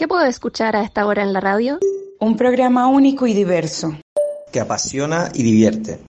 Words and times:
¿Qué 0.00 0.08
puedo 0.08 0.24
escuchar 0.24 0.76
a 0.76 0.82
esta 0.82 1.04
hora 1.04 1.22
en 1.22 1.34
la 1.34 1.40
radio? 1.40 1.78
Un 2.20 2.38
programa 2.38 2.86
único 2.86 3.26
y 3.26 3.34
diverso. 3.34 3.98
Que 4.50 4.58
apasiona 4.58 5.30
y 5.34 5.42
divierte. 5.42 6.00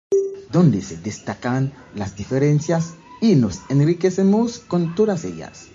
Donde 0.50 0.82
se 0.82 0.96
destacan 0.96 1.74
las 1.94 2.16
diferencias 2.16 2.94
y 3.20 3.36
nos 3.36 3.60
enriquecemos 3.70 4.60
con 4.60 4.96
todas 4.96 5.26
ellas. 5.26 5.68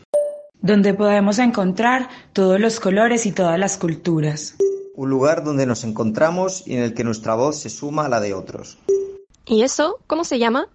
Donde 0.63 0.95
podemos 0.95 1.39
encontrar 1.39 2.09
todos 2.33 2.59
los 2.59 2.81
colores 2.81 3.27
y 3.27 3.33
todas 3.33 3.59
las 3.59 3.77
culturas. 3.77 4.57
Un 4.95 5.11
lugar 5.11 5.45
donde 5.45 5.67
nos 5.67 5.85
encontramos 5.85 6.67
y 6.67 6.73
en 6.77 6.85
el 6.85 6.95
que 6.95 7.05
nuestra 7.05 7.35
voz 7.35 7.61
se 7.61 7.69
suma 7.69 8.07
a 8.07 8.09
la 8.09 8.21
de 8.21 8.33
otros. 8.33 8.79
¿Y 9.45 9.61
eso 9.61 9.99
cómo 10.07 10.25
se 10.25 10.39
llama? 10.39 10.71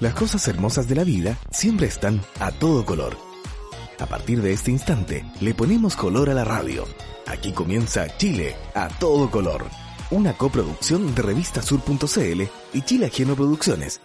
Las 0.00 0.14
cosas 0.14 0.46
hermosas 0.46 0.86
de 0.86 0.94
la 0.94 1.02
vida 1.02 1.36
siempre 1.50 1.88
están 1.88 2.20
a 2.38 2.52
todo 2.52 2.84
color. 2.84 3.16
A 3.98 4.06
partir 4.06 4.40
de 4.42 4.52
este 4.52 4.70
instante, 4.70 5.24
le 5.40 5.54
ponemos 5.54 5.96
color 5.96 6.30
a 6.30 6.34
la 6.34 6.44
radio. 6.44 6.86
Aquí 7.26 7.50
comienza 7.50 8.16
Chile 8.16 8.54
a 8.74 8.86
todo 8.86 9.28
color. 9.28 9.64
Una 10.12 10.34
coproducción 10.34 11.16
de 11.16 11.22
revistasur.cl 11.22 12.42
y 12.74 12.82
Chile 12.82 13.06
Ajeno 13.06 13.34
Producciones. 13.34 14.00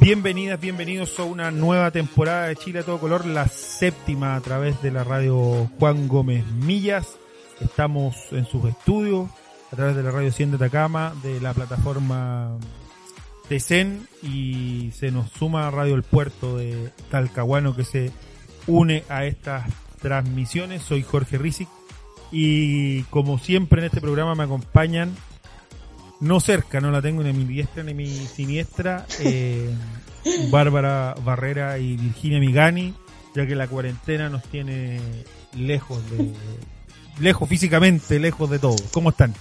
Bienvenidas, 0.00 0.58
bienvenidos 0.58 1.18
a 1.18 1.24
una 1.24 1.50
nueva 1.50 1.90
temporada 1.90 2.46
de 2.46 2.56
Chile 2.56 2.78
a 2.78 2.84
todo 2.84 2.98
color, 2.98 3.26
la 3.26 3.48
séptima 3.48 4.34
a 4.34 4.40
través 4.40 4.80
de 4.80 4.92
la 4.92 5.04
radio 5.04 5.70
Juan 5.78 6.08
Gómez 6.08 6.46
Millas. 6.46 7.06
Estamos 7.60 8.16
en 8.30 8.46
sus 8.46 8.64
estudios 8.64 9.28
a 9.70 9.76
través 9.76 9.94
de 9.94 10.02
la 10.02 10.10
radio 10.10 10.32
100 10.32 10.52
de 10.52 10.56
Atacama, 10.56 11.12
de 11.22 11.38
la 11.38 11.52
plataforma 11.52 12.56
y 14.22 14.92
se 14.92 15.10
nos 15.10 15.30
suma 15.30 15.70
Radio 15.70 15.94
El 15.94 16.02
Puerto 16.02 16.56
de 16.56 16.90
Talcahuano 17.10 17.76
que 17.76 17.84
se 17.84 18.10
une 18.66 19.04
a 19.10 19.26
estas 19.26 19.70
transmisiones. 20.00 20.82
Soy 20.82 21.02
Jorge 21.02 21.36
Rizic 21.36 21.68
y 22.30 23.02
como 23.04 23.38
siempre 23.38 23.80
en 23.80 23.86
este 23.86 24.00
programa 24.00 24.34
me 24.34 24.44
acompañan, 24.44 25.14
no 26.20 26.40
cerca, 26.40 26.80
no 26.80 26.90
la 26.90 27.02
tengo 27.02 27.22
ni 27.22 27.34
mi 27.34 27.44
diestra 27.44 27.82
ni 27.82 27.92
mi 27.92 28.08
siniestra, 28.08 29.04
eh, 29.20 29.68
Bárbara 30.50 31.14
Barrera 31.22 31.78
y 31.78 31.98
Virginia 31.98 32.40
Migani, 32.40 32.94
ya 33.34 33.46
que 33.46 33.54
la 33.54 33.68
cuarentena 33.68 34.30
nos 34.30 34.44
tiene 34.44 34.98
lejos 35.54 35.98
de... 36.10 36.32
Lejos 37.20 37.46
físicamente, 37.46 38.18
lejos 38.18 38.48
de 38.48 38.58
todo. 38.58 38.76
¿Cómo 38.90 39.10
están? 39.10 39.34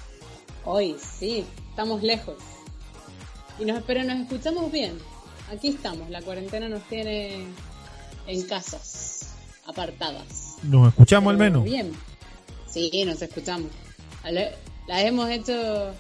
Hoy 0.66 0.98
sí, 1.00 1.46
estamos 1.70 2.04
lejos. 2.04 2.36
Y 3.62 3.66
nos, 3.66 3.84
pero 3.84 4.04
nos 4.04 4.20
escuchamos 4.22 4.72
bien. 4.72 4.98
Aquí 5.52 5.68
estamos, 5.68 6.10
la 6.10 6.24
cuarentena 6.24 6.68
nos 6.68 6.82
tiene 6.90 7.46
en 8.26 8.42
casas, 8.48 9.36
apartadas. 9.68 10.56
¿Nos 10.64 10.88
escuchamos 10.88 11.30
al 11.30 11.38
menos? 11.38 11.64
Bien. 11.64 11.92
Sí, 12.68 12.90
nos 13.06 13.22
escuchamos. 13.22 13.70
Las 14.24 15.02
hemos 15.04 15.30
hecho, 15.30 15.94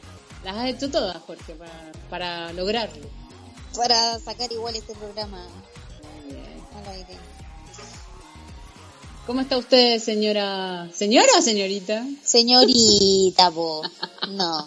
las 0.43 0.57
has 0.57 0.69
hecho 0.69 0.89
todas, 0.89 1.17
Jorge, 1.17 1.53
para, 1.53 1.91
para 2.09 2.53
lograrlo. 2.53 3.07
Para 3.75 4.17
sacar 4.17 4.51
igual 4.51 4.75
este 4.75 4.95
programa 4.95 5.45
al 5.45 6.95
aire. 6.95 7.17
¿Cómo 9.27 9.41
está 9.41 9.57
usted, 9.57 9.99
señora? 9.99 10.89
¿Señora 10.93 11.27
o 11.37 11.41
señorita? 11.43 12.05
Señorita, 12.23 13.51
po. 13.51 13.83
No. 14.29 14.65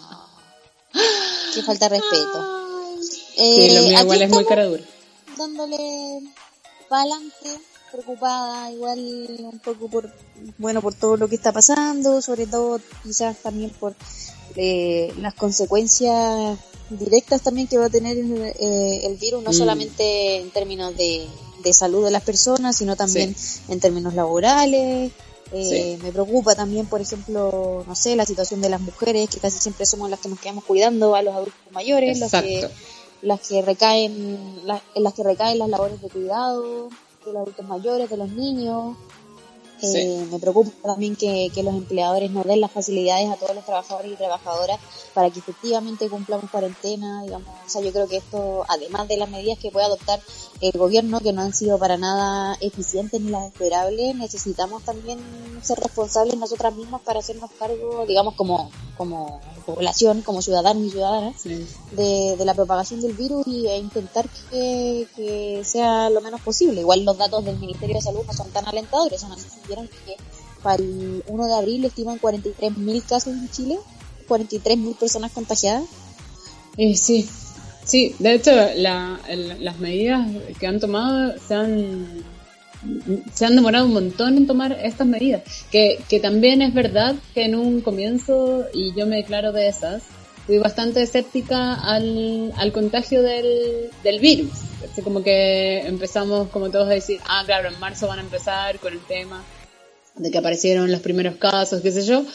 Que 1.53 1.63
falta 1.63 1.87
de 1.87 1.99
respeto. 1.99 2.64
Eh, 3.37 3.69
sí, 3.69 3.75
lo 3.75 3.81
mío 3.83 4.01
igual 4.01 4.21
es 4.21 4.29
muy 4.29 4.45
cara 4.45 4.65
dura. 4.65 4.83
Dándole 5.37 6.21
para 6.89 7.01
adelante, 7.01 7.49
preocupada 7.91 8.71
igual 8.71 8.99
un 9.39 9.59
poco 9.59 9.89
por, 9.89 10.13
bueno, 10.57 10.81
por 10.81 10.93
todo 10.93 11.17
lo 11.17 11.27
que 11.27 11.35
está 11.35 11.51
pasando, 11.51 12.21
sobre 12.21 12.47
todo 12.47 12.79
quizás 13.03 13.37
también 13.37 13.71
por 13.71 13.95
eh, 14.55 15.13
las 15.19 15.33
consecuencias 15.33 16.57
directas 16.89 17.41
también 17.41 17.67
que 17.67 17.77
va 17.77 17.85
a 17.85 17.89
tener 17.89 18.17
eh, 18.17 19.01
el 19.05 19.15
virus, 19.17 19.43
no 19.43 19.51
mm. 19.51 19.53
solamente 19.53 20.37
en 20.37 20.51
términos 20.51 20.95
de, 20.95 21.27
de, 21.63 21.73
salud 21.73 22.05
de 22.05 22.11
las 22.11 22.23
personas, 22.23 22.75
sino 22.75 22.95
también 22.95 23.35
en 23.69 23.79
términos 23.79 24.13
laborales. 24.13 25.11
Eh, 25.51 25.97
Me 26.01 26.11
preocupa 26.11 26.55
también, 26.55 26.85
por 26.87 27.01
ejemplo, 27.01 27.83
no 27.87 27.95
sé, 27.95 28.15
la 28.15 28.25
situación 28.25 28.61
de 28.61 28.69
las 28.69 28.81
mujeres, 28.81 29.29
que 29.29 29.39
casi 29.39 29.59
siempre 29.59 29.85
somos 29.85 30.09
las 30.09 30.19
que 30.19 30.29
nos 30.29 30.39
quedamos 30.39 30.63
cuidando 30.63 31.15
a 31.15 31.21
los 31.21 31.35
adultos 31.35 31.55
mayores, 31.71 32.19
los 32.19 32.31
que 32.31 32.69
las 33.21 33.47
que 33.47 33.61
recaen, 33.61 34.61
en 34.95 35.03
las 35.03 35.13
que 35.13 35.23
recaen 35.23 35.59
las 35.59 35.69
labores 35.69 36.01
de 36.01 36.09
cuidado 36.09 36.89
de 37.25 37.33
los 37.33 37.41
adultos 37.41 37.67
mayores, 37.67 38.09
de 38.09 38.17
los 38.17 38.29
niños. 38.29 38.95
Eh, 39.81 40.27
me 40.31 40.39
preocupa 40.39 40.71
también 40.83 41.15
que, 41.15 41.51
que, 41.53 41.63
los 41.63 41.73
empleadores 41.73 42.31
no 42.31 42.43
den 42.43 42.61
las 42.61 42.71
facilidades 42.71 43.29
a 43.29 43.35
todos 43.35 43.55
los 43.55 43.65
trabajadores 43.65 44.13
y 44.13 44.15
trabajadoras 44.15 44.79
para 45.13 45.29
que 45.29 45.39
efectivamente 45.39 46.09
cumplamos 46.09 46.49
cuarentena, 46.49 47.23
digamos. 47.23 47.47
O 47.65 47.69
sea, 47.69 47.81
yo 47.81 47.91
creo 47.91 48.07
que 48.07 48.17
esto, 48.17 48.65
además 48.67 49.07
de 49.07 49.17
las 49.17 49.29
medidas 49.29 49.59
que 49.59 49.71
puede 49.71 49.85
adoptar 49.85 50.19
el 50.61 50.71
gobierno, 50.71 51.19
que 51.19 51.33
no 51.33 51.41
han 51.41 51.53
sido 51.53 51.77
para 51.77 51.97
nada 51.97 52.57
eficientes 52.61 53.19
ni 53.19 53.31
las 53.31 53.45
esperables, 53.47 54.15
necesitamos 54.15 54.83
también 54.83 55.19
ser 55.61 55.79
responsables 55.79 56.37
nosotras 56.37 56.73
mismas 56.75 57.01
para 57.01 57.19
hacernos 57.19 57.51
cargo, 57.57 58.05
digamos, 58.07 58.35
como, 58.35 58.69
como 58.97 59.41
población, 59.65 60.21
como 60.21 60.41
ciudadanos 60.41 60.83
y 60.83 60.89
ciudadanas, 60.91 61.43
de, 61.43 62.35
de, 62.37 62.45
la 62.45 62.53
propagación 62.53 63.01
del 63.01 63.13
virus 63.13 63.45
y, 63.47 63.67
e 63.67 63.77
intentar 63.77 64.29
que, 64.49 65.07
que, 65.15 65.63
sea 65.65 66.09
lo 66.09 66.21
menos 66.21 66.41
posible. 66.41 66.81
Igual 66.81 67.03
los 67.03 67.17
datos 67.17 67.43
del 67.43 67.57
Ministerio 67.57 67.95
de 67.95 68.01
Salud 68.01 68.21
no 68.25 68.33
son 68.33 68.49
tan 68.51 68.67
alentadores, 68.67 69.21
son 69.21 69.31
vieron 69.67 69.87
que 69.87 70.15
para 70.63 70.81
el 70.81 71.23
1 71.27 71.47
de 71.47 71.53
abril 71.53 71.85
estiman 71.85 72.19
43.000 72.19 73.03
casos 73.03 73.33
en 73.33 73.49
Chile, 73.51 73.77
43.000 74.27 74.95
personas 74.97 75.31
contagiadas. 75.31 75.83
Eh, 76.77 76.95
sí, 76.95 77.29
sí, 77.83 78.15
de 78.19 78.33
hecho 78.33 78.51
la, 78.75 79.19
las 79.59 79.79
medidas 79.79 80.27
que 80.59 80.67
han 80.67 80.79
tomado 80.79 81.35
se 81.47 81.53
han 81.53 82.23
se 83.33 83.45
han 83.45 83.55
demorado 83.55 83.85
un 83.85 83.93
montón 83.93 84.37
en 84.37 84.47
tomar 84.47 84.73
estas 84.73 85.07
medidas. 85.07 85.43
Que, 85.71 85.99
que 86.09 86.19
también 86.19 86.61
es 86.61 86.73
verdad 86.73 87.15
que 87.33 87.45
en 87.45 87.55
un 87.55 87.81
comienzo, 87.81 88.65
y 88.73 88.93
yo 88.95 89.05
me 89.05 89.17
declaro 89.17 89.51
de 89.51 89.67
esas, 89.67 90.03
fui 90.45 90.57
bastante 90.59 91.01
escéptica 91.01 91.73
al, 91.73 92.53
al 92.57 92.71
contagio 92.71 93.21
del, 93.23 93.89
del 94.03 94.19
virus. 94.19 94.51
Así 94.91 95.01
como 95.01 95.23
que 95.23 95.79
empezamos, 95.79 96.49
como 96.49 96.69
todos, 96.69 96.87
a 96.87 96.91
decir, 96.91 97.19
ah, 97.27 97.43
claro, 97.45 97.69
en 97.69 97.79
marzo 97.79 98.07
van 98.07 98.19
a 98.19 98.23
empezar 98.23 98.79
con 98.79 98.93
el 98.93 98.99
tema 98.99 99.43
de 100.17 100.31
que 100.31 100.37
aparecieron 100.37 100.91
los 100.91 101.01
primeros 101.01 101.35
casos, 101.35 101.81
qué 101.81 101.91
sé 101.91 102.05
yo. 102.05 102.25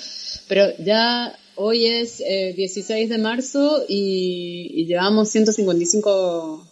Pero 0.48 0.66
ya 0.78 1.36
hoy 1.56 1.86
es 1.86 2.18
16 2.18 2.90
eh, 2.90 3.08
de 3.08 3.18
marzo 3.18 3.84
y, 3.88 4.84
llevamos 4.86 5.28
155 5.28 6.66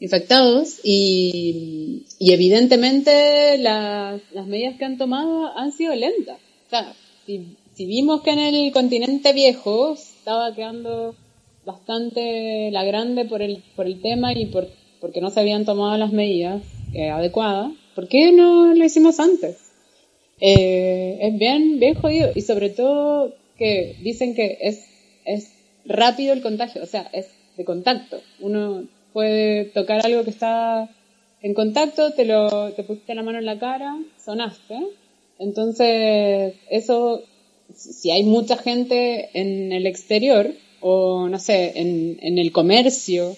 infectados 0.00 0.80
y, 0.82 2.04
y 2.18 2.32
evidentemente 2.32 3.58
las, 3.58 4.20
medidas 4.46 4.76
que 4.78 4.84
han 4.84 4.98
tomado 4.98 5.56
han 5.56 5.72
sido 5.72 5.94
lentas. 5.94 6.38
O 6.66 6.70
sea, 6.70 6.94
si, 7.26 7.56
si, 7.74 7.86
vimos 7.86 8.22
que 8.22 8.30
en 8.30 8.38
el 8.38 8.72
continente 8.72 9.32
viejo 9.32 9.94
estaba 9.94 10.54
quedando 10.54 11.14
bastante 11.64 12.70
la 12.70 12.84
grande 12.84 13.24
por 13.24 13.42
el, 13.42 13.62
por 13.76 13.86
el 13.86 14.00
tema 14.00 14.32
y 14.32 14.46
por, 14.46 14.68
porque 15.00 15.20
no 15.20 15.30
se 15.30 15.40
habían 15.40 15.64
tomado 15.64 15.96
las 15.98 16.12
medidas 16.12 16.62
eh, 16.94 17.10
adecuadas, 17.10 17.72
¿por 17.94 18.08
qué 18.08 18.32
no 18.32 18.74
lo 18.74 18.84
hicimos 18.84 19.20
antes? 19.20 19.71
Eh, 20.44 21.18
es 21.20 21.38
bien, 21.38 21.78
bien 21.78 21.94
jodido 21.94 22.32
y 22.34 22.42
sobre 22.42 22.68
todo 22.68 23.32
que 23.56 23.94
dicen 24.02 24.34
que 24.34 24.58
es, 24.60 24.84
es 25.24 25.52
rápido 25.84 26.32
el 26.32 26.42
contagio, 26.42 26.82
o 26.82 26.86
sea, 26.86 27.08
es 27.12 27.28
de 27.56 27.64
contacto. 27.64 28.20
Uno 28.40 28.88
puede 29.12 29.66
tocar 29.66 30.04
algo 30.04 30.24
que 30.24 30.30
está 30.30 30.90
en 31.42 31.54
contacto, 31.54 32.12
te 32.12 32.24
lo, 32.24 32.72
te 32.72 32.82
pusiste 32.82 33.14
la 33.14 33.22
mano 33.22 33.38
en 33.38 33.46
la 33.46 33.60
cara, 33.60 33.96
sonaste. 34.24 34.80
Entonces, 35.38 36.54
eso, 36.68 37.22
si 37.72 38.10
hay 38.10 38.24
mucha 38.24 38.56
gente 38.56 39.30
en 39.34 39.70
el 39.70 39.86
exterior, 39.86 40.50
o 40.80 41.28
no 41.28 41.38
sé, 41.38 41.72
en, 41.76 42.18
en 42.20 42.38
el 42.38 42.50
comercio, 42.50 43.36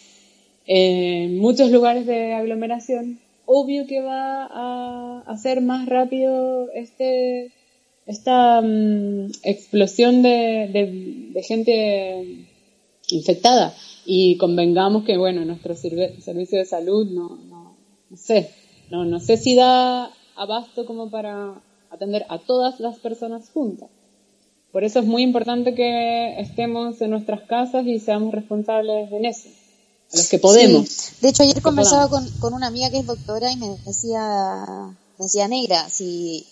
en 0.66 1.36
muchos 1.36 1.70
lugares 1.70 2.06
de 2.06 2.32
aglomeración, 2.32 3.20
obvio 3.46 3.86
que 3.86 4.00
va 4.00 4.46
a 4.46 5.20
hacer 5.26 5.60
más 5.60 5.86
rápido 5.86 6.70
este, 6.74 7.52
esta 8.06 8.60
mm, 8.60 9.30
explosión 9.42 10.22
de, 10.22 10.68
de, 10.72 11.30
de 11.32 11.42
gente 11.42 12.46
infectada 13.08 13.74
y 14.06 14.36
convengamos 14.36 15.04
que, 15.04 15.16
bueno, 15.16 15.44
nuestro 15.44 15.74
servicio 15.74 16.58
de 16.58 16.64
salud 16.64 17.10
no, 17.10 17.38
no, 17.48 17.76
no 18.10 18.16
sé, 18.16 18.50
no, 18.90 19.04
no 19.04 19.20
sé 19.20 19.36
si 19.36 19.54
da 19.54 20.10
abasto 20.36 20.86
como 20.86 21.10
para 21.10 21.54
atender 21.90 22.26
a 22.28 22.38
todas 22.38 22.80
las 22.80 22.98
personas 22.98 23.50
juntas. 23.50 23.88
Por 24.72 24.82
eso 24.82 24.98
es 24.98 25.06
muy 25.06 25.22
importante 25.22 25.74
que 25.74 26.40
estemos 26.40 27.00
en 27.00 27.10
nuestras 27.10 27.42
casas 27.42 27.86
y 27.86 28.00
seamos 28.00 28.34
responsables 28.34 29.12
en 29.12 29.24
eso. 29.24 29.48
A 30.14 30.16
los 30.18 30.28
que 30.28 30.38
podemos. 30.38 30.88
Sí. 30.88 31.12
De 31.20 31.28
hecho, 31.28 31.42
ayer 31.42 31.60
conversaba 31.62 32.08
con, 32.08 32.28
con 32.40 32.54
una 32.54 32.68
amiga 32.68 32.90
que 32.90 32.98
es 32.98 33.06
doctora 33.06 33.50
y 33.52 33.56
me 33.56 33.76
decía, 33.84 34.64
me 35.18 35.24
decía 35.24 35.48
negra, 35.48 35.88
si, 35.90 36.46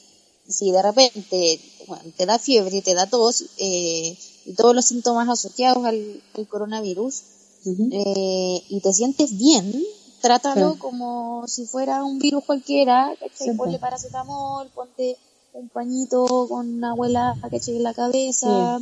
si 0.48 0.70
de 0.70 0.82
repente 0.82 1.60
bueno, 1.86 2.04
te 2.16 2.26
da 2.26 2.38
fiebre, 2.38 2.82
te 2.82 2.94
da 2.94 3.06
tos 3.06 3.44
eh, 3.58 4.16
y 4.46 4.52
todos 4.54 4.74
los 4.74 4.84
síntomas 4.86 5.28
asociados 5.28 5.84
al, 5.84 6.22
al 6.36 6.48
coronavirus 6.48 7.22
eh, 7.92 8.62
y 8.68 8.80
te 8.80 8.92
sientes 8.92 9.36
bien, 9.38 9.72
trátalo 10.20 10.72
Sí. 10.72 10.78
como 10.78 11.44
si 11.46 11.66
fuera 11.66 12.04
un 12.04 12.18
virus 12.18 12.44
cualquiera, 12.44 13.12
¿cachai? 13.20 13.50
Sí, 13.50 13.56
Ponle 13.56 13.78
paracetamol, 13.78 14.68
ponte 14.74 15.16
un 15.52 15.68
pañito 15.68 16.46
con 16.48 16.68
una 16.78 16.90
abuela 16.92 17.36
¿cachai? 17.50 17.76
en 17.76 17.82
la 17.82 17.94
cabeza, 17.94 18.80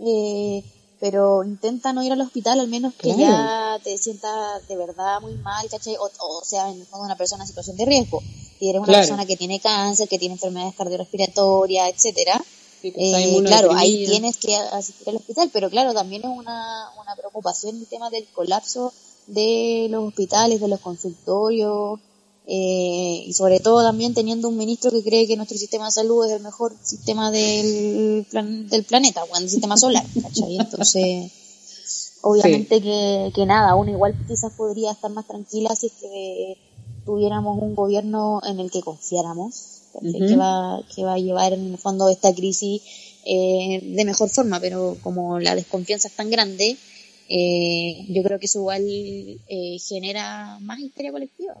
eh, 0.00 0.64
pero 1.02 1.42
intenta 1.42 1.92
no 1.92 2.04
ir 2.04 2.12
al 2.12 2.20
hospital 2.20 2.60
al 2.60 2.68
menos 2.68 2.94
que 2.94 3.12
Claro. 3.12 3.18
ya 3.18 3.80
te 3.82 3.98
sientas 3.98 4.68
de 4.68 4.76
verdad 4.76 5.20
muy 5.20 5.34
mal, 5.34 5.68
¿cachai? 5.68 5.96
O, 5.96 6.04
o 6.04 6.44
sea, 6.44 6.70
en 6.70 6.78
el 6.78 6.86
fondo 6.86 7.04
una 7.04 7.16
persona 7.16 7.42
en 7.42 7.48
situación 7.48 7.76
de 7.76 7.86
riesgo. 7.86 8.22
Si 8.60 8.68
eres 8.68 8.78
una 8.78 8.86
Claro. 8.86 9.00
persona 9.00 9.26
que 9.26 9.36
tiene 9.36 9.58
cáncer, 9.58 10.08
que 10.08 10.20
tiene 10.20 10.34
enfermedades 10.34 10.76
cardiorrespiratorias, 10.76 11.88
etcétera, 11.92 12.40
está 12.84 13.20
eh, 13.20 13.42
claro, 13.44 13.72
ahí 13.72 14.06
tienes 14.06 14.36
que 14.36 14.54
asistir 14.54 15.08
al 15.08 15.16
hospital, 15.16 15.50
pero 15.52 15.70
claro, 15.70 15.92
también 15.92 16.22
es 16.22 16.30
una, 16.30 16.90
una 17.00 17.16
preocupación 17.16 17.78
el 17.78 17.86
tema 17.88 18.08
del 18.08 18.24
colapso 18.28 18.92
de 19.26 19.88
los 19.90 20.04
hospitales, 20.06 20.60
de 20.60 20.68
los 20.68 20.78
consultorios, 20.78 21.98
eh, 22.46 23.22
y 23.26 23.32
sobre 23.34 23.60
todo 23.60 23.82
también 23.82 24.14
teniendo 24.14 24.48
un 24.48 24.56
ministro 24.56 24.90
que 24.90 25.02
cree 25.02 25.26
que 25.26 25.36
nuestro 25.36 25.56
sistema 25.58 25.86
de 25.86 25.92
salud 25.92 26.26
es 26.26 26.32
el 26.32 26.42
mejor 26.42 26.74
sistema 26.82 27.30
del, 27.30 28.26
plan- 28.30 28.68
del 28.68 28.84
planeta, 28.84 29.22
bueno, 29.24 29.44
el 29.44 29.50
sistema 29.50 29.76
solar, 29.76 30.04
¿cachai? 30.22 30.56
Entonces, 30.58 31.32
obviamente 32.22 32.80
que, 32.80 33.30
que 33.34 33.46
nada, 33.46 33.74
uno 33.76 33.90
igual 33.90 34.16
quizás 34.26 34.52
podría 34.54 34.92
estar 34.92 35.10
más 35.10 35.26
tranquila 35.26 35.74
si 35.76 35.86
es 35.86 35.92
que 36.00 36.56
tuviéramos 37.04 37.60
un 37.62 37.74
gobierno 37.74 38.40
en 38.44 38.60
el 38.60 38.70
que 38.70 38.80
confiáramos. 38.80 39.68
Ujú. 39.94 40.10
que, 40.26 40.36
va, 40.36 40.82
que 40.96 41.04
va 41.04 41.12
a 41.14 41.18
llevar 41.18 41.52
en 41.52 41.70
el 41.70 41.76
fondo 41.76 42.08
esta 42.08 42.34
crisis 42.34 42.80
eh, 43.26 43.78
de 43.82 44.04
mejor 44.06 44.30
forma, 44.30 44.58
pero 44.58 44.96
como 45.02 45.38
la 45.38 45.54
desconfianza 45.54 46.08
es 46.08 46.16
tan 46.16 46.30
grande, 46.30 46.78
eh, 47.28 48.06
yo 48.08 48.22
creo 48.22 48.38
que 48.38 48.46
eso 48.46 48.60
igual 48.60 48.82
eh, 48.88 49.76
genera 49.86 50.58
más 50.62 50.80
histeria 50.80 51.12
colectiva. 51.12 51.54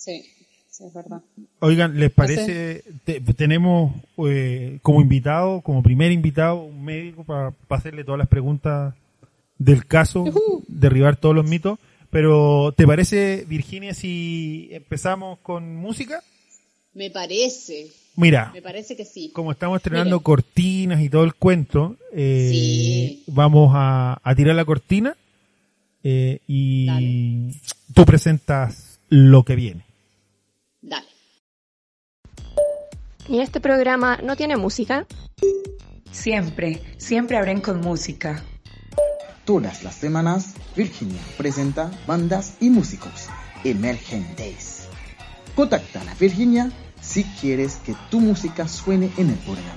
Sí, 0.00 0.24
sí, 0.70 0.84
es 0.84 0.94
verdad. 0.94 1.20
Oigan, 1.58 1.98
¿les 2.00 2.10
parece? 2.10 2.82
te- 3.04 3.20
tenemos 3.20 3.92
eh, 4.26 4.78
como 4.80 5.02
invitado, 5.02 5.60
como 5.60 5.82
primer 5.82 6.10
invitado, 6.10 6.62
un 6.62 6.82
médico 6.82 7.22
para 7.24 7.52
hacerle 7.68 8.02
todas 8.02 8.18
las 8.18 8.28
preguntas 8.28 8.94
del 9.58 9.84
caso, 9.86 10.24
derribar 10.68 11.16
todos 11.16 11.34
los 11.34 11.46
mitos. 11.46 11.78
Pero, 12.10 12.72
¿te 12.76 12.86
parece, 12.86 13.44
Virginia, 13.46 13.92
si 13.92 14.68
empezamos 14.72 15.38
con 15.40 15.76
música? 15.76 16.22
Me 16.94 17.10
parece, 17.10 17.88
Mira, 18.16 18.50
me 18.54 18.62
parece 18.62 18.96
que 18.96 19.04
sí. 19.04 19.30
como 19.34 19.52
estamos 19.52 19.76
estrenando 19.76 20.18
cortinas 20.20 21.02
y 21.02 21.10
todo 21.10 21.24
el 21.24 21.34
cuento, 21.34 21.96
eh, 22.12 22.48
Sí. 22.50 23.22
vamos 23.28 23.70
a, 23.74 24.18
a 24.24 24.34
tirar 24.34 24.56
la 24.56 24.64
cortina 24.64 25.14
eh, 26.02 26.40
y 26.48 26.86
Dale. 26.86 27.54
tú 27.94 28.04
presentas 28.06 28.98
lo 29.10 29.44
que 29.44 29.54
viene. 29.56 29.84
¿Y 33.30 33.38
este 33.38 33.60
programa 33.60 34.18
no 34.24 34.34
tiene 34.34 34.56
música? 34.56 35.06
Siempre, 36.10 36.82
siempre 36.98 37.36
abren 37.36 37.60
con 37.60 37.80
música. 37.80 38.42
Todas 39.44 39.84
las 39.84 39.94
semanas, 39.94 40.54
Virginia 40.74 41.20
presenta 41.38 41.92
bandas 42.08 42.56
y 42.58 42.70
músicos 42.70 43.28
emergentes. 43.62 44.88
Contacta 45.54 46.00
a 46.00 46.14
Virginia 46.14 46.72
si 47.00 47.22
quieres 47.22 47.76
que 47.76 47.94
tu 48.10 48.18
música 48.18 48.66
suene 48.66 49.12
en 49.16 49.30
el 49.30 49.36
programa. 49.36 49.76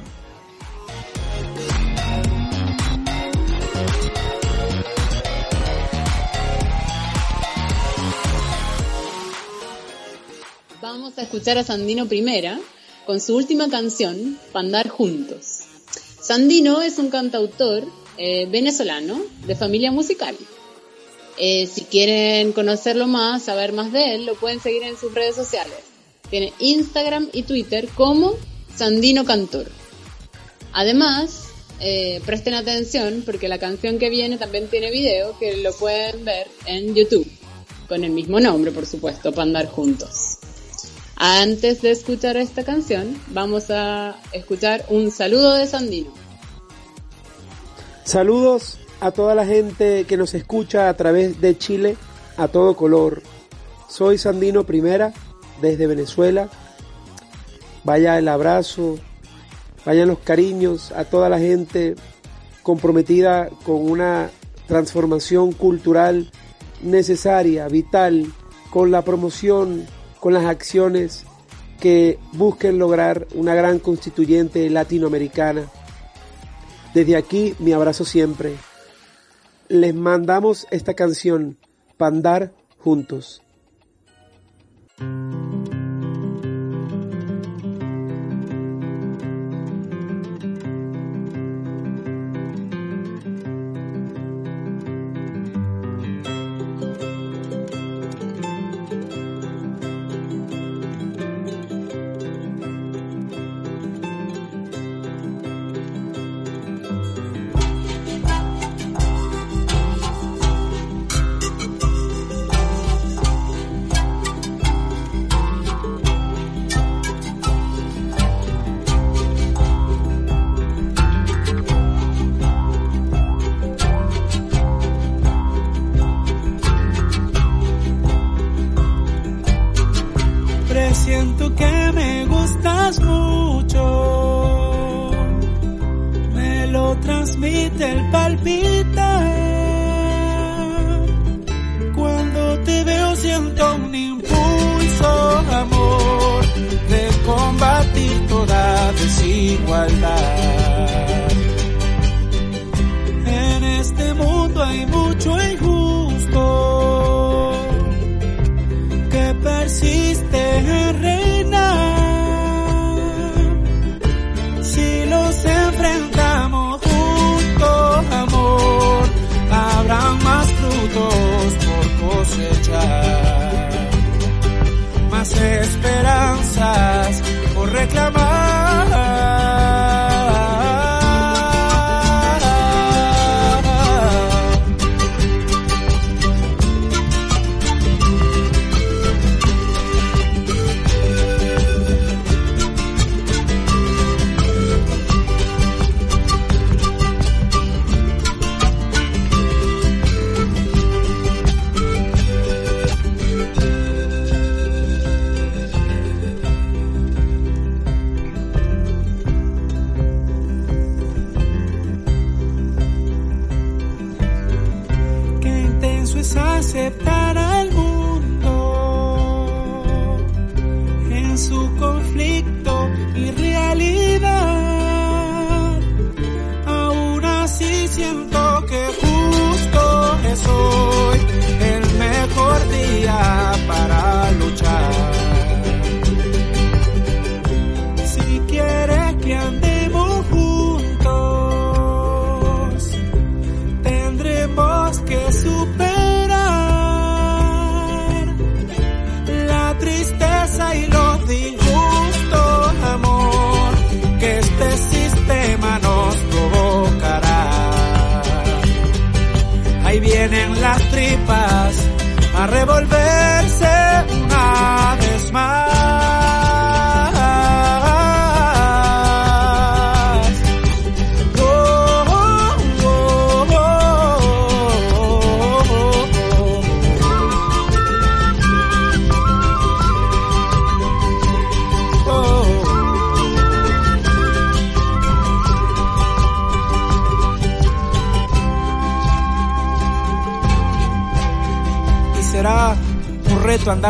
Vamos 10.82 11.20
a 11.20 11.22
escuchar 11.22 11.60
a 11.60 11.64
Sandino 11.64 12.08
Primera 12.08 12.58
con 13.06 13.20
su 13.20 13.36
última 13.36 13.70
canción, 13.70 14.38
Pandar 14.52 14.90
Juntos. 14.90 15.62
Sandino 16.22 16.82
es 16.82 16.98
un 17.00 17.10
cantautor 17.10 17.86
eh, 18.18 18.48
venezolano 18.50 19.22
de 19.46 19.56
familia 19.56 19.92
musical. 19.92 20.36
Eh, 21.38 21.68
si 21.68 21.82
quieren 21.82 22.54
conocerlo 22.54 23.08
más, 23.08 23.44
saber 23.44 23.74
más 23.74 23.92
de 23.92 24.16
él, 24.16 24.26
lo 24.26 24.36
pueden 24.36 24.62
seguir 24.62 24.84
en 24.84 24.98
sus 24.98 25.14
redes 25.14 25.36
sociales. 25.36 25.76
Tiene 26.30 26.54
Instagram 26.60 27.30
y 27.34 27.44
Twitter 27.44 27.90
como 27.96 28.34
Sandino 28.76 29.26
Cantor. 29.26 29.70
Además, 30.72 31.46
eh, 31.80 32.22
presten 32.26 32.54
atención 32.54 33.24
porque 33.26 33.48
la 33.48 33.60
canción 33.60 34.00
que 34.00 34.10
viene 34.10 34.38
también 34.38 34.70
tiene 34.70 34.92
video 34.92 35.38
que 35.38 35.58
lo 35.58 35.74
pueden 35.74 36.24
ver 36.24 36.48
en 36.66 36.96
YouTube. 36.96 37.30
Con 37.88 38.04
el 38.04 38.12
mismo 38.12 38.40
nombre, 38.40 38.72
por 38.72 38.86
supuesto, 38.86 39.34
Pandar 39.34 39.68
Juntos. 39.68 40.38
Antes 41.16 41.82
de 41.82 41.92
escuchar 41.92 42.38
esta 42.38 42.64
canción, 42.64 43.20
vamos 43.28 43.70
a 43.70 44.16
escuchar 44.32 44.86
un 44.90 45.12
saludo 45.12 45.54
de 45.54 45.68
Sandino. 45.68 46.12
Saludos 48.04 48.80
a 49.00 49.12
toda 49.12 49.36
la 49.36 49.46
gente 49.46 50.06
que 50.06 50.18
nos 50.18 50.34
escucha 50.34 50.90
a 50.90 50.96
través 50.96 51.40
de 51.40 51.58
Chile 51.58 51.98
a 52.38 52.48
todo 52.48 52.76
color. 52.76 53.22
Soy 53.88 54.18
Sandino 54.18 54.66
Primera 54.66 55.14
desde 55.62 55.88
Venezuela. 55.88 56.50
Vaya 57.84 58.18
el 58.18 58.28
abrazo, 58.28 58.98
vayan 59.86 60.08
los 60.08 60.20
cariños 60.20 60.92
a 60.92 61.06
toda 61.06 61.30
la 61.30 61.38
gente 61.40 61.96
comprometida 62.64 63.50
con 63.66 63.90
una 63.90 64.32
transformación 64.68 65.52
cultural 65.52 66.32
necesaria, 66.82 67.68
vital, 67.68 68.32
con 68.70 68.90
la 68.90 69.04
promoción, 69.04 69.86
con 70.24 70.34
las 70.34 70.46
acciones 70.46 71.26
que 71.82 72.18
busquen 72.32 72.78
lograr 72.78 73.28
una 73.34 73.56
gran 73.56 73.78
constituyente 73.78 74.70
latinoamericana. 74.70 75.66
Desde 76.94 77.18
aquí 77.18 77.56
mi 77.60 77.74
abrazo 77.74 78.06
siempre. 78.06 78.56
Les 79.68 79.94
mandamos 79.94 80.66
esta 80.72 80.94
canción, 80.94 81.58
Pandar 81.98 82.54
Juntos. 82.78 83.42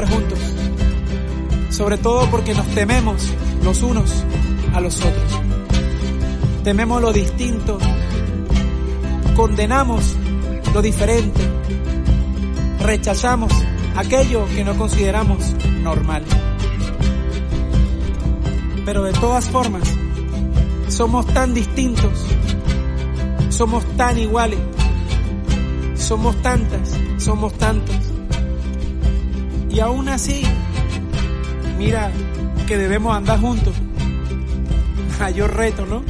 Juntos, 0.01 0.39
sobre 1.69 1.97
todo 1.97 2.27
porque 2.31 2.55
nos 2.55 2.65
tememos 2.69 3.29
los 3.63 3.83
unos 3.83 4.11
a 4.73 4.81
los 4.81 4.97
otros. 4.97 5.41
Tememos 6.63 6.99
lo 6.99 7.13
distinto, 7.13 7.77
condenamos 9.35 10.15
lo 10.73 10.81
diferente, 10.81 11.41
rechazamos 12.79 13.53
aquello 13.95 14.47
que 14.47 14.63
no 14.63 14.75
consideramos 14.75 15.53
normal. 15.83 16.23
Pero 18.85 19.03
de 19.03 19.13
todas 19.13 19.47
formas, 19.47 19.83
somos 20.87 21.27
tan 21.27 21.53
distintos, 21.53 22.25
somos 23.49 23.85
tan 23.95 24.17
iguales, 24.17 24.59
somos 25.95 26.35
tantas, 26.41 26.97
somos 27.17 27.53
tantos. 27.53 28.02
Y 29.73 29.79
aún 29.79 30.07
así, 30.07 30.43
mira 31.79 32.11
que 32.67 32.77
debemos 32.77 33.15
andar 33.15 33.39
juntos. 33.39 33.73
Mayor 35.19 35.55
reto, 35.55 35.87
¿no? 35.87 36.03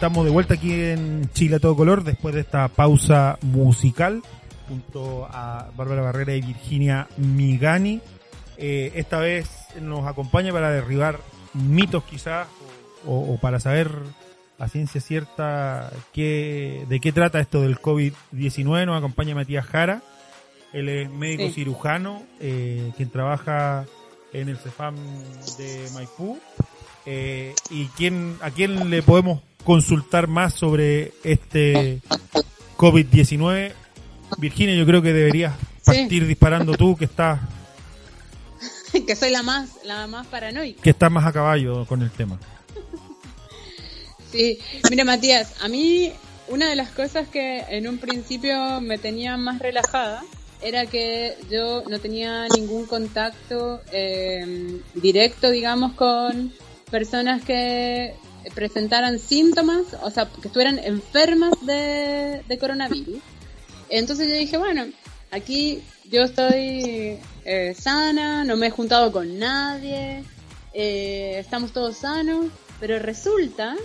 Estamos 0.00 0.24
de 0.24 0.30
vuelta 0.30 0.54
aquí 0.54 0.72
en 0.72 1.28
Chile 1.34 1.56
a 1.56 1.58
todo 1.58 1.76
color 1.76 2.02
después 2.04 2.34
de 2.34 2.40
esta 2.40 2.68
pausa 2.68 3.38
musical 3.42 4.22
junto 4.66 5.26
a 5.30 5.68
Bárbara 5.76 6.00
Barrera 6.00 6.34
y 6.34 6.40
Virginia 6.40 7.06
Migani. 7.18 8.00
Eh, 8.56 8.92
esta 8.94 9.18
vez 9.18 9.46
nos 9.78 10.06
acompaña 10.06 10.54
para 10.54 10.70
derribar 10.70 11.20
mitos 11.52 12.02
quizás 12.04 12.48
o, 13.06 13.34
o 13.34 13.38
para 13.40 13.60
saber 13.60 13.90
a 14.58 14.68
ciencia 14.68 15.02
cierta 15.02 15.92
qué, 16.14 16.86
de 16.88 16.98
qué 16.98 17.12
trata 17.12 17.38
esto 17.38 17.60
del 17.60 17.78
COVID-19. 17.78 18.86
Nos 18.86 18.96
acompaña 18.96 19.34
Matías 19.34 19.66
Jara. 19.66 20.00
Él 20.72 20.88
es 20.88 21.10
médico 21.10 21.48
Sí. 21.48 21.52
cirujano, 21.52 22.22
eh, 22.40 22.90
quien 22.96 23.10
trabaja 23.10 23.84
en 24.32 24.48
el 24.48 24.56
CEFAM 24.56 24.94
de 25.58 25.90
Maipú. 25.92 26.38
Eh, 27.04 27.54
¿Y 27.68 27.84
quién, 27.88 28.38
a 28.40 28.50
quién 28.50 28.88
le 28.88 29.02
podemos 29.02 29.42
consultar 29.64 30.26
más 30.28 30.54
sobre 30.54 31.12
este 31.24 32.00
COVID-19? 32.76 33.72
Virginia, 34.38 34.74
yo 34.74 34.86
creo 34.86 35.02
que 35.02 35.12
deberías 35.12 35.54
Sí. 35.82 35.86
partir 36.00 36.26
disparando 36.26 36.74
tú, 36.76 36.94
que 36.96 37.06
estás 37.06 37.40
que 39.06 39.16
soy 39.16 39.30
la 39.30 39.42
más, 39.42 39.70
la 39.84 40.06
más 40.06 40.26
paranoica. 40.26 40.82
que 40.82 40.90
estás 40.90 41.10
más 41.10 41.24
a 41.26 41.32
caballo 41.32 41.86
con 41.86 42.02
el 42.02 42.10
tema. 42.10 42.38
Sí, 44.30 44.58
mira 44.90 45.04
Matías, 45.04 45.54
a 45.62 45.68
mí 45.68 46.12
una 46.48 46.68
de 46.68 46.76
las 46.76 46.90
cosas 46.90 47.28
que 47.28 47.60
en 47.68 47.88
un 47.88 47.98
principio 47.98 48.80
me 48.80 48.98
tenía 48.98 49.36
más 49.36 49.58
relajada 49.58 50.22
era 50.62 50.86
que 50.86 51.36
yo 51.50 51.82
no 51.88 51.98
tenía 51.98 52.46
ningún 52.54 52.86
contacto 52.86 53.80
eh, 53.92 54.80
directo, 54.94 55.50
digamos, 55.50 55.94
con 55.94 56.52
personas 56.90 57.42
que 57.42 58.14
presentaran 58.54 59.18
síntomas, 59.18 59.94
o 60.02 60.10
sea, 60.10 60.26
que 60.26 60.48
estuvieran 60.48 60.78
enfermas 60.78 61.54
de, 61.64 62.42
de 62.46 62.58
coronavirus. 62.58 63.18
Entonces 63.88 64.28
yo 64.28 64.34
dije, 64.34 64.56
bueno, 64.56 64.86
aquí 65.30 65.82
yo 66.10 66.22
estoy 66.22 67.18
eh, 67.44 67.74
sana, 67.78 68.44
no 68.44 68.56
me 68.56 68.68
he 68.68 68.70
juntado 68.70 69.12
con 69.12 69.38
nadie, 69.38 70.24
eh, 70.72 71.36
estamos 71.38 71.72
todos 71.72 71.96
sanos, 71.96 72.46
pero 72.78 72.98
resulta 72.98 73.76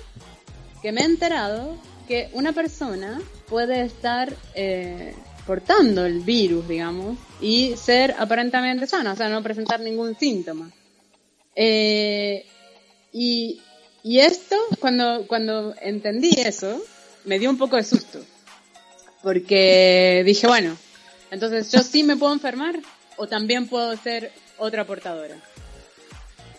que 0.82 0.92
me 0.92 1.02
he 1.02 1.06
enterado 1.06 1.78
que 2.08 2.30
una 2.34 2.54
persona 2.54 3.20
puede 3.48 3.82
estar 3.82 4.34
eh, 4.54 5.16
portando 5.46 6.06
el 6.06 6.20
virus, 6.20 6.68
digamos, 6.68 7.18
y 7.42 7.76
ser 7.76 8.16
aparentemente 8.18 8.88
sana, 8.88 9.14
o 9.14 9.16
sea, 9.16 9.30
no 9.30 9.42
presentar 9.44 9.80
ningún 9.80 10.16
síntoma. 10.18 10.72
Eh, 11.56 12.46
y, 13.14 13.62
y 14.06 14.20
esto, 14.20 14.56
cuando, 14.80 15.26
cuando 15.26 15.74
entendí 15.82 16.30
eso, 16.38 16.80
me 17.24 17.40
dio 17.40 17.50
un 17.50 17.58
poco 17.58 17.76
de 17.76 17.84
susto. 17.84 18.20
Porque 19.24 20.22
dije, 20.24 20.46
bueno, 20.46 20.78
entonces 21.32 21.72
yo 21.72 21.82
sí 21.82 22.04
me 22.04 22.16
puedo 22.16 22.32
enfermar 22.32 22.76
o 23.18 23.26
también 23.26 23.68
puedo 23.68 23.98
ser 23.98 24.32
otra 24.60 24.86
portadora. 24.86 25.42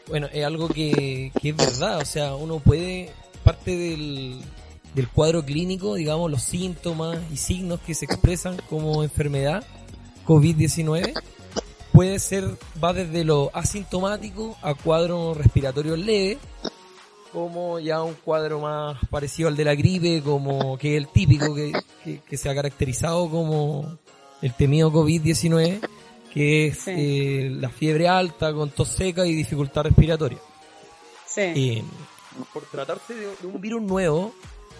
Bueno, 0.09 0.29
es 0.33 0.45
algo 0.45 0.67
que, 0.67 1.31
que 1.41 1.51
es 1.51 1.57
verdad, 1.57 1.99
o 1.99 2.05
sea, 2.05 2.35
uno 2.35 2.59
puede, 2.59 3.13
parte 3.45 3.77
del, 3.77 4.41
del 4.97 5.09
cuadro 5.09 5.45
clínico, 5.45 5.95
digamos, 5.95 6.29
los 6.29 6.43
síntomas 6.43 7.17
y 7.33 7.37
signos 7.37 7.79
que 7.79 7.95
se 7.95 8.07
expresan 8.07 8.57
como 8.69 9.05
enfermedad 9.05 9.63
COVID-19, 10.27 11.13
puede 11.93 12.19
ser, 12.19 12.57
va 12.83 12.93
desde 12.93 13.23
lo 13.23 13.53
asintomático 13.55 14.59
a 14.63 14.75
cuadros 14.75 15.37
respiratorios 15.37 15.97
leves, 15.97 16.39
como 17.37 17.79
ya 17.79 18.03
un 18.03 18.15
cuadro 18.15 18.61
más 18.61 18.97
parecido 19.11 19.51
al 19.51 19.57
de 19.57 19.65
la 19.67 19.75
gripe, 19.75 20.23
como 20.23 20.79
que 20.79 20.97
es 20.97 21.03
el 21.03 21.09
típico 21.09 21.55
que, 21.55 21.71
que, 22.03 22.21
que 22.21 22.37
se 22.39 22.49
ha 22.49 22.55
caracterizado 22.55 23.29
como 23.29 23.99
el 24.41 24.55
temido 24.55 24.91
COVID-19, 24.91 25.87
que 26.33 26.69
es 26.69 26.89
eh, 26.89 27.51
la 27.53 27.69
fiebre 27.69 28.09
alta 28.09 28.55
con 28.55 28.71
tos 28.71 28.89
seca 28.89 29.27
y 29.27 29.35
dificultad 29.35 29.83
respiratoria. 29.83 30.39
Sí. 31.27 31.43
Eh, 31.43 31.85
por 32.55 32.63
tratarse 32.71 33.13
de, 33.13 33.27
de 33.27 33.47
un 33.47 33.61
virus 33.61 33.83
nuevo, 33.83 34.33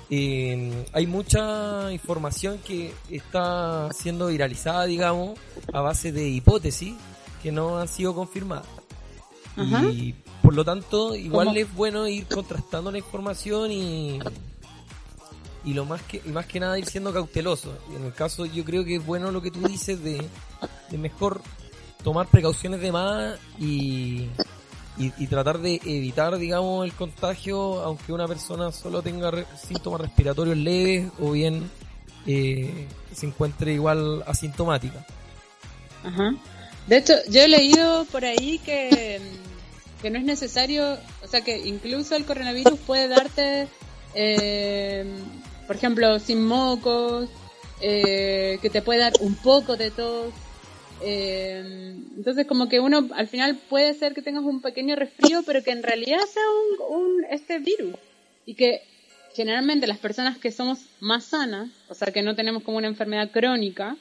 eh, 0.09 0.87
hay 0.95 1.07
mucha 1.07 1.93
información 1.93 2.59
que 2.67 2.95
está 3.11 3.91
siendo 3.93 4.29
viralizada, 4.29 4.87
digamos, 4.87 5.39
a 5.75 5.83
base 5.83 6.11
de 6.11 6.27
hipótesis 6.27 6.95
que 7.43 7.53
no 7.53 7.79
han 7.79 7.89
sido 7.89 8.15
confirmadas. 8.15 8.67
Ajá. 9.57 9.85
Y 9.85 10.15
por 10.47 10.55
lo 10.55 10.65
tanto, 10.65 11.15
igual 11.17 11.49
¿Cómo? 11.49 11.59
es 11.59 11.75
bueno 11.75 12.07
ir 12.07 12.27
contrastando 12.27 12.93
la 12.93 12.99
información 12.99 13.73
y 13.73 14.21
y 15.65 15.75
lo 15.75 15.85
más 15.85 16.01
que 16.03 16.23
y 16.25 16.29
más 16.29 16.47
que 16.47 16.61
nada 16.61 16.79
ir 16.79 16.87
siendo 16.87 17.13
cauteloso. 17.13 17.77
Y 17.93 17.97
en 17.97 18.05
el 18.05 18.13
caso 18.15 18.47
yo 18.47 18.65
creo 18.65 18.85
que 18.85 18.97
es 18.97 19.05
bueno 19.05 19.33
lo 19.33 19.43
que 19.43 19.51
tú 19.51 19.67
dices 19.67 20.01
de, 20.05 20.25
de 20.91 20.99
mejor 20.99 21.43
tomar 22.05 22.29
precauciones 22.29 22.81
de 22.81 22.93
más 22.93 23.37
y, 23.59 24.29
y, 24.97 25.13
y 25.19 25.27
tratar 25.27 25.59
de 25.59 25.81
evitar, 25.85 26.39
digamos, 26.39 26.85
el 26.85 26.93
contagio, 26.93 27.81
aunque 27.83 28.13
una 28.13 28.29
persona 28.29 28.71
solo 28.71 29.03
tenga 29.03 29.33
re- 29.33 29.47
síntomas 29.61 30.03
respiratorios 30.03 30.57
leves 30.57 31.11
o 31.21 31.33
bien 31.33 31.69
eh, 32.29 32.87
se 33.13 33.27
encuentre 33.27 33.73
igual 33.73 34.23
asintomática. 34.29 35.05
Ajá. 36.05 36.33
De 36.87 36.99
hecho, 36.99 37.15
yo 37.29 37.41
he 37.43 37.49
leído 37.49 38.05
por 38.13 38.25
ahí 38.25 38.61
que, 38.61 39.21
que 40.03 40.11
no 40.11 40.19
es 40.19 40.25
necesario, 40.25 40.99
o 41.23 41.27
sea, 41.27 41.41
que 41.43 41.67
incluso 41.67 42.17
el 42.17 42.25
coronavirus 42.27 42.79
puede 42.81 43.09
darte, 43.09 43.67
eh, 44.15 45.05
por 45.67 45.77
ejemplo, 45.77 46.19
sin 46.19 46.45
mocos, 46.45 47.29
eh, 47.81 48.59
que 48.63 48.71
te 48.71 48.83
puede 48.83 49.01
dar 49.01 49.15
un 49.21 49.35
poco 49.37 49.77
de 49.77 49.91
tos. 49.91 50.33
eh, 51.03 51.95
entonces, 52.17 52.47
como 52.47 52.69
que 52.69 52.81
uno 52.81 53.09
al 53.15 53.29
final 53.29 53.57
puede 53.69 53.93
ser 53.95 54.15
que 54.15 54.23
tengas 54.23 54.45
un 54.45 54.63
pequeño 54.63 54.97
resfrío, 54.97 55.43
pero 55.45 55.63
que 55.63 55.71
en 55.71 55.83
realidad 55.83 56.21
sea 56.33 56.43
un, 56.89 57.25
este 57.31 57.59
virus. 57.59 57.95
Y 58.47 58.55
que 58.55 58.81
generalmente 59.35 59.87
las 59.87 59.99
personas 59.99 60.39
que 60.39 60.51
somos 60.53 60.79
más 61.01 61.25
sanas, 61.25 61.69
o 61.89 61.95
sea, 61.95 62.13
que 62.13 62.23
no 62.23 62.35
tenemos 62.35 62.63
como 62.63 62.79
una 62.79 62.87
enfermedad 62.87 63.31
crónica, 63.31 63.97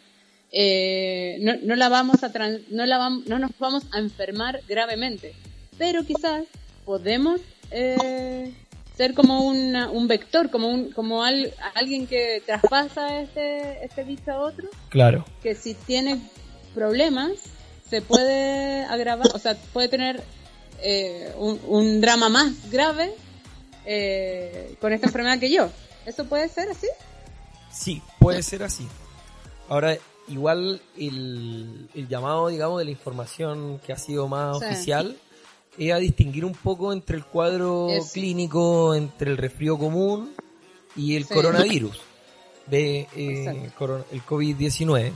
eh, 0.52 1.38
no, 1.42 1.54
no 1.64 1.76
la 1.76 1.90
vamos 1.90 2.24
a 2.24 2.32
tran- 2.32 2.64
no 2.70 2.86
la 2.86 2.98
vam- 2.98 3.26
no 3.26 3.40
nos 3.40 3.52
vamos 3.60 3.84
a 3.92 4.00
enfermar 4.00 4.62
gravemente 4.70 5.34
pero 5.78 6.04
quizás 6.06 6.44
podemos 6.86 7.42
eh, 7.72 8.54
ser 8.96 9.14
como 9.14 9.42
una- 9.44 9.90
un 9.90 10.08
vector 10.08 10.50
como 10.50 10.68
un 10.70 10.92
como 10.92 11.24
al- 11.24 11.54
alguien 11.74 12.08
que 12.08 12.42
traspasa 12.46 13.22
este 13.22 13.84
este 13.84 14.04
bicho 14.04 14.32
a 14.32 14.38
otro 14.40 14.70
Claro. 14.90 15.26
que 15.42 15.56
si 15.56 15.74
tiene 15.74 16.20
problemas 16.74 17.32
se 17.90 18.02
puede 18.02 18.84
agravar 18.86 19.28
o 19.34 19.40
sea 19.40 19.56
puede 19.74 19.88
tener 19.90 20.24
eh, 20.82 21.34
un, 21.38 21.60
un 21.68 22.02
drama 22.02 22.30
más 22.30 22.70
grave 22.72 23.14
eh, 23.86 24.76
con 24.80 24.94
esta 24.94 25.08
enfermedad 25.08 25.40
que 25.40 25.52
yo 25.52 25.70
eso 26.06 26.26
puede 26.26 26.48
ser 26.50 26.70
así 26.70 26.88
Sí, 27.72 28.02
puede 28.20 28.42
ser 28.42 28.64
así. 28.64 28.88
Ahora, 29.68 29.98
igual 30.30 30.82
el, 30.98 31.90
el 31.94 32.08
llamado, 32.08 32.48
digamos, 32.48 32.80
de 32.80 32.86
la 32.86 32.92
información 32.92 33.80
que 33.86 33.92
ha 33.92 33.98
sido 33.98 34.30
más 34.30 34.60
Sí. 34.60 34.66
oficial 34.66 35.18
es 35.78 35.92
a 35.94 35.98
distinguir 35.98 36.46
un 36.46 36.54
poco 36.54 36.92
entre 36.94 37.18
el 37.18 37.26
cuadro 37.26 37.90
Eso. 37.90 38.14
clínico, 38.14 38.96
entre 38.96 39.32
el 39.32 39.38
resfrío 39.38 39.78
común 39.78 40.32
y 40.96 41.16
el 41.16 41.26
Sí. 41.26 41.34
coronavirus, 41.34 42.00
de 42.68 43.08
eh, 43.16 43.72
el 44.12 44.22
COVID-19. 44.26 45.14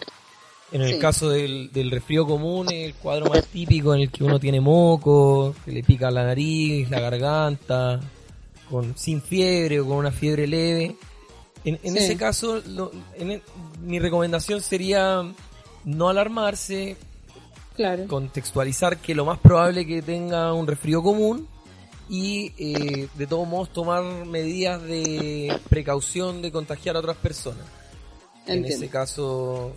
En 0.72 0.82
el 0.82 0.93
Sí. 0.93 1.00
caso 1.00 1.30
del, 1.30 1.72
del 1.72 1.89
resfrío 1.89 2.28
común 2.28 2.67
es 2.72 2.86
el 2.88 2.93
cuadro 2.95 3.30
más 3.32 3.45
típico 3.48 3.95
en 3.95 4.02
el 4.02 4.12
que 4.12 4.24
uno 4.24 4.39
tiene 4.39 4.62
moco, 4.62 5.56
que 5.65 5.72
le 5.72 5.82
pica 5.84 6.12
la 6.12 6.24
nariz, 6.26 6.89
la 6.91 7.00
garganta, 7.00 8.00
con 8.69 8.95
sin 8.95 9.19
fiebre 9.22 9.80
o 9.80 9.88
con 9.88 9.98
una 9.98 10.12
fiebre 10.12 10.45
leve. 10.45 10.95
En, 11.65 11.80
en 11.82 11.93
Sí. 11.93 12.00
ese 12.00 12.15
caso, 12.17 12.62
lo- 12.67 12.91
en 13.15 13.32
el- 13.32 13.41
mi 13.82 13.98
recomendación 14.00 14.62
sería 14.62 15.24
no 15.86 16.10
alarmarse, 16.10 16.98
claro 17.80 18.08
contextualizar 18.08 18.98
que 18.98 19.15
lo 19.15 19.24
más 19.24 19.39
probable 19.39 19.86
que 19.86 20.02
tenga 20.02 20.52
un 20.54 20.68
resfrío 20.68 21.02
común 21.02 21.48
y 22.10 22.52
eh, 22.58 23.08
de 23.15 23.28
todos 23.28 23.48
modos 23.48 23.72
tomar 23.72 24.04
medidas 24.26 24.82
de 24.84 25.58
precaución 25.70 26.42
de 26.42 26.52
contagiar 26.52 26.96
a 26.96 27.00
otras 27.00 27.18
personas. 27.18 27.65
En 28.48 28.65
ese 28.65 28.89
caso, 28.89 29.74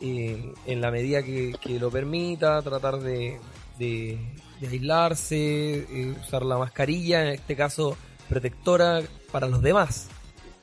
eh, 0.00 0.52
en 0.66 0.80
la 0.82 0.90
medida 0.90 1.22
que, 1.22 1.54
que 1.60 1.80
lo 1.80 1.90
permita, 1.90 2.60
tratar 2.62 2.98
de, 3.00 3.38
de- 3.78 4.18
de 4.60 4.68
aislarse, 4.68 5.78
eh, 5.90 6.14
usar 6.22 6.44
la 6.44 6.58
mascarilla, 6.58 7.22
en 7.22 7.28
este 7.34 7.56
caso 7.56 7.96
protectora 8.28 9.00
para 9.32 9.48
los 9.48 9.60
demás, 9.62 10.08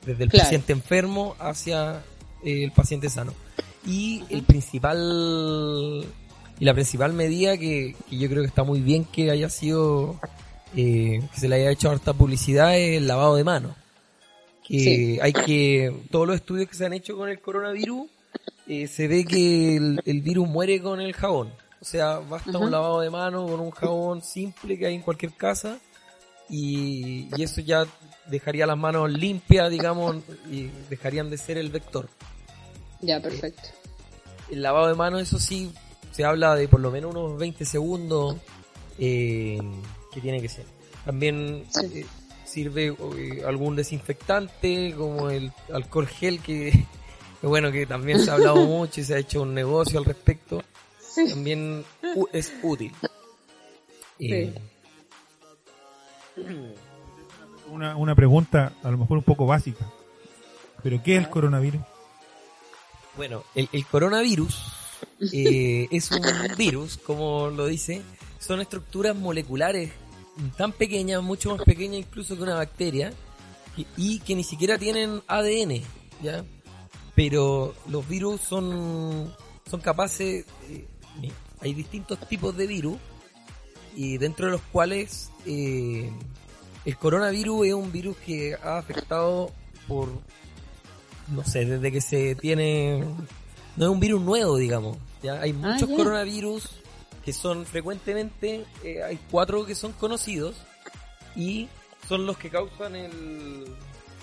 desde 0.06 0.24
el 0.24 0.30
Claro. 0.30 0.44
paciente 0.44 0.72
enfermo 0.72 1.34
hacia 1.40 2.02
eh, 2.44 2.62
el 2.64 2.72
paciente 2.72 3.10
sano. 3.10 3.34
Y 3.84 4.22
el 4.30 4.42
principal 4.44 6.06
y 6.60 6.64
la 6.64 6.74
principal 6.74 7.12
medida 7.14 7.56
que, 7.56 7.96
que 8.08 8.16
yo 8.18 8.28
creo 8.28 8.42
que 8.42 8.48
está 8.48 8.62
muy 8.62 8.80
bien 8.80 9.04
que 9.04 9.30
haya 9.30 9.48
sido 9.48 10.20
eh, 10.76 11.20
que 11.34 11.40
se 11.40 11.48
le 11.48 11.56
haya 11.56 11.70
hecho 11.70 11.90
harta 11.90 12.12
publicidad 12.12 12.78
es 12.78 12.98
el 12.98 13.08
lavado 13.08 13.34
de 13.34 13.44
manos. 13.44 13.74
Que 14.66 14.78
Sí. 14.78 15.18
hay 15.20 15.32
que 15.32 15.92
todos 16.12 16.26
los 16.28 16.36
estudios 16.36 16.68
que 16.68 16.76
se 16.76 16.86
han 16.86 16.92
hecho 16.92 17.16
con 17.16 17.28
el 17.28 17.40
coronavirus 17.40 18.08
eh, 18.68 18.86
se 18.86 19.08
ve 19.08 19.24
que 19.24 19.76
el, 19.76 20.00
el 20.04 20.20
virus 20.20 20.46
muere 20.48 20.80
con 20.80 21.00
el 21.00 21.12
jabón. 21.14 21.48
O 21.80 21.84
sea 21.84 22.18
basta 22.18 22.56
un 22.58 22.70
lavado 22.70 23.00
de 23.00 23.10
manos 23.10 23.50
con 23.50 23.58
un 23.58 23.70
jabón 23.70 24.22
simple 24.22 24.78
que 24.78 24.86
hay 24.86 24.94
en 24.94 25.02
cualquier 25.02 25.32
casa 25.32 25.78
y, 26.48 27.28
y 27.36 27.42
eso 27.42 27.60
ya 27.62 27.86
dejaría 28.26 28.66
las 28.66 28.76
manos 28.76 29.10
limpias 29.10 29.70
digamos 29.70 30.16
y 30.50 30.68
dejarían 30.90 31.30
de 31.30 31.38
ser 31.38 31.56
el 31.58 31.70
vector. 31.70 32.08
Ya 33.00 33.18
perfecto. 33.20 33.70
El 34.50 34.62
lavado 34.62 34.88
de 34.88 34.94
manos, 34.94 35.22
eso 35.22 35.38
sí, 35.38 35.72
se 36.10 36.24
habla 36.24 36.54
de 36.54 36.68
por 36.68 36.80
lo 36.80 36.90
menos 36.90 37.14
unos 37.14 37.38
20 37.38 37.64
segundos 37.64 38.36
eh, 38.98 39.58
que 40.12 40.20
tiene 40.20 40.40
que 40.40 40.48
ser. 40.48 40.64
También 41.04 41.64
Sí. 41.70 41.86
eh, 42.00 42.06
sirve 42.44 42.94
eh, 43.16 43.42
algún 43.46 43.76
desinfectante 43.76 44.94
como 44.96 45.30
el 45.30 45.52
alcohol 45.72 46.06
gel 46.08 46.40
que, 46.40 46.72
que 47.40 47.46
bueno, 47.46 47.70
que 47.72 47.86
también 47.86 48.20
se 48.20 48.30
ha 48.30 48.34
hablado 48.34 48.56
mucho 48.66 49.00
y 49.00 49.04
se 49.04 49.14
ha 49.14 49.18
hecho 49.18 49.42
un 49.42 49.54
negocio 49.54 49.98
al 49.98 50.04
respecto. 50.04 50.62
Sí. 51.00 51.28
También 51.30 51.84
u- 52.16 52.28
es 52.32 52.52
útil. 52.62 52.92
Eh, 54.18 54.54
una, 57.70 57.96
una 57.96 58.14
pregunta 58.14 58.72
a 58.82 58.90
lo 58.90 58.98
mejor 58.98 59.18
un 59.18 59.24
poco 59.24 59.46
básica. 59.46 59.86
¿Pero 60.82 61.02
qué 61.02 61.16
es 61.16 61.24
el 61.24 61.30
coronavirus? 61.30 61.80
Bueno, 63.16 63.42
el, 63.54 63.68
el 63.72 63.84
coronavirus 63.86 64.62
eh, 65.32 65.88
es 65.90 66.10
un 66.10 66.22
virus, 66.56 66.98
como 66.98 67.50
lo 67.50 67.66
dice, 67.66 68.02
son 68.38 68.60
estructuras 68.60 69.16
moleculares 69.16 69.90
tan 70.56 70.72
pequeñas, 70.72 71.22
mucho 71.22 71.54
más 71.54 71.64
pequeñas 71.64 71.98
incluso 71.98 72.36
que 72.36 72.42
una 72.42 72.54
bacteria, 72.54 73.12
y, 73.96 74.18
que 74.20 74.34
ni 74.34 74.44
siquiera 74.44 74.78
tienen 74.78 75.22
ADN, 75.26 75.82
¿ya? 76.22 76.44
Pero 77.14 77.74
los 77.88 78.06
virus 78.08 78.40
son, 78.40 79.32
son 79.68 79.80
capaces, 79.80 80.44
eh, 80.68 80.86
hay 81.60 81.74
distintos 81.74 82.18
tipos 82.28 82.56
de 82.56 82.66
virus, 82.66 82.96
y 83.94 84.18
dentro 84.18 84.46
de 84.46 84.52
los 84.52 84.60
cuales 84.72 85.30
eh, 85.46 86.10
el 86.84 86.96
coronavirus 86.96 87.66
es 87.66 87.74
un 87.74 87.92
virus 87.92 88.16
que 88.18 88.54
ha 88.54 88.78
afectado 88.78 89.50
por, 89.88 90.08
no 91.28 91.44
sé, 91.44 91.64
desde 91.64 91.92
que 91.92 92.00
se 92.00 92.34
tiene, 92.34 93.04
no 93.76 93.84
es 93.86 93.90
un 93.90 94.00
virus 94.00 94.20
nuevo, 94.20 94.56
digamos, 94.56 94.96
ya 95.22 95.40
hay 95.40 95.52
muchos 95.52 95.88
ya. 95.88 95.96
coronavirus 95.96 96.68
que 97.24 97.32
son 97.32 97.66
frecuentemente, 97.66 98.64
eh, 98.82 99.02
hay 99.02 99.18
cuatro 99.30 99.66
que 99.66 99.74
son 99.74 99.92
conocidos 99.92 100.56
y 101.36 101.68
son 102.08 102.26
los 102.26 102.38
que 102.38 102.50
causan 102.50 102.96
el, 102.96 103.66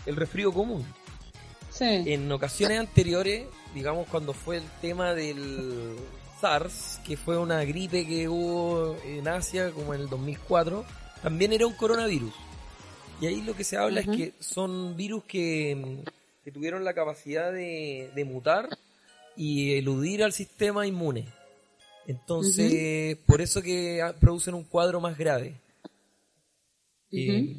el 0.05 0.15
resfrío 0.15 0.51
común. 0.51 0.85
Sí. 1.69 1.85
En 1.85 2.31
ocasiones 2.31 2.79
anteriores, 2.79 3.47
digamos 3.75 4.07
cuando 4.09 4.33
fue 4.33 4.57
el 4.57 4.63
tema 4.81 5.13
del 5.13 5.95
SARS, 6.41 6.99
que 7.05 7.17
fue 7.17 7.37
una 7.37 7.63
gripe 7.63 8.05
que 8.07 8.27
hubo 8.27 8.97
en 9.05 9.27
Asia 9.27 9.71
como 9.71 9.93
en 9.93 10.01
el 10.01 10.09
2004, 10.09 10.83
también 11.21 11.53
era 11.53 11.67
un 11.67 11.73
coronavirus. 11.73 12.33
Y 13.21 13.27
ahí 13.27 13.41
lo 13.41 13.55
que 13.55 13.63
se 13.63 13.77
habla 13.77 14.01
es 14.01 14.07
que 14.07 14.33
son 14.39 14.95
virus 14.95 15.23
que, 15.23 16.03
que 16.43 16.51
tuvieron 16.51 16.83
la 16.83 16.93
capacidad 16.93 17.51
de, 17.51 18.11
de 18.13 18.25
mutar 18.25 18.69
y 19.37 19.73
eludir 19.73 20.23
al 20.23 20.33
sistema 20.33 20.87
inmune. 20.87 21.27
Entonces, 22.07 23.17
por 23.25 23.41
eso 23.41 23.61
que 23.61 24.01
producen 24.19 24.55
un 24.55 24.63
cuadro 24.63 24.99
más 24.99 25.17
grave. 25.17 25.61
Eh, 27.11 27.55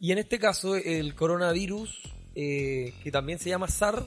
y 0.00 0.12
en 0.12 0.18
este 0.18 0.38
caso, 0.38 0.76
el 0.76 1.14
coronavirus, 1.14 2.00
eh, 2.34 2.94
que 3.02 3.10
también 3.10 3.40
se 3.40 3.50
llama 3.50 3.68
SARS, 3.68 4.06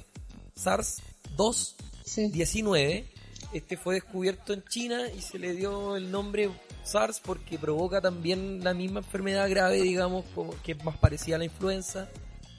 SARS-2-19, 0.56 3.06
este 3.54 3.76
fue 3.76 3.96
descubierto 3.96 4.54
en 4.54 4.64
China 4.64 5.10
y 5.16 5.22
se 5.22 5.38
le 5.38 5.54
dio 5.54 5.98
el 5.98 6.10
nombre 6.12 6.50
SARS 6.84 7.20
porque 7.20 7.60
provoca 7.60 8.00
también 8.00 8.64
la 8.64 8.74
misma 8.74 9.00
enfermedad 9.00 9.50
grave, 9.50 9.82
digamos, 9.82 10.24
como 10.34 10.56
que 10.64 10.72
es 10.72 10.82
más 10.86 10.96
parecida 10.98 11.36
a 11.36 11.40
la 11.40 11.46
influenza, 11.46 12.08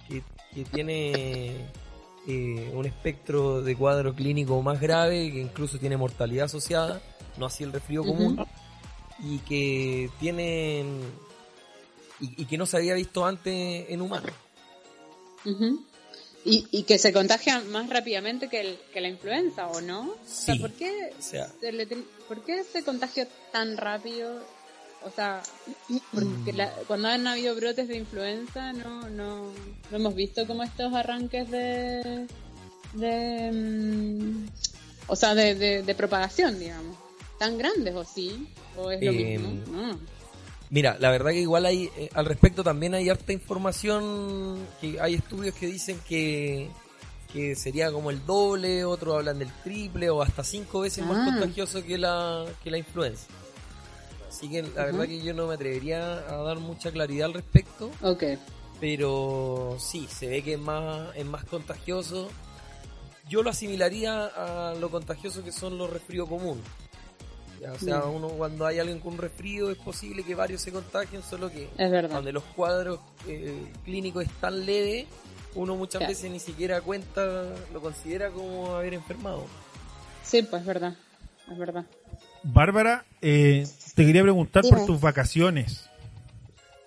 que, 0.09 0.23
que 0.55 0.65
tiene 0.65 1.71
eh, 2.27 2.71
un 2.75 2.87
espectro 2.87 3.63
de 3.63 3.77
cuadro 3.77 4.15
clínico 4.15 4.61
más 4.63 4.81
grave, 4.81 5.31
que 5.33 5.41
incluso 5.41 5.79
tiene 5.79 5.97
mortalidad 5.97 6.45
asociada, 6.47 7.01
no 7.39 7.47
así 7.47 7.65
el 7.65 7.73
resfrío 7.73 8.05
común, 8.05 8.45
y 9.21 9.39
que 9.41 10.11
tienen 10.21 11.01
y, 12.21 12.43
y 12.43 12.45
que 12.47 12.57
no 12.59 12.67
se 12.67 12.77
había 12.77 12.95
visto 12.95 13.25
antes 13.27 13.87
en 13.89 14.01
humanos. 14.01 14.31
Y, 16.45 16.67
y 16.73 16.83
que 16.83 16.99
se 16.99 17.13
contagia 17.13 17.61
más 17.61 17.89
rápidamente 17.89 18.49
que, 18.49 18.61
el- 18.61 18.79
que 18.93 19.01
la 19.01 19.09
influenza, 19.09 19.69
¿o 19.69 19.81
no? 19.81 20.03
O 20.11 20.17
sea. 20.27 20.57
¿por 20.57 20.73
qué, 20.73 21.13
O 21.19 21.23
sea, 21.23 21.49
se 21.61 21.71
le 21.73 21.87
¿por 21.87 22.43
qué 22.45 22.65
se 22.65 22.83
contagió 22.83 23.27
tan 23.53 23.77
rápido? 23.77 24.43
O 25.05 25.11
sea, 25.11 25.43
porque 26.13 26.53
la- 26.53 26.73
cuando 26.87 27.09
han 27.09 27.27
habido 27.27 27.55
brotes 27.57 27.89
de 27.89 27.97
influenza, 27.97 28.73
no, 28.73 29.09
no, 29.11 29.47
no 29.91 29.97
hemos 29.97 30.15
visto 30.15 30.47
como 30.47 30.63
estos 30.63 30.95
arranques 30.95 31.51
de, 31.51 32.27
de 32.95 33.51
mm, 33.53 34.47
o 35.09 35.17
sea, 35.17 35.35
de, 35.35 35.55
de, 35.55 35.83
de 35.83 35.95
propagación, 35.95 36.59
digamos, 36.59 36.97
tan 37.39 37.59
grandes, 37.59 37.95
¿o 37.95 38.05
sí? 38.05 38.47
¿O 38.77 38.91
es 38.91 39.03
lo 39.03 39.11
Eh, 39.11 39.39
mismo? 39.39 39.73
No. 39.73 39.99
Mira, 40.71 40.97
la 41.01 41.11
verdad 41.11 41.33
que 41.33 41.41
igual 41.41 41.67
hay, 41.67 41.91
eh, 41.99 42.09
al 42.15 42.25
respecto 42.25 42.63
también 42.65 42.95
hay 42.95 43.09
harta 43.11 43.33
información, 43.33 44.59
que 44.81 44.99
hay 45.01 45.15
estudios 45.15 45.55
que 45.55 45.67
dicen 45.67 46.01
que, 46.09 46.71
que 47.33 47.55
sería 47.57 47.91
como 47.93 48.11
el 48.11 48.25
doble, 48.25 48.85
otros 48.85 49.17
hablan 49.17 49.39
del 49.39 49.53
triple 49.65 50.09
o 50.09 50.23
hasta 50.23 50.43
cinco 50.45 50.81
veces 50.81 51.05
más 51.05 51.19
Ah. 51.19 51.25
contagioso 51.31 51.85
que 51.85 51.99
la, 51.99 52.47
que 52.65 52.71
la 52.71 52.79
influenza. 52.79 53.27
Así 54.33 54.49
que 54.49 54.63
la 54.63 54.87
verdad 54.87 55.05
que 55.05 55.21
yo 55.23 55.35
no 55.35 55.47
me 55.47 55.55
atrevería 55.55 56.15
a 56.15 56.37
dar 56.39 56.59
mucha 56.59 56.91
claridad 56.91 57.27
al 57.27 57.35
respecto, 57.35 57.91
Ok. 58.01 58.25
pero 58.81 59.77
sí, 59.79 60.09
se 60.11 60.27
ve 60.27 60.43
que 60.43 60.55
es 60.55 60.59
más, 60.59 61.15
es 61.15 61.27
más 61.27 61.45
contagioso. 61.45 62.31
Yo 63.29 63.43
lo 63.43 63.51
asimilaría 63.51 64.25
a 64.27 64.75
lo 64.75 64.91
contagioso 64.91 65.45
que 65.45 65.53
son 65.53 65.77
los 65.77 65.91
resfríos 65.91 66.29
comunes. 66.31 66.65
O 67.61 67.79
sea, 67.79 68.01
Bien. 68.01 68.17
uno 68.17 68.29
cuando 68.31 68.67
hay 68.67 68.79
alguien 68.79 68.99
con 69.01 69.13
un 69.13 69.19
resfrío 69.19 69.71
es 69.71 69.77
posible 69.77 70.25
que 70.25 70.35
varios 70.35 70.63
se 70.63 70.73
contagien, 70.73 71.23
solo 71.23 71.51
que 71.51 71.69
Es 71.77 71.91
verdad. 71.91 72.17
donde 72.17 72.33
los 72.33 72.43
cuadros 72.43 73.01
eh, 73.29 73.71
clínicos 73.85 74.25
están 74.25 74.65
leves, 74.67 75.07
uno 75.55 75.77
muchas 75.77 75.99
Claro. 76.01 76.09
veces 76.13 76.31
ni 76.31 76.41
siquiera 76.41 76.81
cuenta, 76.81 77.45
lo 77.73 77.81
considera 77.83 78.31
como 78.31 78.75
haber 78.77 78.95
enfermado. 78.95 79.45
Sí, 80.25 80.43
pues 80.43 80.63
es 80.63 80.67
verdad. 80.67 80.97
Es 81.51 81.59
verdad. 81.59 81.85
Bárbara, 82.43 83.05
eh, 83.21 83.65
te 83.95 84.05
quería 84.07 84.23
preguntar 84.23 84.65
por 84.69 84.85
tus 84.87 85.01
vacaciones. 85.01 85.85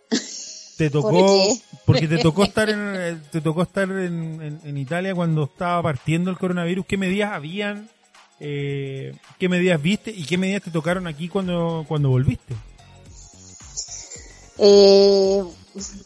Te 0.77 0.89
¿Por 0.89 1.03
tocó, 1.03 1.25
qué? 1.25 1.61
porque 1.85 2.05
te 2.05 2.17
tocó 2.17 2.43
estar 2.43 2.69
en, 2.69 2.79
eh, 2.95 3.17
te 3.31 3.39
tocó 3.39 3.61
estar 3.61 3.89
en, 3.89 4.41
en- 4.41 4.59
en 4.61 4.77
Italia 4.77 5.15
cuando 5.15 5.45
estaba 5.45 5.81
partiendo 5.81 6.29
el 6.31 6.37
coronavirus. 6.37 6.85
¿Qué 6.85 6.97
medidas 6.97 7.31
habían? 7.31 7.89
Eh, 8.41 9.15
¿Qué 9.39 9.47
medidas 9.47 9.81
viste 9.81 10.11
y 10.11 10.25
qué 10.25 10.37
medidas 10.37 10.63
te 10.63 10.71
tocaron 10.71 11.07
aquí 11.07 11.29
cuando, 11.29 11.85
cuando 11.87 12.09
volviste? 12.09 12.53
Eh, 14.57 15.43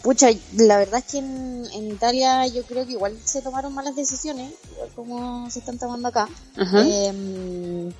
pucha, 0.03 0.29
la 0.55 0.77
verdad 0.77 0.99
es 1.05 1.11
que 1.11 1.17
en, 1.19 1.65
en 1.73 1.91
Italia 1.91 2.45
yo 2.47 2.63
creo 2.63 2.85
que 2.85 2.91
igual 2.93 3.17
se 3.23 3.41
tomaron 3.41 3.73
malas 3.73 3.95
decisiones, 3.95 4.53
igual 4.73 4.89
como 4.95 5.49
se 5.49 5.59
están 5.59 5.79
tomando 5.79 6.07
acá. 6.09 6.27
Ajá. 6.57 6.83
Eh, 6.87 7.91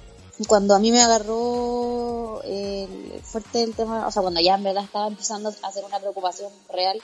cuando 0.47 0.75
a 0.75 0.79
mí 0.79 0.91
me 0.91 1.01
agarró 1.01 2.41
el 2.43 3.21
fuerte 3.23 3.63
el 3.63 3.75
tema, 3.75 4.07
o 4.07 4.11
sea, 4.11 4.21
cuando 4.21 4.39
ya 4.39 4.55
en 4.55 4.63
verdad 4.63 4.83
estaba 4.83 5.07
empezando 5.07 5.49
a 5.49 5.67
hacer 5.67 5.83
una 5.83 5.99
preocupación 5.99 6.51
real 6.73 7.01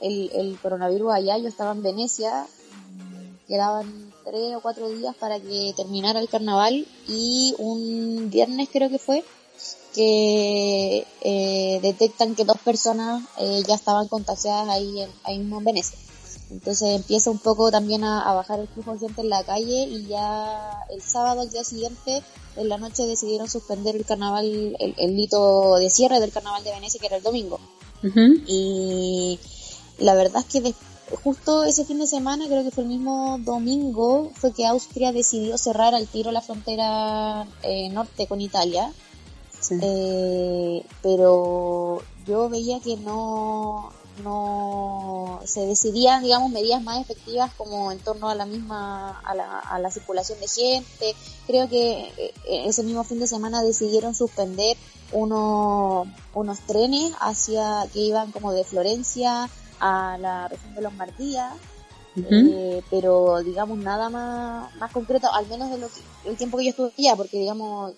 el, 0.00 0.30
el 0.34 0.58
coronavirus 0.60 1.12
allá, 1.12 1.38
yo 1.38 1.48
estaba 1.48 1.72
en 1.72 1.82
Venecia, 1.82 2.46
mm, 2.46 3.46
quedaban 3.46 4.12
tres 4.24 4.56
o 4.56 4.60
cuatro 4.60 4.88
días 4.88 5.14
para 5.16 5.40
que 5.40 5.72
terminara 5.76 6.20
el 6.20 6.28
carnaval 6.28 6.86
y 7.08 7.54
un 7.58 8.30
viernes 8.30 8.68
creo 8.70 8.90
que 8.90 8.98
fue 8.98 9.24
que 9.94 11.06
eh, 11.20 11.78
detectan 11.80 12.34
que 12.34 12.44
dos 12.44 12.58
personas 12.58 13.22
eh, 13.38 13.62
ya 13.66 13.76
estaban 13.76 14.08
contagiadas 14.08 14.68
ahí, 14.68 15.02
en, 15.02 15.10
ahí 15.22 15.38
mismo 15.38 15.58
en 15.58 15.64
Venecia. 15.64 15.98
Entonces 16.50 16.94
empieza 16.94 17.30
un 17.30 17.38
poco 17.38 17.70
también 17.70 18.04
a, 18.04 18.22
a 18.22 18.34
bajar 18.34 18.60
el 18.60 18.68
flujo 18.68 18.92
de 18.92 18.98
gente 19.00 19.22
en 19.22 19.28
la 19.30 19.42
calle 19.44 19.84
y 19.88 20.06
ya 20.06 20.78
el 20.90 21.02
sábado 21.02 21.40
al 21.40 21.50
día 21.50 21.64
siguiente, 21.64 22.22
en 22.56 22.68
la 22.68 22.78
noche 22.78 23.06
decidieron 23.06 23.48
suspender 23.50 23.96
el 23.96 24.04
carnaval, 24.04 24.76
el, 24.78 24.94
el 24.96 25.18
hito 25.18 25.76
de 25.76 25.90
cierre 25.90 26.20
del 26.20 26.32
carnaval 26.32 26.62
de 26.62 26.70
Venecia 26.72 27.00
que 27.00 27.06
era 27.06 27.16
el 27.16 27.22
domingo. 27.22 27.58
Y 28.46 29.38
la 29.98 30.14
verdad 30.14 30.42
es 30.46 30.52
que 30.52 30.60
des- 30.60 30.74
justo 31.22 31.64
ese 31.64 31.84
fin 31.84 31.98
de 31.98 32.06
semana, 32.06 32.46
creo 32.46 32.62
que 32.62 32.70
fue 32.70 32.82
el 32.84 32.90
mismo 32.90 33.38
domingo, 33.40 34.30
fue 34.34 34.52
que 34.52 34.66
Austria 34.66 35.12
decidió 35.12 35.56
cerrar 35.58 35.94
al 35.94 36.06
tiro 36.06 36.30
la 36.32 36.40
frontera 36.42 37.46
eh, 37.62 37.88
norte 37.88 38.26
con 38.26 38.40
Italia. 38.40 38.92
Sí. 39.60 39.76
Eh, 39.80 40.84
pero 41.02 42.02
yo 42.26 42.48
veía 42.50 42.80
que 42.80 42.96
no, 42.98 43.90
no 44.22 45.40
se 45.44 45.66
decidían, 45.66 46.22
digamos, 46.22 46.50
medidas 46.50 46.82
más 46.82 47.00
efectivas 47.00 47.52
como 47.56 47.90
en 47.90 47.98
torno 47.98 48.28
a 48.28 48.34
la 48.34 48.46
misma, 48.46 49.18
a 49.20 49.34
la, 49.34 49.58
a 49.58 49.78
la 49.78 49.90
circulación 49.90 50.38
de 50.40 50.48
gente. 50.48 51.14
Creo 51.46 51.68
que 51.68 52.12
eh, 52.16 52.32
ese 52.66 52.82
mismo 52.82 53.04
fin 53.04 53.20
de 53.20 53.26
semana 53.26 53.62
decidieron 53.62 54.14
suspender 54.14 54.76
uno, 55.12 56.06
unos 56.34 56.60
trenes 56.60 57.12
hacia 57.20 57.86
que 57.92 58.00
iban 58.00 58.32
como 58.32 58.52
de 58.52 58.64
Florencia 58.64 59.48
a 59.80 60.16
la 60.20 60.48
región 60.48 60.74
de 60.74 60.82
Lombardía. 60.82 61.52
Ujú. 62.16 62.28
Eh, 62.30 62.82
pero 62.90 63.42
digamos 63.42 63.78
nada 63.78 64.08
más, 64.08 64.74
más 64.76 64.92
concreto, 64.92 65.32
al 65.32 65.48
menos 65.48 65.70
de 65.70 65.78
lo 65.78 65.88
que, 65.88 66.30
el 66.30 66.36
tiempo 66.36 66.58
que 66.58 66.64
yo 66.64 66.70
estuve 66.70 66.92
allá, 66.96 67.16
porque 67.16 67.38
digamos, 67.38 67.92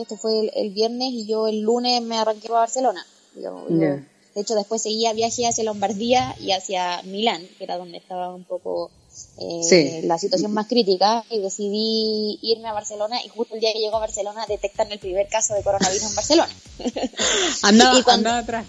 esto 0.00 0.16
fue 0.16 0.40
el, 0.40 0.50
el 0.54 0.70
viernes 0.70 1.10
y 1.12 1.26
yo 1.26 1.46
el 1.46 1.60
lunes 1.60 2.02
me 2.02 2.18
arranqué 2.18 2.48
para 2.48 2.60
Barcelona. 2.60 3.06
digamos, 3.34 3.68
yo-. 3.70 4.19
De 4.34 4.40
hecho, 4.40 4.54
después 4.54 4.82
seguía 4.82 5.12
viaje 5.12 5.46
hacia 5.46 5.64
Lombardía 5.64 6.36
y 6.40 6.52
hacia 6.52 7.02
Milán, 7.02 7.42
que 7.58 7.64
era 7.64 7.76
donde 7.78 7.98
estaba 7.98 8.34
un 8.34 8.44
poco 8.44 8.90
eh, 9.38 9.60
Sí. 9.62 10.06
la 10.06 10.18
situación 10.18 10.52
más 10.52 10.68
crítica, 10.68 11.24
y 11.30 11.40
decidí 11.40 12.38
irme 12.42 12.68
a 12.68 12.72
Barcelona 12.72 13.18
y 13.24 13.28
justo 13.28 13.54
el 13.54 13.60
día 13.60 13.72
que 13.72 13.80
llego 13.80 13.96
a 13.96 14.00
Barcelona 14.00 14.44
detectan 14.48 14.90
el 14.92 14.98
primer 15.00 15.26
caso 15.28 15.54
de 15.54 15.62
coronavirus 15.62 16.04
en 16.10 16.14
Barcelona. 16.14 16.48
Anda, 17.62 17.98
Y 17.98 18.02
cuando- 18.02 18.30
anda 18.30 18.38
atrás. 18.38 18.66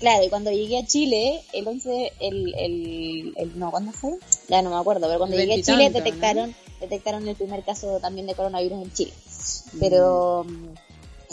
Claro, 0.00 0.24
y 0.24 0.30
cuando 0.30 0.50
llegué 0.50 0.78
a 0.78 0.86
Chile, 0.86 1.42
el 1.52 1.68
11, 1.68 2.12
el, 2.20 2.54
el, 2.54 3.34
el 3.36 3.58
no, 3.58 3.70
¿cuándo 3.70 3.92
fue? 3.92 4.12
Ya 4.48 4.62
no 4.62 4.70
me 4.70 4.76
acuerdo, 4.76 5.06
pero 5.06 5.18
cuando 5.18 5.36
llegué 5.36 5.60
a 5.60 5.62
Chile 5.62 5.90
detectaron, 5.90 6.54
detectaron 6.80 7.28
el 7.28 7.36
primer 7.36 7.62
caso 7.64 7.98
también 8.00 8.26
de 8.26 8.34
coronavirus 8.34 8.82
en 8.82 8.92
Chile. 8.94 9.12
Pero, 9.78 10.46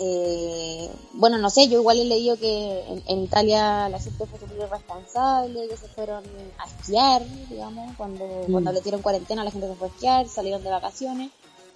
eh, 0.03 0.89
bueno, 1.13 1.37
no 1.37 1.51
sé, 1.51 1.67
yo 1.67 1.79
igual 1.79 1.99
he 1.99 2.05
leído 2.05 2.35
que 2.35 2.81
en, 2.87 3.03
en 3.05 3.19
Italia 3.23 3.87
la 3.87 3.99
gente 3.99 4.25
fue 4.25 4.39
súper 4.39 4.57
irresponsable, 4.57 5.67
que 5.67 5.77
se 5.77 5.87
fueron 5.89 6.23
a 6.57 6.65
esquiar, 6.65 7.23
digamos, 7.49 7.95
cuando, 7.97 8.25
Mm. 8.47 8.51
cuando 8.51 8.71
le 8.71 8.81
dieron 8.81 9.03
cuarentena 9.03 9.43
la 9.43 9.51
gente 9.51 9.67
se 9.67 9.75
fue 9.75 9.87
a 9.87 9.91
esquiar, 9.91 10.27
salieron 10.27 10.63
de 10.63 10.71
vacaciones, 10.71 11.29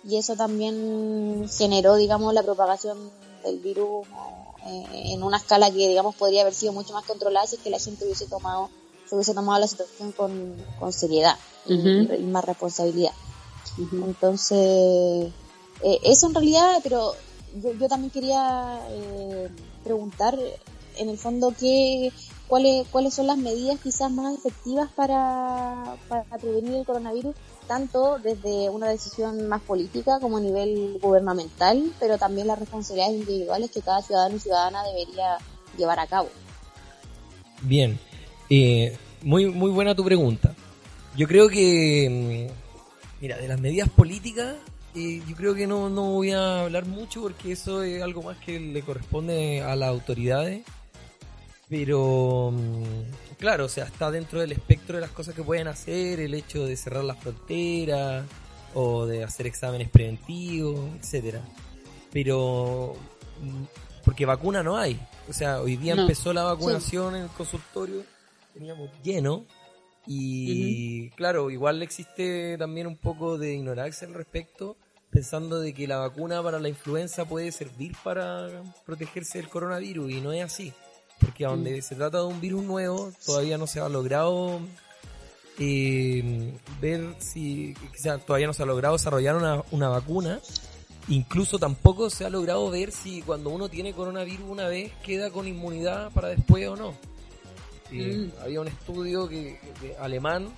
y 0.04 0.18
eso 0.18 0.36
también 0.36 1.48
generó, 1.56 1.96
digamos, 1.98 2.34
la 2.34 2.42
propagación 2.42 2.98
del 3.44 3.60
virus 3.60 4.08
eh, 4.66 5.14
en 5.14 5.22
una 5.22 5.38
escala 5.38 5.70
que, 5.70 5.88
digamos, 5.88 6.16
podría 6.16 6.42
haber 6.42 6.56
sido 6.56 6.74
mucho 6.74 6.94
más 6.94 7.06
controlada 7.06 7.46
si 7.46 7.58
es 7.58 7.62
que 7.62 7.70
la 7.70 7.78
gente 7.80 8.06
hubiese 8.06 8.26
tomado, 8.26 8.70
se 9.08 9.14
hubiese 9.14 9.36
tomado 9.36 9.60
la 9.60 9.68
situación 9.68 10.12
con, 10.14 10.56
con 10.80 10.92
seriedad 10.92 11.38
y 11.68 12.24
más 12.24 12.44
responsabilidad. 12.44 13.12
Entonces, 13.92 15.32
eh, 15.84 16.00
eso 16.04 16.28
en 16.28 16.34
realidad, 16.34 16.80
pero 16.82 17.14
yo, 17.62 17.74
yo 17.74 17.88
también 17.88 18.12
quería 18.12 18.80
eh, 18.90 19.50
preguntar, 19.84 20.38
en 20.98 21.10
el 21.10 21.18
fondo, 21.18 21.54
qué, 21.58 22.12
cuáles, 22.48 22.88
cuáles 22.88 23.14
son 23.14 23.28
las 23.28 23.38
medidas 23.38 23.80
quizás 23.82 24.12
más 24.12 24.38
efectivas 24.38 24.90
para, 24.96 25.98
prevenir 26.40 26.76
el 26.76 26.86
coronavirus, 26.86 27.36
tanto 27.68 28.20
desde 28.20 28.70
una 28.70 28.88
decisión 28.90 29.48
más 29.48 29.62
política 29.62 30.20
como 30.20 30.38
a 30.38 30.42
nivel 30.42 31.00
gubernamental, 31.02 31.92
pero 32.00 32.18
también 32.18 32.48
las 32.48 32.60
responsabilidades 32.60 33.20
individuales 33.20 33.72
que 33.72 33.82
cada 33.82 34.02
ciudadano 34.02 34.36
y 34.36 34.40
ciudadana 34.40 34.84
debería 34.84 35.38
llevar 35.78 36.00
a 36.00 36.08
cabo. 36.08 36.30
Bien, 37.62 37.98
eh, 38.50 38.98
muy, 39.24 39.48
muy 39.48 39.72
buena 39.72 39.96
tu 39.96 40.04
pregunta. 40.04 40.54
Yo 41.18 41.28
creo 41.28 41.50
que, 41.50 42.50
mm, 42.50 43.22
mira, 43.22 43.38
de 43.38 43.48
las 43.48 43.60
medidas 43.60 43.90
políticas, 43.90 44.56
eh, 44.96 45.22
yo 45.28 45.36
creo 45.36 45.54
que 45.56 45.68
no, 45.68 45.90
no 45.90 46.12
voy 46.12 46.32
a 46.32 46.62
hablar 46.62 46.86
mucho 46.86 47.22
porque 47.22 47.52
eso 47.52 47.84
es 47.84 48.02
algo 48.02 48.24
más 48.24 48.38
que 48.38 48.60
le 48.60 48.82
corresponde 48.82 49.62
a 49.62 49.76
las 49.76 49.90
autoridades. 49.90 50.64
Pero, 51.68 52.52
mm, 52.54 53.36
claro, 53.40 53.66
o 53.66 53.70
sea, 53.70 53.86
está 53.86 54.12
dentro 54.12 54.40
del 54.40 54.52
espectro 54.52 54.96
de 54.98 55.02
las 55.02 55.12
cosas 55.12 55.34
que 55.34 55.42
pueden 55.44 55.68
hacer, 55.68 56.20
el 56.20 56.34
hecho 56.34 56.66
de 56.66 56.78
cerrar 56.78 57.04
las 57.04 57.18
fronteras 57.20 58.26
o 58.76 59.06
de 59.06 59.24
hacer 59.24 59.48
exámenes 59.48 59.90
preventivos, 59.90 60.80
etcétera. 61.02 61.42
Pero, 62.12 62.94
mm, 63.42 63.64
porque 64.04 64.26
vacuna 64.26 64.62
no 64.62 64.78
hay. 64.78 65.00
O 65.28 65.34
sea, 65.34 65.60
hoy 65.62 65.76
día 65.76 65.96
No. 65.96 66.04
empezó 66.04 66.34
la 66.34 66.44
vacunación 66.44 67.16
en 67.16 67.24
el 67.24 67.30
consultorio, 67.30 68.04
teníamos 68.54 68.90
lleno. 69.04 69.46
Y 70.08 71.10
claro, 71.12 71.50
igual 71.50 71.82
existe 71.82 72.58
también 72.60 72.86
un 72.86 72.96
poco 72.96 73.40
de 73.40 73.56
ignorancia 73.56 74.08
al 74.08 74.14
respecto, 74.14 74.78
pensando 75.16 75.60
de 75.60 75.74
que 75.74 75.88
la 75.88 75.98
vacuna 75.98 76.44
para 76.44 76.60
la 76.60 76.70
influenza 76.70 77.26
puede 77.26 77.52
servir 77.52 77.96
para 78.04 78.62
protegerse 78.86 79.40
del 79.40 79.50
coronavirus 79.50 80.12
y 80.12 80.22
no 80.22 80.32
es 80.34 80.44
así. 80.44 80.74
Porque 81.20 81.46
a 81.46 81.50
donde 81.50 81.82
se 81.82 81.96
trata 81.96 82.18
de 82.20 82.26
un 82.26 82.42
virus 82.42 82.64
nuevo, 82.64 83.12
todavía 83.26 83.58
no 83.58 83.66
se 83.66 83.80
ha 83.80 83.88
logrado 83.90 84.60
eh, 85.58 86.54
ver 86.82 87.16
si, 87.20 87.74
todavía 88.28 88.48
no 88.48 88.54
se 88.54 88.64
ha 88.64 88.66
logrado 88.66 88.96
desarrollar 88.96 89.36
una, 89.36 89.64
una 89.72 89.90
vacuna. 89.90 90.40
Incluso 91.08 91.60
tampoco 91.60 92.10
se 92.10 92.26
ha 92.26 92.30
logrado 92.30 92.70
ver 92.70 92.92
si 92.92 93.22
cuando 93.22 93.52
uno 93.52 93.70
tiene 93.70 93.94
coronavirus 93.94 94.50
una 94.50 94.68
vez 94.68 94.92
queda 95.04 95.30
con 95.32 95.48
inmunidad 95.48 96.12
para 96.12 96.30
después 96.30 96.68
o 96.68 96.76
no. 96.76 96.90
Eh, 97.92 98.18
Mm. 98.18 98.32
Había 98.42 98.62
un 98.62 98.68
estudio 98.68 99.28
que, 99.30 99.60
de- 99.82 99.96
alemán 100.00 100.50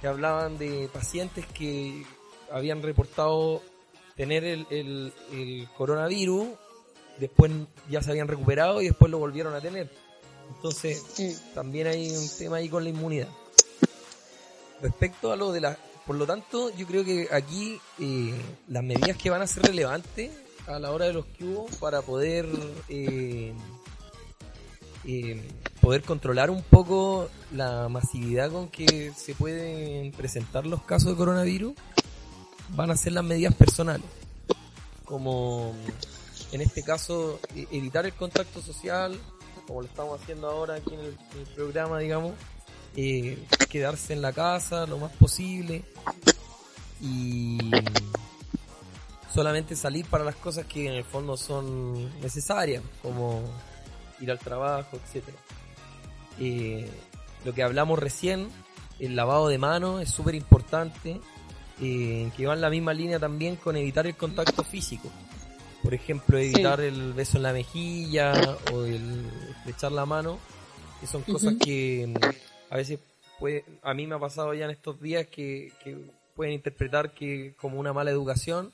que 0.00 0.06
hablaban 0.06 0.56
de 0.56 0.88
pacientes 0.92 1.44
que 1.46 2.04
habían 2.50 2.80
reportado 2.82 3.60
tener 4.16 4.44
el, 4.44 4.66
el- 4.70 5.12
el 5.32 5.68
coronavirus, 5.76 6.48
después 7.18 7.52
ya 7.88 8.02
se 8.02 8.10
habían 8.10 8.28
recuperado 8.28 8.80
y 8.82 8.86
después 8.86 9.10
lo 9.10 9.18
volvieron 9.18 9.54
a 9.54 9.60
tener. 9.60 9.90
Entonces, 10.54 11.02
también 11.54 11.86
hay 11.88 12.10
un 12.16 12.28
tema 12.38 12.56
ahí 12.56 12.68
con 12.68 12.84
la 12.84 12.90
inmunidad. 12.90 13.28
Respecto 14.80 15.32
a 15.32 15.36
lo 15.36 15.52
de 15.52 15.60
la... 15.60 15.78
Por 16.06 16.14
lo 16.16 16.24
tanto, 16.26 16.70
yo 16.76 16.86
creo 16.86 17.04
que 17.04 17.28
aquí 17.32 17.80
eh, 17.98 18.32
las 18.68 18.84
medidas 18.84 19.16
que 19.16 19.28
van 19.28 19.42
a 19.42 19.46
ser 19.48 19.64
relevantes 19.64 20.30
a 20.68 20.78
la 20.78 20.92
hora 20.92 21.06
de 21.06 21.14
los 21.14 21.24
hubo 21.40 21.66
para 21.80 22.00
poder 22.02 22.46
eh, 22.88 23.52
eh, 25.04 25.42
poder 25.80 26.02
controlar 26.02 26.50
un 26.50 26.62
poco 26.62 27.28
la 27.52 27.88
masividad 27.88 28.52
con 28.52 28.68
que 28.68 29.12
se 29.16 29.34
pueden 29.34 30.12
presentar 30.12 30.64
los 30.66 30.82
casos 30.84 31.10
de 31.10 31.16
coronavirus 31.16 31.74
van 32.70 32.90
a 32.90 32.96
ser 32.96 33.12
las 33.12 33.24
medidas 33.24 33.54
personales 33.54 34.06
como 35.04 35.72
en 36.52 36.60
este 36.60 36.82
caso 36.82 37.40
e- 37.54 37.68
evitar 37.70 38.06
el 38.06 38.12
contacto 38.12 38.60
social 38.60 39.18
como 39.66 39.82
lo 39.82 39.88
estamos 39.88 40.20
haciendo 40.20 40.48
ahora 40.48 40.74
aquí 40.74 40.94
en 40.94 41.00
el, 41.00 41.16
programa 41.54 41.98
digamos 41.98 42.32
eh, 42.96 43.44
quedarse 43.68 44.12
en 44.12 44.22
la 44.22 44.32
casa 44.32 44.86
lo 44.86 44.98
más 44.98 45.12
posible 45.12 45.84
y 47.00 47.58
solamente 49.36 49.76
salir 49.76 50.06
para 50.06 50.24
las 50.24 50.36
cosas 50.36 50.64
que 50.64 50.88
en 50.88 50.94
el 50.94 51.04
fondo 51.04 51.36
son 51.36 52.20
necesarias 52.20 52.82
como 53.02 53.42
ir 54.20 54.30
al 54.30 54.38
trabajo, 54.38 54.96
etcétera. 54.96 55.36
Eh, 56.38 56.90
lo 57.44 57.52
que 57.52 57.62
hablamos 57.62 57.98
recién, 57.98 58.48
el 58.98 59.14
lavado 59.14 59.48
de 59.48 59.58
manos 59.58 60.02
es 60.02 60.10
súper 60.10 60.34
importante, 60.34 61.20
eh, 61.80 62.30
que 62.36 62.46
va 62.46 62.54
en 62.54 62.60
la 62.60 62.70
misma 62.70 62.92
línea 62.94 63.18
también 63.18 63.56
con 63.56 63.76
evitar 63.76 64.06
el 64.06 64.16
contacto 64.16 64.62
físico. 64.64 65.10
Por 65.82 65.94
ejemplo, 65.94 66.38
evitar 66.38 66.80
el 66.80 67.12
beso 67.12 67.36
en 67.36 67.42
la 67.44 67.52
mejilla 67.52 68.32
o 68.72 68.84
el 68.84 69.24
estrechar 69.58 69.92
la 69.92 70.04
mano, 70.06 70.38
que 71.00 71.06
son 71.06 71.22
cosas 71.22 71.54
que 71.62 72.06
mm, 72.08 72.72
a 72.72 72.76
veces 72.76 72.98
puede, 73.38 73.64
a 73.82 73.94
mí 73.94 74.06
me 74.06 74.14
ha 74.16 74.18
pasado 74.18 74.52
ya 74.54 74.64
en 74.64 74.70
estos 74.72 75.00
días 75.00 75.26
que, 75.26 75.72
que 75.84 75.96
pueden 76.34 76.54
interpretar 76.54 77.12
que 77.12 77.54
como 77.60 77.78
una 77.78 77.92
mala 77.92 78.10
educación, 78.10 78.72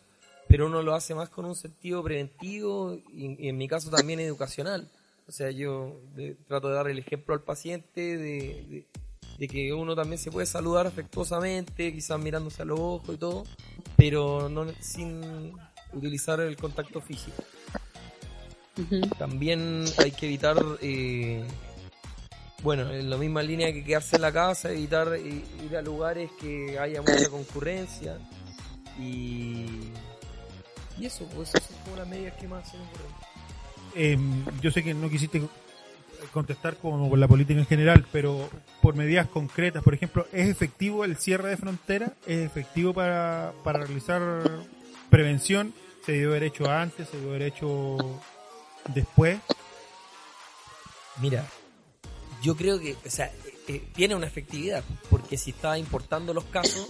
pero 0.49 0.67
uno 0.67 0.83
lo 0.83 0.95
hace 0.95 1.15
más 1.15 1.29
con 1.29 1.45
un 1.45 1.55
sentido 1.55 2.03
preventivo 2.03 2.95
y, 3.12 3.45
y 3.45 3.49
en 3.49 3.59
mi 3.59 3.69
caso 3.69 3.91
también 3.91 4.21
educacional. 4.21 4.88
O 5.29 5.33
sea, 5.33 5.51
yo 5.51 6.01
de- 6.15 6.35
trato 6.49 6.69
de 6.69 6.75
dar 6.75 6.88
el 6.88 6.99
ejemplo 6.99 7.35
al 7.35 7.43
paciente 7.43 8.17
de, 8.17 8.65
de- 8.69 8.87
de 9.43 9.49
que 9.49 9.73
uno 9.73 9.97
también 9.97 10.19
se 10.19 10.31
puede 10.31 10.47
saludar 10.47 10.87
afectuosamente, 10.87 11.93
quizás 11.93 12.17
mirándose 12.21 12.63
a 12.63 12.65
los 12.65 12.79
ojos 12.79 13.17
y 13.17 13.19
todo, 13.19 13.43
pero 13.97 14.49
no 14.49 14.65
sin 14.79 15.53
utilizar 15.93 16.39
el 16.39 16.57
contacto 16.57 17.01
físico. 17.01 17.43
También 19.19 19.85
hay 19.99 20.13
que 20.13 20.27
evitar, 20.27 20.57
eh, 20.81 21.45
bueno, 22.63 22.89
en 22.93 23.11
la 23.11 23.17
misma 23.17 23.43
línea 23.43 23.73
que 23.73 23.83
quedarse 23.83 24.15
en 24.15 24.23
la 24.23 24.33
casa, 24.33 24.71
evitar 24.71 25.13
eh, 25.17 25.45
ir 25.65 25.77
a 25.77 25.83
lugares 25.83 26.31
que 26.41 26.79
haya 26.79 27.03
mucha 27.03 27.29
concurrencia 27.29 28.21
y, 28.97 29.67
y 31.01 31.07
eso, 31.07 31.27
pues 31.35 31.49
esas 31.49 31.65
son 31.65 31.79
como 31.83 31.97
las 31.97 32.07
medidas 32.07 32.35
que 32.37 32.47
más 32.47 32.71
se 32.71 32.77
me 32.77 32.85
ocurren. 32.85 33.11
Eh, 33.97 34.19
yo 34.61 34.71
sé 34.71 34.85
que 34.85 34.95
no 34.95 35.11
quisiste 35.11 35.43
contestar 36.33 36.77
como 36.77 37.09
por 37.09 37.19
la 37.19 37.29
política 37.29 37.61
en 37.61 37.67
general, 37.67 38.07
pero 38.13 38.49
por 38.81 38.95
medidas 38.95 39.29
concretas, 39.29 39.83
por 39.83 39.95
ejemplo, 39.95 40.27
¿es 40.33 40.49
efectivo 40.49 41.05
el 41.05 41.17
cierre 41.17 41.51
de 41.51 41.57
frontera? 41.57 42.13
¿Es 42.27 42.47
efectivo 42.47 42.93
para, 42.93 43.53
para 43.65 43.81
realizar 43.81 44.21
prevención? 45.11 45.75
¿Se 46.05 46.13
debió 46.13 46.31
haber 46.31 46.45
hecho 46.45 46.71
antes? 46.71 47.09
¿Se 47.09 47.17
debió 47.17 47.31
haber 47.31 47.43
hecho 47.43 48.21
después? 48.95 49.39
Mira, 51.21 51.47
yo 52.43 52.57
creo 52.57 52.81
que, 52.81 52.97
o 53.07 53.11
sea, 53.11 53.27
eh, 53.27 53.55
eh, 53.69 53.89
tiene 53.95 54.15
una 54.15 54.27
efectividad, 54.27 54.83
porque 55.11 55.37
si 55.37 55.51
estás 55.51 55.79
importando 55.79 56.35
los 56.35 56.45
casos, 56.45 56.89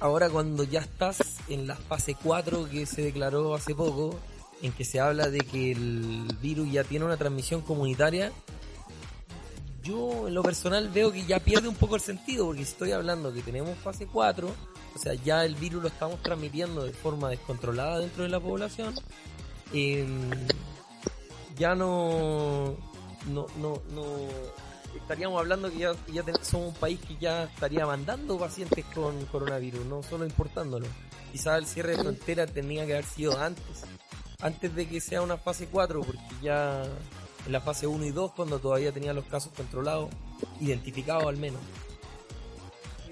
ahora 0.00 0.28
cuando 0.28 0.64
ya 0.64 0.80
estás 0.80 1.38
en 1.48 1.66
la 1.66 1.76
fase 1.76 2.16
4 2.22 2.68
que 2.68 2.86
se 2.86 3.02
declaró 3.02 3.54
hace 3.54 3.74
poco, 3.74 4.18
en 4.62 4.72
que 4.72 4.84
se 4.84 5.00
habla 5.00 5.28
de 5.28 5.40
que 5.40 5.72
el 5.72 6.26
virus 6.40 6.70
ya 6.70 6.84
tiene 6.84 7.04
una 7.04 7.16
transmisión 7.16 7.62
comunitaria, 7.62 8.32
yo 9.82 10.28
en 10.28 10.34
lo 10.34 10.42
personal 10.42 10.88
veo 10.88 11.12
que 11.12 11.24
ya 11.24 11.40
pierde 11.40 11.68
un 11.68 11.74
poco 11.74 11.94
el 11.94 12.00
sentido, 12.00 12.46
porque 12.46 12.62
estoy 12.62 12.92
hablando 12.92 13.32
que 13.32 13.42
tenemos 13.42 13.78
fase 13.78 14.06
4, 14.06 14.48
o 14.94 14.98
sea, 14.98 15.14
ya 15.14 15.44
el 15.44 15.54
virus 15.54 15.82
lo 15.82 15.88
estamos 15.88 16.22
transmitiendo 16.22 16.84
de 16.84 16.92
forma 16.92 17.30
descontrolada 17.30 18.00
dentro 18.00 18.24
de 18.24 18.28
la 18.28 18.40
población, 18.40 18.94
em, 19.72 20.30
ya 21.56 21.74
no, 21.74 22.76
no, 23.28 23.46
no, 23.58 23.82
no 23.94 24.04
estaríamos 24.94 25.40
hablando 25.40 25.70
que 25.70 25.78
ya, 25.78 25.92
ya 26.12 26.22
somos 26.42 26.68
un 26.68 26.74
país 26.74 26.98
que 27.06 27.16
ya 27.16 27.44
estaría 27.44 27.86
mandando 27.86 28.38
pacientes 28.38 28.84
con 28.94 29.24
coronavirus, 29.26 29.86
no 29.86 30.02
solo 30.02 30.24
importándolo. 30.24 30.86
Quizás 31.32 31.58
el 31.58 31.66
cierre 31.66 31.96
de 31.96 32.02
frontera 32.02 32.46
tenía 32.46 32.86
que 32.86 32.92
haber 32.92 33.04
sido 33.04 33.38
antes, 33.38 33.84
antes 34.40 34.74
de 34.74 34.86
que 34.86 35.00
sea 35.00 35.22
una 35.22 35.36
fase 35.36 35.66
4, 35.66 36.00
porque 36.00 36.20
ya 36.42 36.84
en 37.44 37.52
la 37.52 37.60
fase 37.60 37.86
1 37.86 38.04
y 38.04 38.10
2 38.10 38.32
cuando 38.32 38.58
todavía 38.58 38.92
tenían 38.92 39.16
los 39.16 39.24
casos 39.24 39.52
controlados, 39.56 40.10
identificados 40.60 41.24
al 41.24 41.36
menos. 41.36 41.60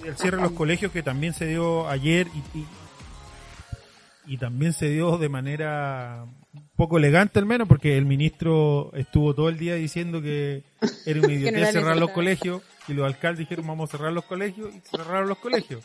Y 0.02 0.06
el 0.06 0.16
cierre 0.16 0.36
de 0.36 0.44
los 0.44 0.52
colegios 0.52 0.92
que 0.92 1.02
también 1.02 1.34
se 1.34 1.46
dio 1.46 1.88
ayer 1.88 2.28
y, 2.28 2.58
y, 2.58 2.66
y 4.26 4.38
también 4.38 4.72
se 4.72 4.88
dio 4.88 5.18
de 5.18 5.28
manera 5.28 6.26
un 6.52 6.68
poco 6.76 6.98
elegante 6.98 7.38
al 7.38 7.46
menos 7.46 7.66
porque 7.66 7.98
el 7.98 8.04
ministro 8.04 8.92
estuvo 8.94 9.34
todo 9.34 9.48
el 9.48 9.58
día 9.58 9.74
diciendo 9.74 10.22
que 10.22 10.64
era 11.06 11.18
una 11.18 11.28
no 11.28 11.34
idiotez 11.34 11.58
era 11.58 11.72
cerrar 11.72 11.96
los 11.96 12.10
colegios 12.10 12.62
y 12.88 12.92
los 12.92 13.06
alcaldes 13.06 13.40
dijeron 13.40 13.66
vamos 13.66 13.90
a 13.90 13.96
cerrar 13.96 14.12
los 14.12 14.24
colegios 14.24 14.74
y 14.74 14.80
cerraron 14.80 15.28
los 15.28 15.38
colegios. 15.38 15.84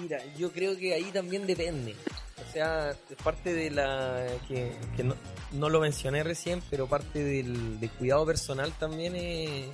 Mira, 0.00 0.20
yo 0.36 0.52
creo 0.52 0.76
que 0.76 0.94
ahí 0.94 1.10
también 1.12 1.46
depende. 1.46 1.94
O 2.36 2.52
sea, 2.52 2.96
parte 3.22 3.52
de 3.52 3.70
la. 3.70 4.26
que, 4.48 4.74
no, 5.02 5.14
no 5.52 5.68
lo 5.68 5.80
mencioné 5.80 6.22
recién, 6.22 6.62
pero 6.70 6.86
parte 6.86 7.22
del, 7.22 7.90
cuidado 7.98 8.26
personal 8.26 8.72
también 8.78 9.14
es, 9.16 9.68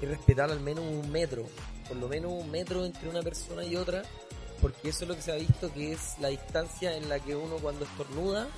es 0.00 0.08
respetar 0.08 0.50
al 0.50 0.60
menos 0.60 0.84
un 0.84 1.10
metro. 1.10 1.46
Por 1.86 1.96
lo 1.96 2.08
menos 2.08 2.32
un 2.32 2.50
metro 2.50 2.84
entre 2.84 3.08
una 3.08 3.22
persona 3.22 3.64
y 3.64 3.76
otra. 3.76 4.02
Porque 4.60 4.88
eso 4.88 5.04
es 5.04 5.08
lo 5.08 5.14
que 5.14 5.22
se 5.22 5.32
ha 5.32 5.36
visto 5.36 5.72
que 5.72 5.92
es 5.92 6.18
la 6.18 6.28
distancia 6.28 6.96
en 6.96 7.08
la 7.08 7.20
que 7.20 7.36
uno 7.36 7.56
cuando 7.56 7.84
estornuda 7.84 8.48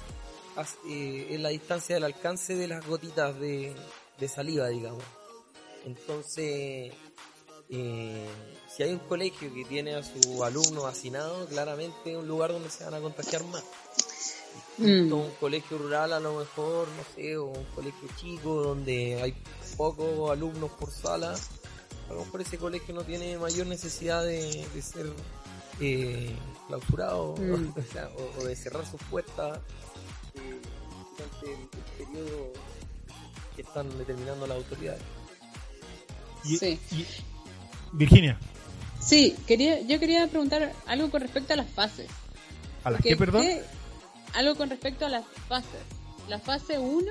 eh, 0.88 1.26
es 1.30 1.40
la 1.40 1.50
distancia 1.50 1.94
del 1.94 2.04
alcance 2.04 2.54
de 2.54 2.68
las 2.68 2.86
gotitas 2.86 3.38
de, 3.38 3.74
de 4.18 4.28
saliva, 4.28 4.68
digamos. 4.68 5.02
Entonces, 5.84 6.92
eh, 7.70 8.26
si 8.80 8.84
hay 8.84 8.92
un 8.94 8.98
colegio 9.00 9.52
que 9.52 9.62
tiene 9.66 9.94
a 9.94 10.02
su 10.02 10.42
alumno 10.42 10.86
hacinado, 10.86 11.44
claramente 11.48 12.12
es 12.12 12.16
un 12.16 12.26
lugar 12.26 12.50
donde 12.50 12.70
se 12.70 12.82
van 12.82 12.94
a 12.94 13.00
contagiar 13.00 13.44
más. 13.44 13.62
A 14.78 14.82
un 15.14 15.30
colegio 15.38 15.76
rural 15.76 16.14
a 16.14 16.18
lo 16.20 16.38
mejor, 16.38 16.88
no 16.88 17.02
sé, 17.14 17.36
o 17.36 17.44
un 17.48 17.64
colegio 17.74 18.08
chico 18.18 18.54
donde 18.62 19.20
hay 19.20 19.34
pocos 19.76 20.30
alumnos 20.30 20.70
por 20.70 20.90
sala, 20.90 21.34
a 22.08 22.12
lo 22.14 22.24
mejor 22.24 22.40
ese 22.40 22.56
colegio 22.56 22.94
no 22.94 23.02
tiene 23.04 23.36
mayor 23.36 23.66
necesidad 23.66 24.24
de, 24.24 24.66
de 24.74 24.80
ser 24.80 25.12
eh, 25.80 26.34
clausurado 26.66 27.34
Mm. 27.38 27.74
o, 27.78 27.92
sea, 27.92 28.08
o- 28.16 28.40
o 28.40 28.44
de 28.44 28.56
cerrar 28.56 28.90
sus 28.90 29.02
puertas 29.10 29.58
eh, 30.36 30.58
durante 31.18 31.52
el, 31.52 31.60
el 31.60 32.06
periodo 32.06 32.52
que 33.56 33.60
están 33.60 33.98
determinando 33.98 34.46
las 34.46 34.56
autoridades. 34.56 35.02
Y- 36.44 36.56
Sí. 36.56 36.80
y- 36.92 37.06
Virginia, 37.92 38.38
Sí, 39.10 39.34
quería, 39.48 39.80
yo 39.80 39.98
quería 39.98 40.26
preguntar 40.28 40.72
algo 40.86 41.10
con 41.10 41.20
respecto 41.20 41.52
a 41.52 41.56
las 41.56 41.68
fases. 41.68 42.08
¿a 42.84 42.90
las 42.92 43.02
qué, 43.02 43.16
perdón? 43.16 43.42
¿qué- 43.42 43.62
algo 44.34 44.54
con 44.54 44.70
respecto 44.70 45.04
a 45.04 45.08
las 45.08 45.24
fases. 45.48 45.80
La 46.28 46.38
fase 46.38 46.78
1, 46.78 47.10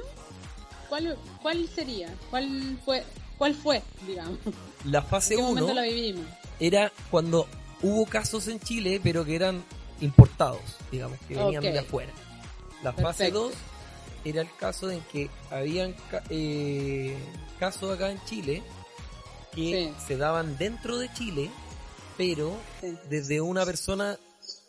¿cuál, 0.88 1.18
¿cuál 1.42 1.68
sería? 1.68 2.08
¿Cuál 2.30 2.80
fue, 2.86 3.04
cuál 3.38 3.54
fue 3.54 3.82
digamos? 4.08 4.40
La 4.86 5.02
fase 5.02 5.34
¿En 5.34 5.40
qué 5.42 5.44
1 5.44 5.52
momento 5.62 5.74
la 5.74 5.82
vivimos? 5.82 6.26
era 6.62 6.90
cuando 7.12 7.48
hubo 7.82 8.06
casos 8.06 8.48
en 8.48 8.62
Chile, 8.62 9.02
pero 9.04 9.26
que 9.26 9.36
eran 9.36 9.62
importados, 10.00 10.62
digamos, 10.92 11.20
que 11.28 11.36
venían 11.36 11.62
de 11.64 11.80
afuera. 11.80 12.14
La 12.82 12.94
fase 12.94 13.26
Perfecto. 13.26 13.40
2 13.50 13.54
era 14.24 14.42
el 14.42 14.56
caso 14.56 14.90
en 14.90 15.02
que 15.12 15.30
habían 15.52 15.92
ca- 16.10 16.24
eh, 16.30 17.18
casos 17.60 17.94
acá 17.94 18.10
en 18.10 18.24
Chile 18.24 18.64
que 19.54 19.94
se 20.08 20.16
daban 20.16 20.58
dentro 20.58 20.98
de 20.98 21.12
Chile, 21.14 21.52
pero 22.20 22.54
desde 23.10 23.40
una 23.40 23.66
persona 23.66 24.20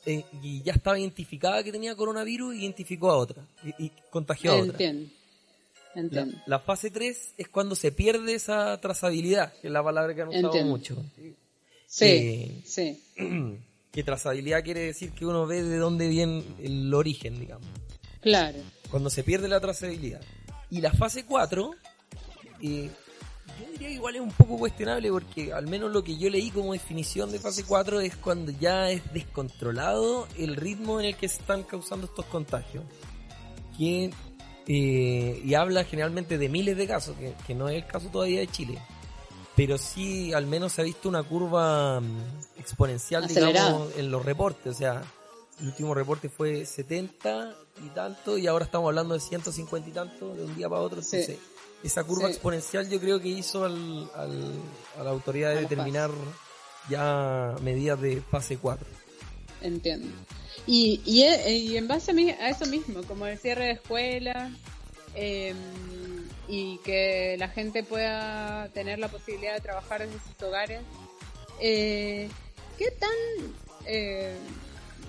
eh, 0.06 0.24
y 0.40 0.62
ya 0.62 0.72
estaba 0.72 0.96
identificada 1.00 1.64
que 1.64 1.72
tenía 1.72 1.96
coronavirus, 1.96 2.54
identificó 2.54 3.10
a 3.10 3.16
otra 3.16 3.42
y, 3.64 3.86
y 3.86 3.92
contagió 4.08 4.52
a 4.52 4.54
otra. 4.54 4.70
Entiendo. 4.70 5.10
La, 5.96 6.00
Entiendo. 6.00 6.38
la 6.46 6.60
fase 6.60 6.92
3 6.92 7.34
es 7.36 7.48
cuando 7.48 7.74
se 7.74 7.90
pierde 7.90 8.34
esa 8.34 8.80
trazabilidad, 8.80 9.52
que 9.60 9.66
es 9.66 9.72
la 9.72 9.82
palabra 9.82 10.14
que 10.14 10.22
han 10.22 10.28
usado 10.28 10.46
Entiendo. 10.46 10.70
mucho. 10.70 11.04
Sí, 11.88 12.04
Eh, 12.06 12.62
sí. 12.64 13.02
que 13.90 14.04
trazabilidad 14.04 14.62
quiere 14.62 14.82
decir 14.82 15.10
que 15.10 15.26
uno 15.26 15.44
ve 15.44 15.64
de 15.64 15.76
dónde 15.78 16.06
viene 16.06 16.44
el 16.62 16.94
origen, 16.94 17.40
digamos. 17.40 17.66
Claro. 18.20 18.58
Cuando 18.92 19.10
se 19.10 19.24
pierde 19.24 19.48
la 19.48 19.58
trazabilidad. 19.58 20.20
Y 20.70 20.80
la 20.80 20.92
fase 20.92 21.24
4, 21.24 21.72
eh, 22.62 22.90
yo 23.60 23.70
diría 23.72 23.88
que 23.88 23.94
igual 23.94 24.16
es 24.16 24.22
un 24.22 24.32
poco 24.32 24.58
cuestionable 24.58 25.10
porque 25.10 25.52
al 25.52 25.66
menos 25.66 25.92
lo 25.92 26.02
que 26.02 26.16
yo 26.16 26.30
leí 26.30 26.50
como 26.50 26.72
definición 26.72 27.30
de 27.30 27.38
fase 27.38 27.64
4 27.64 28.00
es 28.00 28.16
cuando 28.16 28.52
ya 28.52 28.90
es 28.90 29.12
descontrolado 29.12 30.26
el 30.36 30.56
ritmo 30.56 31.00
en 31.00 31.06
el 31.06 31.16
que 31.16 31.28
se 31.28 31.40
están 31.40 31.62
causando 31.62 32.06
estos 32.06 32.24
contagios. 32.26 32.84
Que, 33.76 34.10
eh, 34.66 35.42
y 35.44 35.54
habla 35.54 35.84
generalmente 35.84 36.38
de 36.38 36.48
miles 36.48 36.76
de 36.76 36.86
casos, 36.86 37.16
que, 37.16 37.34
que 37.46 37.54
no 37.54 37.68
es 37.68 37.76
el 37.76 37.86
caso 37.86 38.08
todavía 38.08 38.40
de 38.40 38.48
Chile. 38.48 38.78
Pero 39.56 39.76
sí, 39.76 40.32
al 40.32 40.46
menos 40.46 40.72
se 40.72 40.80
ha 40.80 40.84
visto 40.84 41.08
una 41.08 41.22
curva 41.22 42.00
mm, 42.00 42.58
exponencial, 42.58 43.24
Acelerada. 43.24 43.68
digamos, 43.68 43.96
en 43.96 44.10
los 44.10 44.24
reportes. 44.24 44.74
O 44.74 44.78
sea, 44.78 45.02
el 45.60 45.66
último 45.66 45.94
reporte 45.94 46.28
fue 46.28 46.64
70 46.64 47.54
y 47.84 47.88
tanto, 47.90 48.38
y 48.38 48.46
ahora 48.46 48.64
estamos 48.64 48.88
hablando 48.88 49.14
de 49.14 49.20
150 49.20 49.88
y 49.88 49.92
tanto 49.92 50.34
de 50.34 50.44
un 50.44 50.56
día 50.56 50.68
para 50.68 50.80
otro. 50.80 51.02
Sí. 51.02 51.16
Entonces, 51.16 51.49
esa 51.82 52.04
curva 52.04 52.26
Sí. 52.28 52.32
exponencial 52.34 52.88
yo 52.88 53.00
creo 53.00 53.20
que 53.20 53.28
hizo 53.28 53.64
al, 53.64 54.10
al- 54.14 54.60
a 54.98 55.02
la 55.02 55.10
autoridad 55.10 55.50
de 55.52 55.58
A 55.58 55.60
determinar 55.62 56.10
ya 56.88 57.54
medidas 57.62 58.00
de 58.00 58.20
fase 58.22 58.58
4. 58.58 58.86
Entiendo. 59.62 60.08
Y, 60.66 61.00
y, 61.04 61.22
e- 61.22 61.56
y 61.56 61.76
en 61.76 61.88
base 61.88 62.10
a, 62.10 62.14
mi- 62.14 62.30
a 62.30 62.48
eso 62.50 62.66
mismo, 62.66 63.02
como 63.04 63.26
el 63.26 63.38
cierre 63.38 63.64
de 63.66 63.70
escuelas 63.72 64.52
eh, 65.14 65.54
y 66.48 66.78
que 66.78 67.36
la 67.38 67.48
gente 67.48 67.82
pueda 67.82 68.68
tener 68.74 68.98
la 68.98 69.08
posibilidad 69.08 69.54
de 69.54 69.60
trabajar 69.60 70.00
desde 70.06 70.18
sus 70.26 70.42
hogares, 70.42 70.80
eh, 71.60 72.28
¿qué 72.78 72.90
tan... 72.90 73.10
eh, 73.86 74.34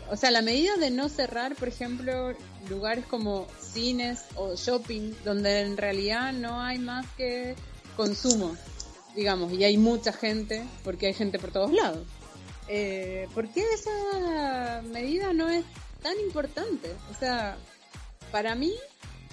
o 0.10 0.18
sea, 0.18 0.30
la 0.32 0.42
medida 0.42 0.76
de 0.78 0.90
no 0.92 1.08
cerrar, 1.08 1.56
por 1.56 1.70
ejemplo, 1.70 2.34
lugares 2.70 3.06
como 3.06 3.48
cines 3.74 4.24
o 4.36 4.56
shopping, 4.56 5.14
donde 5.24 5.62
en 5.62 5.78
realidad 5.78 6.34
no 6.34 6.62
hay 6.62 6.80
más 6.80 7.06
que 7.18 7.56
consumo, 7.96 8.56
digamos, 9.16 9.52
y 9.54 9.64
hay 9.64 9.78
mucha 9.78 10.14
gente, 10.14 10.64
porque 10.84 11.08
hay 11.08 11.14
gente 11.14 11.40
por 11.40 11.52
todos 11.52 11.72
lados. 11.72 12.06
Eh, 12.68 13.28
¿Por 13.34 13.50
qué 13.50 13.64
esa 13.74 14.82
medida 14.84 15.34
no 15.34 15.50
es 15.50 15.66
tan 16.02 16.20
importante? 16.20 16.92
O 17.12 17.20
sea, 17.20 17.58
para 18.32 18.56
mí 18.56 18.74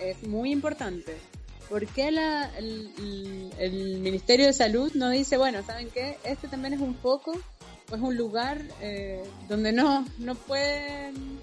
es 0.01 0.23
muy 0.25 0.51
importante. 0.51 1.17
¿Por 1.69 1.87
qué 1.87 2.11
la, 2.11 2.51
el, 2.57 3.99
Ministerio 4.01 4.47
de 4.47 4.53
Salud 4.53 4.91
no 4.95 5.11
dice, 5.11 5.37
bueno, 5.37 5.63
¿saben 5.65 5.91
qué? 5.91 6.17
Este 6.25 6.49
también 6.49 6.75
es 6.75 6.81
un 6.81 6.95
foco, 6.95 7.33
es 7.33 8.01
un 8.01 8.17
lugar 8.17 8.63
eh, 8.81 9.23
donde 9.49 9.73
no, 9.73 10.07
no 10.19 10.35
pueden... 10.35 11.39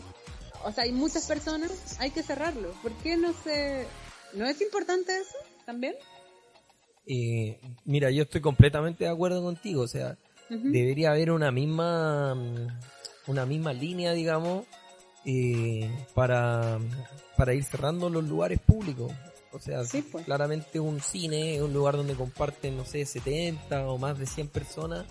O 0.66 0.72
sea, 0.72 0.84
hay 0.84 0.92
muchas 0.92 1.26
personas, 1.28 1.96
hay 2.00 2.12
que 2.12 2.24
cerrarlo. 2.24 2.72
¿Por 2.82 2.92
qué 2.98 3.16
no 3.18 3.34
se... 3.34 3.86
¿No 4.34 4.46
es 4.46 4.60
importante 4.62 5.16
eso 5.16 5.38
también? 5.66 5.96
Eh, 7.08 7.60
mira, 7.86 8.10
yo 8.10 8.24
estoy 8.24 8.42
completamente 8.42 9.04
de 9.04 9.12
acuerdo 9.12 9.44
contigo. 9.44 9.84
O 9.84 9.88
sea, 9.88 10.18
debería 10.50 11.12
haber 11.12 11.32
una 11.32 11.52
misma 11.52 12.36
mm, 12.36 12.68
una 13.28 13.46
misma 13.46 13.74
línea, 13.74 14.14
digamos, 14.14 14.66
eh, 15.26 15.90
para, 16.14 16.80
para 17.38 17.54
ir 17.54 17.64
cerrando 17.64 18.10
los 18.10 18.24
lugares 18.26 18.60
públicos. 18.60 19.12
O 19.52 19.60
sea, 19.60 19.82
pues. 20.12 20.26
claramente 20.26 20.80
un 20.80 21.00
cine 21.00 21.56
es 21.56 21.62
un 21.62 21.74
lugar 21.74 21.96
donde 21.96 22.14
comparten, 22.14 22.76
no 22.76 22.86
sé, 22.86 23.06
70 23.06 23.88
o 23.88 23.98
más 23.98 24.20
de 24.20 24.26
100 24.26 24.50
personas 24.50 25.06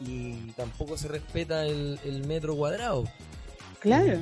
y 0.00 0.50
tampoco 0.52 0.96
se 0.96 1.06
respeta 1.06 1.64
el, 1.66 2.00
el 2.04 2.26
metro 2.26 2.56
cuadrado. 2.56 3.04
Claro. 3.78 4.18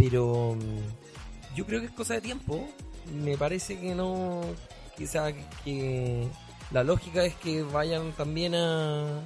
Pero 0.00 0.54
mm, 0.56 1.54
yo 1.56 1.66
creo 1.66 1.80
que 1.80 1.86
es 1.86 1.92
cosa 1.92 2.14
de 2.14 2.20
tiempo. 2.22 2.66
Me 3.12 3.36
parece 3.36 3.78
que 3.78 3.94
no. 3.94 4.40
Quizá 4.96 5.32
que 5.64 6.26
la 6.70 6.84
lógica 6.84 7.24
es 7.24 7.34
que 7.36 7.62
vayan 7.62 8.12
también 8.12 8.54
a, 8.54 9.20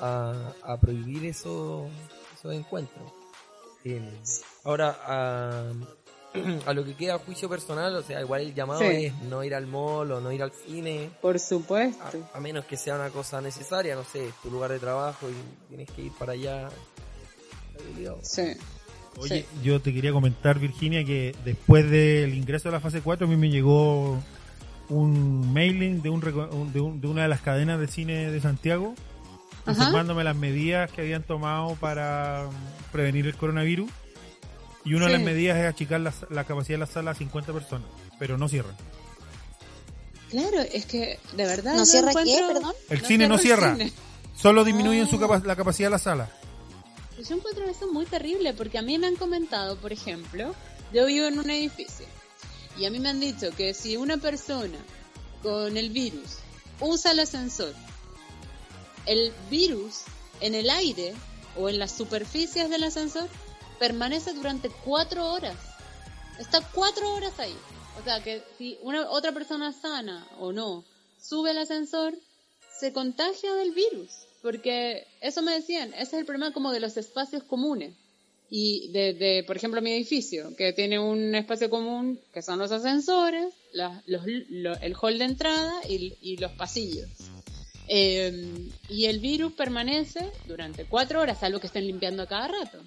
a, 0.00 0.52
a 0.62 0.76
prohibir 0.80 1.26
esos, 1.26 1.88
esos 2.36 2.52
encuentros. 2.54 3.12
Eh, 3.84 4.00
ahora, 4.64 4.96
a, 5.04 5.72
a 6.66 6.72
lo 6.72 6.84
que 6.84 6.96
queda 6.96 7.14
a 7.14 7.18
juicio 7.18 7.48
personal, 7.48 7.94
o 7.96 8.02
sea, 8.02 8.20
igual 8.20 8.42
el 8.42 8.54
llamado 8.54 8.80
Sí. 8.80 9.06
es 9.06 9.14
no 9.22 9.42
ir 9.44 9.54
al 9.54 9.66
mall 9.66 10.12
o 10.12 10.20
no 10.20 10.30
ir 10.32 10.42
al 10.42 10.52
cine. 10.52 11.10
Por 11.20 11.38
supuesto. 11.38 12.04
A, 12.32 12.38
a 12.38 12.40
menos 12.40 12.64
que 12.64 12.76
sea 12.76 12.94
una 12.96 13.10
cosa 13.10 13.40
necesaria, 13.40 13.94
no 13.94 14.04
sé, 14.04 14.32
tu 14.42 14.50
lugar 14.50 14.70
de 14.72 14.78
trabajo 14.78 15.28
y 15.28 15.68
tienes 15.68 15.90
que 15.90 16.02
ir 16.02 16.12
para 16.18 16.32
allá. 16.32 16.68
Sí. 18.22 18.52
Oye, 19.18 19.46
yo 19.62 19.80
te 19.80 19.92
quería 19.92 20.12
comentar, 20.12 20.58
Virginia, 20.58 21.04
que 21.04 21.34
después 21.44 21.90
del 21.90 22.34
ingreso 22.34 22.68
de 22.68 22.72
la 22.72 22.80
fase 22.80 23.00
4 23.00 23.26
a 23.26 23.30
mí 23.30 23.36
me 23.36 23.50
llegó 23.50 24.22
un 24.88 25.52
mailing 25.52 26.00
de, 26.02 26.10
un, 26.10 26.20
de, 26.72 26.80
un- 26.80 27.00
de 27.00 27.06
una 27.08 27.22
de 27.22 27.28
las 27.28 27.40
cadenas 27.40 27.78
de 27.80 27.88
cine 27.88 28.30
de 28.30 28.40
Santiago 28.40 28.94
informándome 29.66 30.24
las 30.24 30.34
medidas 30.36 30.90
que 30.92 31.02
habían 31.02 31.22
tomado 31.24 31.74
para 31.74 32.48
prevenir 32.90 33.26
el 33.26 33.34
coronavirus 33.36 33.90
Y 34.86 34.94
una 34.94 35.06
de 35.06 35.12
las 35.12 35.20
medidas 35.20 35.58
es 35.58 35.66
achicar 35.66 36.00
la, 36.00 36.14
la 36.30 36.44
capacidad 36.44 36.76
de 36.76 36.80
la 36.80 36.86
sala 36.86 37.10
a 37.10 37.14
50 37.14 37.52
personas, 37.52 37.86
pero 38.18 38.38
no 38.38 38.48
cierran. 38.48 38.74
Claro, 40.30 40.60
es 40.72 40.86
que 40.86 41.18
de 41.36 41.44
verdad. 41.44 41.74
¿No 41.74 41.84
cierra 41.84 42.12
qué, 42.12 42.20
encuentro- 42.38 42.54
perdón? 42.54 42.72
El 42.90 43.00
cine 43.02 43.28
no 43.28 43.36
cierra, 43.38 43.74
cine. 43.76 43.92
solo 44.36 44.64
disminuyen 44.64 45.04
Ah. 45.06 45.10
su 45.10 45.18
capa- 45.18 45.42
la 45.44 45.56
capacidad 45.56 45.88
de 45.88 45.92
la 45.92 45.98
sala. 45.98 46.30
Yo 47.18 47.34
encuentro 47.34 47.68
eso 47.68 47.90
muy 47.92 48.06
terrible 48.06 48.54
porque 48.54 48.78
a 48.78 48.82
mí 48.82 48.96
me 48.96 49.08
han 49.08 49.16
comentado, 49.16 49.76
por 49.76 49.92
ejemplo, 49.92 50.54
yo 50.92 51.06
vivo 51.06 51.26
en 51.26 51.38
un 51.38 51.50
edificio 51.50 52.06
y 52.78 52.86
a 52.86 52.90
mí 52.90 53.00
me 53.00 53.08
han 53.08 53.18
dicho 53.18 53.50
que 53.56 53.74
si 53.74 53.96
una 53.96 54.18
persona 54.18 54.78
con 55.42 55.76
el 55.76 55.90
virus 55.90 56.36
usa 56.80 57.10
el 57.10 57.20
ascensor, 57.20 57.74
el 59.06 59.32
virus 59.50 60.02
en 60.40 60.54
el 60.54 60.70
aire 60.70 61.12
o 61.56 61.68
en 61.68 61.80
las 61.80 61.90
superficies 61.90 62.70
del 62.70 62.84
ascensor 62.84 63.28
permanece 63.80 64.32
durante 64.32 64.70
cuatro 64.70 65.32
horas. 65.32 65.56
Está 66.38 66.60
cuatro 66.72 67.12
horas 67.14 67.38
ahí. 67.40 67.56
O 68.00 68.04
sea 68.04 68.22
que 68.22 68.44
si 68.56 68.78
una 68.82 69.10
otra 69.10 69.32
persona 69.32 69.72
sana 69.72 70.28
o 70.38 70.52
no 70.52 70.84
sube 71.20 71.50
el 71.50 71.58
ascensor, 71.58 72.16
se 72.78 72.92
contagia 72.92 73.54
del 73.54 73.72
virus. 73.72 74.27
Porque 74.42 75.06
eso 75.20 75.42
me 75.42 75.52
decían, 75.52 75.88
ese 75.94 76.02
es 76.02 76.12
el 76.14 76.24
problema 76.24 76.52
como 76.52 76.72
de 76.72 76.80
los 76.80 76.96
espacios 76.96 77.42
comunes. 77.42 77.92
Y 78.50 78.88
de, 78.92 79.12
de, 79.12 79.44
por 79.44 79.56
ejemplo, 79.56 79.82
mi 79.82 79.92
edificio, 79.92 80.56
que 80.56 80.72
tiene 80.72 80.98
un 80.98 81.34
espacio 81.34 81.68
común, 81.68 82.18
que 82.32 82.40
son 82.40 82.58
los 82.58 82.72
ascensores, 82.72 83.52
la- 83.72 84.02
lo- 84.06 84.76
el 84.80 84.94
hall 85.00 85.18
de 85.18 85.24
entrada 85.24 85.72
y, 85.88 86.14
y 86.22 86.36
los 86.38 86.52
pasillos. 86.52 87.08
Eh, 87.88 88.68
y 88.88 89.06
el 89.06 89.18
virus 89.20 89.52
permanece 89.54 90.30
durante 90.46 90.84
cuatro 90.84 91.20
horas, 91.20 91.42
algo 91.42 91.58
que 91.60 91.66
estén 91.66 91.86
limpiando 91.86 92.22
a 92.22 92.26
cada 92.26 92.48
rato. 92.48 92.78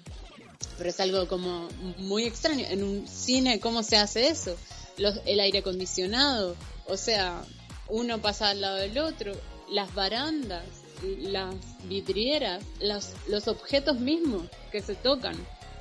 Pero 0.78 0.90
es 0.90 1.00
algo 1.00 1.28
como 1.28 1.68
muy 1.98 2.24
extraño. 2.24 2.64
En 2.68 2.82
un 2.82 3.06
cine, 3.06 3.60
¿cómo 3.60 3.82
se 3.82 3.96
hace 3.96 4.28
eso? 4.28 4.56
Los, 4.98 5.20
el 5.26 5.40
aire 5.40 5.58
acondicionado, 5.58 6.56
o 6.86 6.96
sea, 6.96 7.44
uno 7.88 8.20
pasa 8.20 8.50
al 8.50 8.60
lado 8.60 8.76
del 8.76 8.98
otro, 8.98 9.32
las 9.70 9.94
barandas, 9.94 10.64
las 11.02 11.54
vidrieras, 11.88 12.64
los, 12.80 13.48
objetos 13.48 13.98
mismos 14.00 14.46
que 14.70 14.82
se 14.82 14.94
tocan. 14.94 15.36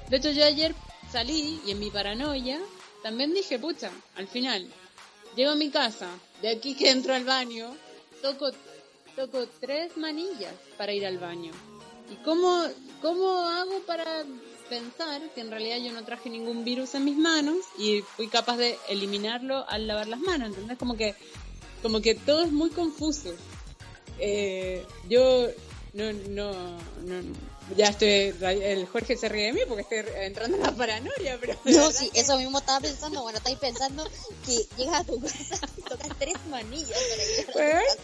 De 0.10 0.18
hecho, 0.18 0.32
yo 0.32 0.46
ayer 0.46 0.76
salí 1.12 1.62
y 1.66 1.72
en 1.72 1.80
mi 1.80 1.90
paranoia 1.90 2.60
también 3.04 3.34
dije, 3.34 3.60
pucha, 3.60 3.92
al 4.16 4.28
final, 4.28 4.68
llego 5.36 5.52
a 5.52 5.56
mi 5.56 5.70
casa, 5.70 6.10
de 6.42 6.50
aquí 6.50 6.76
que 6.76 6.90
entro 6.90 7.14
al 7.14 7.24
baño, 7.24 7.76
toco, 8.22 8.52
toco 9.16 9.48
tres 9.60 9.98
manillas 9.98 10.54
para 10.78 10.94
ir 10.94 11.06
al 11.06 11.18
baño. 11.18 11.52
¿Y 12.12 12.16
cómo, 12.24 12.66
cómo 13.02 13.48
hago 13.48 13.80
para 13.82 14.26
pensar 14.70 15.22
que 15.34 15.42
en 15.42 15.50
realidad 15.50 15.78
yo 15.78 15.92
no 15.94 16.04
traje 16.04 16.30
ningún 16.30 16.64
virus 16.64 16.94
en 16.96 17.06
mis 17.06 17.18
manos 17.18 17.58
y 17.78 18.02
fui 18.02 18.28
capaz 18.28 18.58
de 18.58 18.78
eliminarlo 18.90 19.66
al 19.68 19.88
lavar 19.88 20.08
las 20.08 20.20
manos? 20.20 20.50
¿Entendés? 20.50 20.78
Como 20.78 20.98
que, 20.98 21.16
como 21.82 22.02
que 22.02 22.16
todo 22.16 22.44
es 22.44 22.52
muy 22.52 22.70
confuso. 22.70 23.34
Eh, 24.22 24.86
yo 25.10 25.48
no, 25.94 26.14
no, 26.14 26.54
no, 27.04 27.22
ya 27.76 27.88
estoy, 27.88 28.34
el 28.42 28.86
Jorge 28.88 29.18
se 29.18 29.30
ríe 29.30 29.48
de 29.48 29.54
mí 29.54 29.62
porque 29.68 29.82
estoy 29.82 30.14
entrando 30.22 30.58
en 30.58 30.64
la 30.64 30.72
paranoia, 30.72 31.38
pero... 31.40 31.58
No, 31.66 31.92
sí, 31.92 32.10
eso 32.14 32.38
mismo 32.38 32.60
estaba 32.60 32.80
pensando. 32.80 33.22
Bueno, 33.24 33.38
estáis 33.38 33.58
pensando 33.58 34.08
que 34.46 34.66
llegas 34.78 35.02
a 35.02 35.04
tu 35.04 35.20
casa 35.20 35.60
y 35.78 35.82
tocas 35.82 36.10
tres 36.20 36.36
manillas 36.50 36.90
para 36.90 37.24
llegar 37.24 37.42
a 37.42 37.46
tu 37.46 37.54
Pues, 37.54 37.74
casa. 37.74 37.98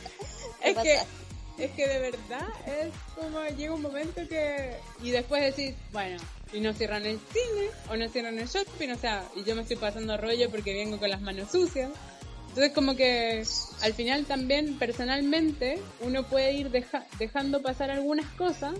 ¿Qué 0.62 0.70
es 0.70 0.78
que, 0.78 1.64
es 1.66 1.72
que 1.72 1.88
de 1.88 2.00
verdad 2.00 2.48
es 2.66 2.94
como 3.16 3.44
llega 3.46 3.74
un 3.74 3.82
momento 3.82 4.22
que... 4.28 4.78
Y 5.02 5.12
después 5.12 5.56
decís, 5.56 5.76
bueno, 5.92 6.18
y 6.54 6.60
no 6.60 6.74
cierran 6.74 7.06
el 7.06 7.20
cine 7.32 7.70
o 7.90 7.96
no 7.96 8.10
cierran 8.10 8.40
el 8.40 8.48
shopping, 8.48 8.90
o 8.90 8.98
sea, 8.98 9.26
y 9.36 9.44
yo 9.44 9.56
me 9.56 9.62
estoy 9.62 9.78
pasando 9.78 10.18
rollo 10.18 10.50
porque 10.50 10.74
vengo 10.74 10.98
con 10.98 11.10
las 11.10 11.22
manos 11.22 11.52
sucias. 11.52 11.92
Entonces 12.58 12.74
como 12.74 12.96
que 12.96 13.44
al 13.84 13.94
final 13.94 14.26
también 14.26 14.80
personalmente 14.80 15.80
uno 16.02 16.24
puede 16.24 16.54
ir 16.54 16.72
deja- 16.72 17.06
dejando 17.20 17.62
pasar 17.62 17.92
algunas 17.92 18.26
cosas 18.32 18.74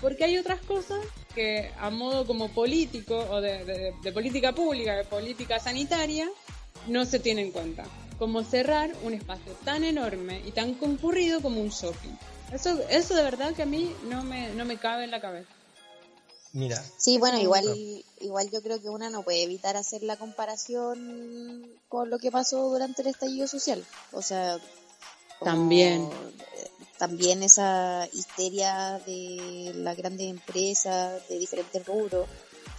porque 0.00 0.24
hay 0.24 0.38
otras 0.38 0.58
cosas 0.62 1.00
que 1.34 1.70
a 1.78 1.90
modo 1.90 2.26
como 2.26 2.48
político 2.48 3.18
o 3.30 3.42
de, 3.42 3.62
de- 3.66 3.92
de 4.02 4.12
política 4.12 4.54
pública, 4.54 4.96
de 4.96 5.04
política 5.04 5.60
sanitaria, 5.60 6.30
no 6.88 7.04
se 7.04 7.18
tiene 7.20 7.42
en 7.42 7.50
cuenta. 7.52 7.84
Como 8.18 8.42
cerrar 8.42 8.90
un 9.02 9.12
espacio 9.12 9.52
tan 9.66 9.84
enorme 9.84 10.40
y 10.46 10.52
tan 10.52 10.72
concurrido 10.72 11.42
como 11.42 11.60
un 11.60 11.68
shopping. 11.68 12.16
Eso, 12.54 12.80
eso 12.88 13.14
de 13.14 13.22
verdad 13.22 13.52
que 13.52 13.64
a 13.64 13.66
mí 13.66 13.92
no 14.08 14.22
me, 14.24 14.48
no 14.54 14.64
me 14.64 14.78
cabe 14.78 15.04
en 15.04 15.10
la 15.10 15.20
cabeza. 15.20 15.50
Mira, 16.52 16.82
Sí, 16.96 17.18
bueno, 17.18 17.38
igual, 17.38 18.04
igual 18.20 18.50
yo 18.50 18.60
creo 18.62 18.80
que 18.80 18.88
una 18.90 19.08
no 19.08 19.22
puede 19.22 19.42
evitar 19.42 19.76
hacer 19.76 20.02
la 20.02 20.16
comparación 20.16 21.64
con 21.88 22.10
lo 22.10 22.18
que 22.18 22.30
pasó 22.32 22.68
durante 22.68 23.02
el 23.02 23.08
estallido 23.08 23.46
social. 23.46 23.84
O 24.12 24.20
sea, 24.22 24.58
También. 25.42 26.02
eh, 26.56 26.70
también 26.98 27.42
esa 27.42 28.06
histeria 28.12 29.00
de 29.06 29.72
las 29.76 29.96
grandes 29.96 30.28
empresas 30.28 31.26
de 31.28 31.38
diferentes 31.38 31.86
rubros, 31.86 32.26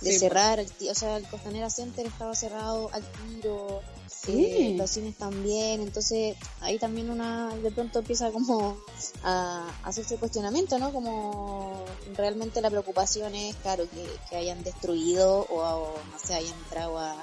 de 0.02 0.12
Sí, 0.12 0.20
cerrar, 0.20 0.60
el 0.60 0.70
o 0.90 0.96
sea, 0.96 1.18
el 1.18 1.28
Costanera 1.28 1.70
Center 1.70 2.06
estaba 2.06 2.36
cerrado 2.36 2.90
al 2.94 3.04
tiro, 3.14 3.82
Sí. 4.24 4.46
eh, 4.46 4.76
los 4.78 4.92
cines 4.92 5.18
también, 5.18 5.82
entonces 5.82 6.38
ahí 6.60 6.78
también 6.78 7.10
una 7.10 7.56
de 7.56 7.72
pronto 7.72 8.00
empieza 8.00 8.32
como 8.32 8.78
a, 9.24 9.68
hacerse 9.84 10.18
cuestionamiento, 10.18 10.78
¿no? 10.78 10.94
Como 10.94 11.84
realmente 12.16 12.62
la 12.62 12.70
preocupación 12.70 13.34
es, 13.34 13.56
claro, 13.58 13.90
que, 13.90 14.06
que 14.30 14.36
hayan 14.36 14.64
destruido 14.64 15.48
o, 15.50 15.62
o, 15.62 15.96
no 16.12 16.20
sé, 16.20 16.36
hayan 16.36 16.54
entrado 16.60 17.00
a, 17.00 17.16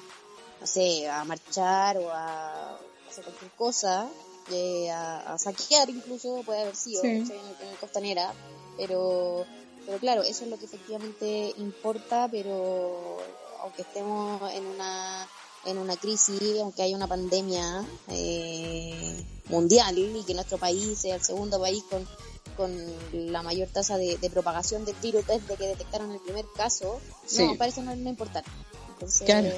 no 0.60 0.66
sé, 0.66 1.08
a 1.08 1.22
marchar 1.24 1.98
o 1.98 2.10
a 2.10 2.78
hacer 3.08 3.22
cualquier 3.22 3.52
cosa, 3.52 4.08
eh, 4.50 4.90
a, 4.90 5.34
a 5.34 5.38
saquear 5.38 5.88
incluso, 5.90 6.42
puede 6.44 6.62
haber 6.62 6.74
sido, 6.74 7.04
en, 7.04 7.30
en 7.30 7.76
Costanera, 7.80 8.32
pero, 8.76 9.46
pero 9.86 9.98
claro, 9.98 10.22
eso 10.22 10.44
es 10.44 10.50
lo 10.50 10.58
que 10.58 10.64
efectivamente 10.64 11.54
importa, 11.58 12.28
pero 12.28 13.18
aunque 13.60 13.82
estemos 13.82 14.52
en 14.52 14.66
una 14.66 15.28
en 15.64 15.78
una 15.78 15.96
crisis, 15.96 16.40
aunque 16.60 16.82
haya 16.82 16.96
una 16.96 17.06
pandemia 17.08 17.84
eh, 18.08 19.24
mundial 19.48 19.98
y 19.98 20.22
que 20.24 20.34
nuestro 20.34 20.58
país 20.58 20.98
sea 20.98 21.16
el 21.16 21.22
segundo 21.22 21.60
país 21.60 21.82
con, 21.90 22.06
con 22.56 23.32
la 23.32 23.42
mayor 23.42 23.68
tasa 23.68 23.96
de, 23.98 24.16
de 24.18 24.30
propagación 24.30 24.84
del 24.84 24.96
virus 24.96 25.26
desde 25.26 25.56
que 25.56 25.66
detectaron 25.68 26.10
el 26.12 26.20
primer 26.20 26.44
caso, 26.56 27.00
Sí. 27.26 27.44
no, 27.46 27.56
parece 27.56 27.82
no, 27.82 27.94
no 27.94 28.08
importar. 28.08 28.44
Entonces, 28.94 29.26
Claro. 29.26 29.48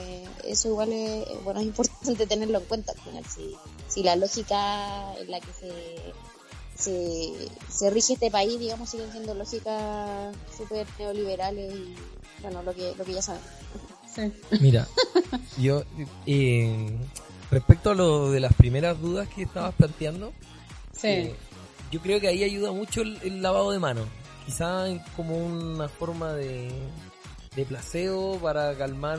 eso 0.44 0.68
igual 0.68 0.92
es, 0.92 1.26
bueno, 1.44 1.60
es 1.60 1.66
importante 1.66 2.26
tenerlo 2.26 2.58
en 2.58 2.64
cuenta 2.66 2.92
al 2.92 3.00
final. 3.00 3.24
Si, 3.24 3.56
si 3.88 4.02
la 4.02 4.16
lógica 4.16 5.14
en 5.18 5.30
la 5.30 5.40
que 5.40 5.52
se, 5.52 5.72
se, 6.78 7.48
se 7.72 7.90
rige 7.90 8.14
este 8.14 8.30
país, 8.30 8.58
digamos, 8.58 8.90
siguen 8.90 9.10
siendo 9.12 9.34
lógicas 9.34 10.34
súper 10.56 10.86
neoliberales 10.98 11.72
y, 11.74 11.94
bueno, 12.42 12.62
lo 12.62 12.74
que, 12.74 12.94
lo 12.96 13.04
que 13.04 13.14
ya 13.14 13.22
saben. 13.22 13.40
Sí. 14.14 14.32
Mira, 14.60 14.86
yo 15.58 15.84
eh, 16.26 16.96
respecto 17.50 17.90
a 17.90 17.94
lo 17.94 18.30
de 18.30 18.40
las 18.40 18.52
primeras 18.54 19.00
dudas 19.00 19.28
que 19.28 19.42
estabas 19.42 19.74
planteando, 19.74 20.32
Sí. 20.92 21.06
eh, 21.08 21.34
yo 21.90 22.00
creo 22.00 22.20
que 22.20 22.28
ahí 22.28 22.42
ayuda 22.44 22.72
mucho 22.72 23.02
el, 23.02 23.18
el 23.22 23.42
lavado 23.42 23.70
de 23.72 23.78
manos. 23.78 24.06
Quizá 24.46 24.86
como 25.16 25.36
una 25.36 25.88
forma 25.88 26.32
de, 26.32 26.70
de 27.54 27.64
placebo 27.64 28.38
para 28.38 28.74
calmar 28.76 29.18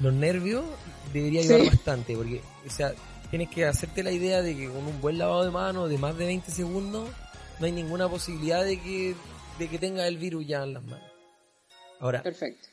los 0.00 0.12
nervios 0.12 0.64
debería 1.12 1.40
ayudar 1.40 1.60
Sí. 1.62 1.66
bastante, 1.68 2.16
porque, 2.16 2.40
o 2.66 2.70
sea, 2.70 2.92
tienes 3.30 3.48
que 3.50 3.64
hacerte 3.66 4.02
la 4.02 4.10
idea 4.12 4.42
de 4.42 4.56
que 4.56 4.66
con 4.68 4.78
un 4.86 5.00
buen 5.00 5.18
lavado 5.18 5.44
de 5.44 5.50
manos 5.50 5.88
de 5.88 5.98
más 5.98 6.16
de 6.16 6.26
20 6.26 6.50
segundos 6.50 7.08
no 7.60 7.66
hay 7.66 7.72
ninguna 7.72 8.08
posibilidad 8.08 8.64
de 8.64 8.80
que, 8.80 9.14
de 9.58 9.68
que 9.68 9.78
tenga 9.78 10.06
el 10.08 10.16
virus 10.18 10.46
ya 10.46 10.62
en 10.64 10.74
las 10.74 10.82
manos. 10.84 11.08
Ahora, 12.00 12.22
Perfecto. 12.22 12.68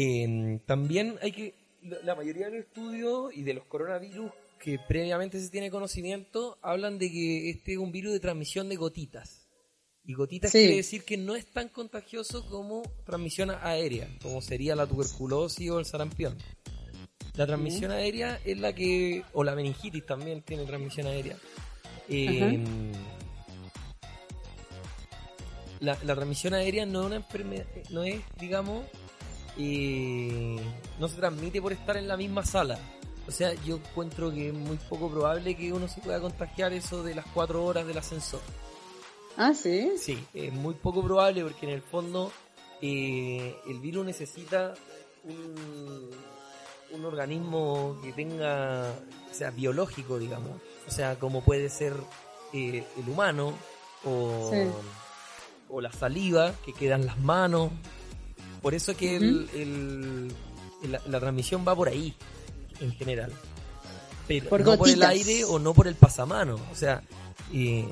Eh, 0.00 0.60
también 0.64 1.16
hay 1.20 1.32
que, 1.32 1.54
la 1.82 1.98
la 2.04 2.14
mayoría 2.14 2.46
de 2.46 2.58
los 2.58 2.66
estudios 2.66 3.36
y 3.36 3.42
de 3.42 3.54
los 3.54 3.64
coronavirus 3.64 4.30
que 4.60 4.78
previamente 4.78 5.40
se 5.40 5.50
tiene 5.50 5.70
conocimiento 5.72 6.56
hablan 6.62 6.98
de 6.98 7.10
que 7.10 7.50
este 7.50 7.72
es 7.72 7.78
un 7.78 7.90
virus 7.90 8.12
de 8.12 8.20
transmisión 8.20 8.68
de 8.68 8.76
gotitas. 8.76 9.48
Y 10.04 10.14
gotitas 10.14 10.52
Sí. 10.52 10.58
quiere 10.58 10.76
decir 10.76 11.02
que 11.04 11.16
no 11.16 11.34
es 11.34 11.46
tan 11.46 11.68
contagioso 11.68 12.46
como 12.48 12.82
transmisión 13.04 13.50
aérea, 13.50 14.08
como 14.22 14.40
sería 14.40 14.76
la 14.76 14.86
tuberculosis 14.86 15.68
o 15.70 15.80
el 15.80 15.84
sarampión. 15.84 16.36
La 17.34 17.46
transmisión 17.46 17.90
aérea 17.90 18.40
es 18.44 18.58
la 18.58 18.72
que, 18.74 19.24
o 19.32 19.42
la 19.42 19.56
meningitis 19.56 20.06
también 20.06 20.42
tiene 20.42 20.64
transmisión 20.64 21.08
aérea. 21.08 21.36
Eh, 22.08 22.62
la, 25.80 25.98
la 26.04 26.14
transmisión 26.14 26.54
aérea 26.54 26.86
no 26.86 27.00
es 27.00 27.06
una 27.06 27.16
enfermedad, 27.16 27.66
no 27.90 28.02
es, 28.04 28.20
digamos, 28.40 28.84
eh, 29.58 30.56
no 30.98 31.08
se 31.08 31.16
transmite 31.16 31.60
por 31.60 31.72
estar 31.72 31.96
en 31.96 32.08
la 32.08 32.16
misma 32.16 32.44
sala. 32.44 32.78
O 33.26 33.30
sea, 33.30 33.52
yo 33.64 33.76
encuentro 33.76 34.32
que 34.32 34.48
es 34.48 34.54
muy 34.54 34.76
poco 34.88 35.10
probable 35.10 35.54
que 35.54 35.72
uno 35.72 35.86
se 35.88 36.00
pueda 36.00 36.20
contagiar 36.20 36.72
eso 36.72 37.02
de 37.02 37.14
las 37.14 37.26
cuatro 37.34 37.64
horas 37.64 37.86
del 37.86 37.98
ascensor. 37.98 38.40
Ah, 39.36 39.52
sí. 39.54 39.92
Sí, 39.98 40.24
es 40.32 40.52
muy 40.52 40.74
poco 40.74 41.02
probable 41.02 41.42
porque 41.42 41.66
en 41.66 41.72
el 41.72 41.82
fondo 41.82 42.32
eh, 42.80 43.54
el 43.68 43.78
virus 43.80 44.06
necesita 44.06 44.72
un, 45.24 46.10
un 46.92 47.04
organismo 47.04 47.98
que 48.02 48.12
tenga, 48.12 48.90
o 49.30 49.34
sea, 49.34 49.50
biológico, 49.50 50.18
digamos. 50.18 50.52
O 50.86 50.90
sea, 50.90 51.18
como 51.18 51.42
puede 51.42 51.68
ser 51.68 51.92
eh, 52.54 52.82
el 52.96 53.08
humano 53.10 53.52
o, 54.04 54.48
Sí. 54.50 54.70
o 55.68 55.80
la 55.82 55.92
saliva 55.92 56.52
que 56.64 56.72
queda 56.72 56.94
en 56.94 57.04
las 57.06 57.18
manos. 57.18 57.70
Por 58.62 58.74
eso 58.74 58.96
que 58.96 59.16
el- 59.16 59.48
el- 59.54 60.90
la, 60.92 61.00
la 61.06 61.20
transmisión 61.20 61.64
va 61.66 61.74
por 61.74 61.88
ahí, 61.88 62.14
en 62.80 62.92
general. 62.92 63.32
Pero 64.26 64.48
Por 64.48 64.60
no 64.60 64.76
por 64.76 64.88
el 64.88 64.96
gotitas. 64.96 65.10
aire 65.10 65.44
o 65.44 65.58
no 65.58 65.72
por 65.74 65.88
el 65.88 65.94
pasamano. 65.94 66.56
O 66.70 66.74
sea, 66.74 67.02
eh, 67.52 67.88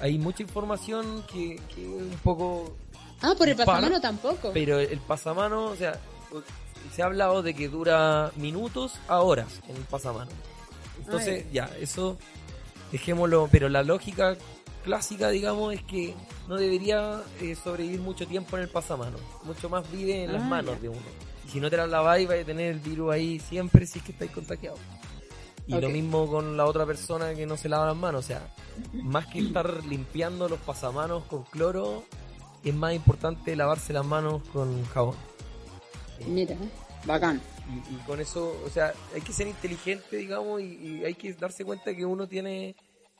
hay 0.00 0.18
mucha 0.18 0.42
información 0.42 1.24
que, 1.30 1.60
que 1.74 1.86
un 1.86 2.10
poco 2.22 2.76
Ah, 3.20 3.34
por 3.36 3.48
el 3.48 3.56
pasamano 3.56 4.00
tampoco. 4.00 4.50
Pero 4.52 4.78
el 4.78 4.98
pasamano, 5.00 5.64
o 5.66 5.76
sea, 5.76 5.98
se 6.94 7.02
ha 7.02 7.06
hablado 7.06 7.42
de 7.42 7.54
que 7.54 7.68
dura 7.68 8.30
minutos 8.36 8.92
a 9.08 9.20
horas 9.20 9.60
en 9.68 9.76
el 9.76 9.82
pasamano. 9.84 10.30
Entonces, 10.98 11.44
Ay. 11.46 11.50
ya, 11.52 11.70
eso 11.80 12.18
dejémoslo. 12.92 13.48
Pero 13.50 13.68
la 13.68 13.82
lógica 13.82 14.36
clásica, 14.84 15.30
digamos, 15.30 15.74
es 15.74 15.82
que 15.82 16.14
no 16.48 16.56
debería 16.56 17.22
eh, 17.40 17.54
sobrevivir 17.56 18.00
mucho 18.00 18.26
tiempo 18.26 18.56
en 18.56 18.64
el 18.64 18.68
pasamano. 18.68 19.16
Mucho 19.44 19.68
más 19.68 19.90
vive 19.90 20.24
en 20.24 20.32
las 20.32 20.42
Ah, 20.42 20.46
manos 20.46 20.74
ya. 20.76 20.80
de 20.82 20.88
uno. 20.90 21.00
Y 21.46 21.50
si 21.50 21.60
no 21.60 21.70
te 21.70 21.76
las 21.76 21.88
laváis, 21.88 22.28
vais 22.28 22.42
a 22.42 22.46
tener 22.46 22.72
el 22.72 22.80
virus 22.80 23.12
ahí 23.12 23.40
siempre 23.40 23.86
si 23.86 23.98
es 23.98 24.04
que 24.04 24.12
estáis 24.12 24.30
contagiados. 24.30 24.78
Y 25.66 25.80
lo 25.80 25.88
mismo 25.88 26.28
con 26.30 26.56
la 26.58 26.66
otra 26.66 26.84
persona 26.84 27.34
que 27.34 27.46
no 27.46 27.56
se 27.56 27.68
lava 27.70 27.86
las 27.86 27.96
manos. 27.96 28.24
O 28.24 28.26
sea, 28.28 28.46
más 28.92 29.26
que 29.26 29.38
estar 29.40 29.82
limpiando 29.86 30.48
los 30.48 30.58
pasamanos 30.60 31.24
con 31.24 31.44
cloro, 31.44 32.04
es 32.62 32.74
más 32.74 32.94
importante 32.94 33.56
lavarse 33.56 33.92
las 33.94 34.04
manos 34.04 34.42
con 34.52 34.84
jabón. 34.86 35.16
Mira, 36.26 36.56
bacán. 37.06 37.40
Y, 37.66 37.94
y 37.94 37.96
con 38.06 38.20
eso, 38.20 38.54
o 38.64 38.68
sea, 38.68 38.92
hay 39.14 39.22
que 39.22 39.32
ser 39.32 39.46
inteligente, 39.48 40.16
digamos, 40.16 40.60
y, 40.60 40.64
y 41.00 41.04
hay 41.04 41.14
que 41.14 41.32
darse 41.32 41.64
cuenta 41.64 41.94
que 41.96 42.04
uno 42.04 42.28
tiene 42.28 42.76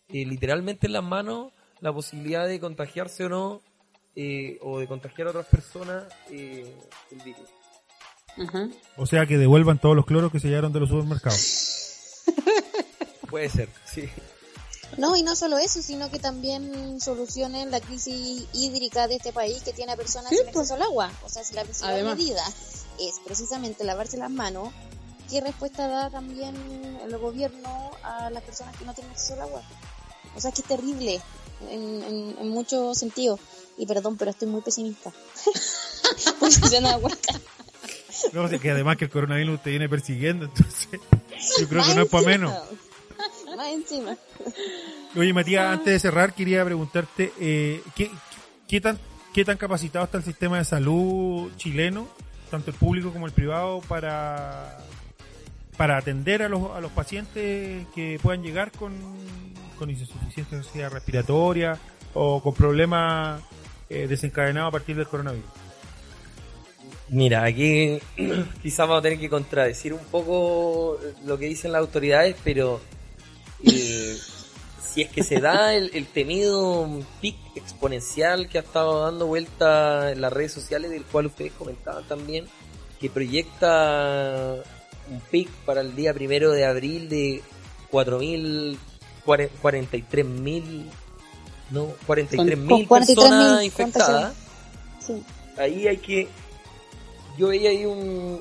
eh, 0.09 0.25
literalmente 0.27 0.87
en 0.87 0.93
las 0.95 1.03
manos 1.05 1.53
la 1.81 1.93
posibilidad 1.93 2.47
de 2.47 2.61
contagiarse 2.61 3.25
o 3.25 3.29
no, 3.29 3.61
eh, 4.17 4.59
o 4.63 4.79
de 4.79 4.87
contagiar 4.87 5.27
a 5.29 5.31
otras 5.31 5.47
personas 5.47 6.05
eh, 6.31 6.73
el 7.11 7.21
virus. 7.23 7.49
O 8.97 9.07
sea 9.07 9.27
que 9.27 9.39
devuelvan 9.39 9.79
todos 9.79 9.95
los 9.95 10.07
cloros 10.07 10.33
que 10.33 10.41
se 10.41 10.49
llevaron 10.49 10.73
de 10.73 10.81
los 10.81 10.89
supermercados. 10.89 12.23
Puede 13.31 13.49
ser, 13.49 13.69
sí. 13.85 14.09
No, 14.99 15.17
y 15.17 15.23
no 15.23 15.35
solo 15.35 15.59
eso, 15.59 15.83
sino 15.83 16.11
que 16.11 16.19
también 16.21 17.01
solucionen 17.01 17.71
la 17.71 17.81
crisis 17.81 18.47
hídrica 18.53 19.09
de 19.09 19.17
este 19.17 19.33
país 19.33 19.63
que 19.63 19.73
tiene 19.73 19.93
a 19.93 19.97
personas 19.97 20.31
Sí, 20.31 20.37
sin 20.37 20.45
pues. 20.47 20.57
acceso 20.57 20.75
al 20.75 20.83
agua. 20.83 21.11
O 21.25 21.29
sea, 21.29 21.43
si 21.43 21.55
la 21.55 21.65
principal 21.65 21.91
Además. 21.95 22.17
medida 22.17 22.43
es 23.01 23.15
precisamente 23.25 23.83
lavarse 23.85 24.17
las 24.19 24.31
manos, 24.31 24.73
¿qué 25.29 25.41
respuesta 25.41 25.89
da 25.89 26.11
también 26.11 26.55
el 27.03 27.17
gobierno 27.19 27.91
a 28.05 28.31
las 28.31 28.43
personas 28.45 28.77
que 28.77 28.85
no 28.85 28.95
tienen 28.95 29.11
acceso 29.13 29.35
al 29.35 29.41
agua? 29.43 29.63
O 30.37 30.41
sea, 30.41 30.51
que 30.53 30.63
es 30.63 30.67
terrible 30.69 31.21
en, 31.71 32.03
en, 32.03 32.37
en 32.41 32.49
muchos 32.49 32.99
sentidos. 32.99 33.41
Y 33.77 33.87
perdón, 33.87 34.17
pero 34.17 34.31
estoy 34.31 34.49
muy 34.49 34.61
pesimista. 34.61 35.13
Porque 36.41 36.55
se 36.55 36.81
me. 36.81 36.91
No, 38.33 38.49
sea, 38.49 38.59
que 38.59 38.71
además 38.71 38.97
que 38.97 39.07
el 39.07 39.11
coronavirus 39.11 39.63
te 39.63 39.71
viene 39.71 39.89
persiguiendo, 39.89 40.47
entonces 40.47 40.89
yo 41.61 41.69
creo 41.69 41.85
que 41.85 41.95
no 41.95 42.03
es 42.03 42.09
para 42.09 42.27
menos. 42.27 42.53
Más 43.57 43.69
encima. 43.69 44.17
Oye, 45.17 45.33
Matías, 45.33 45.67
antes 45.67 45.93
de 45.93 46.01
cerrar, 46.01 46.35
quería 46.35 46.65
preguntarte, 46.65 47.33
eh, 47.39 47.83
¿qué, 47.95 48.11
qué, 48.67 48.81
tan, 48.81 48.99
¿qué 49.33 49.45
tan 49.45 49.57
capacitado 49.57 50.05
está 50.05 50.19
el 50.19 50.25
sistema 50.25 50.59
de 50.59 50.65
salud 50.65 51.53
chileno, 51.57 52.09
tanto 52.51 52.71
el 52.71 52.77
público 52.77 53.13
como 53.13 53.27
el 53.27 53.33
privado, 53.33 53.81
para, 53.83 54.79
para 55.77 55.99
atender 55.99 56.43
a 56.43 56.49
los, 56.49 56.73
a 56.73 56.81
los 56.81 56.91
pacientes 56.91 57.87
que 57.95 58.19
puedan 58.21 58.43
llegar 58.43 58.73
con, 58.73 58.93
con 59.75 59.91
insuficiencia 59.91 60.89
respiratoria 60.89 61.79
o 62.15 62.43
con 62.43 62.55
problemas 62.55 63.43
eh, 63.89 64.07
desencadenados 64.07 64.69
a 64.69 64.73
partir 64.73 64.97
del 64.97 65.07
coronavirus? 65.07 65.51
Mira, 67.09 67.45
aquí 67.45 67.99
quizás 68.63 68.79
vamos 68.89 69.01
a 69.01 69.03
tener 69.03 69.19
que 69.19 69.29
contradecir 69.29 69.93
un 69.93 70.05
poco 70.07 70.99
lo 71.25 71.39
que 71.39 71.47
dicen 71.47 71.73
las 71.73 71.81
autoridades, 71.81 72.37
pero 72.43 72.81
eh, 73.63 74.17
si 74.83 75.03
es 75.03 75.09
que 75.11 75.23
se 75.23 75.41
da 75.41 75.75
el, 75.75 75.91
el 75.95 76.07
temido 76.07 76.89
pic 77.21 77.37
exponencial 77.57 78.49
que 78.49 78.59
ha 78.59 78.63
estado 78.63 79.05
dando 79.05 79.27
vuelta 79.27 80.13
en 80.13 80.21
las 80.21 80.33
redes 80.33 80.53
sociales, 80.53 80.91
del 80.91 81.05
cual 81.05 81.27
ustedes 81.27 81.53
comentaban 81.53 82.05
también, 82.05 82.47
que 83.01 83.11
proyecta 83.11 84.57
un 85.11 85.21
pic 85.31 85.49
para 85.67 85.83
el 85.83 85.95
día 85.95 86.15
primero 86.15 86.53
de 86.53 86.65
abril 86.65 87.09
de 87.09 87.43
4.000, 87.91 88.79
43.000, 89.25 90.85
no, 91.71 91.89
43.000 92.07 92.69
Con- 92.69 92.85
con 92.87 93.03
43.000 93.03 93.07
personas 93.07 93.65
infectadas 93.65 94.35
Sí. 95.01 95.23
ahí 95.57 95.87
hay 95.89 95.97
que 95.99 96.29
yo 97.39 97.49
veía 97.49 97.71
ahí 97.71 97.85
un 97.85 98.41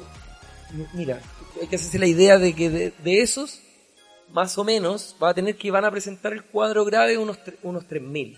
mira 0.94 1.20
hay 1.62 1.68
que 1.68 1.76
hacerse 1.76 2.00
la 2.00 2.08
idea 2.08 2.38
de 2.38 2.54
que 2.56 2.70
de, 2.70 2.94
de 3.04 3.22
esos 3.22 3.60
más 4.32 4.58
o 4.58 4.64
menos 4.64 5.16
va 5.22 5.30
a 5.30 5.34
tener 5.34 5.56
que 5.58 5.70
van 5.72 5.86
a 5.86 5.92
presentar 5.92 6.34
el 6.34 6.44
cuadro 6.46 6.84
grave 6.86 7.18
unos 7.18 7.38
unos 7.64 7.88
3000 7.88 8.38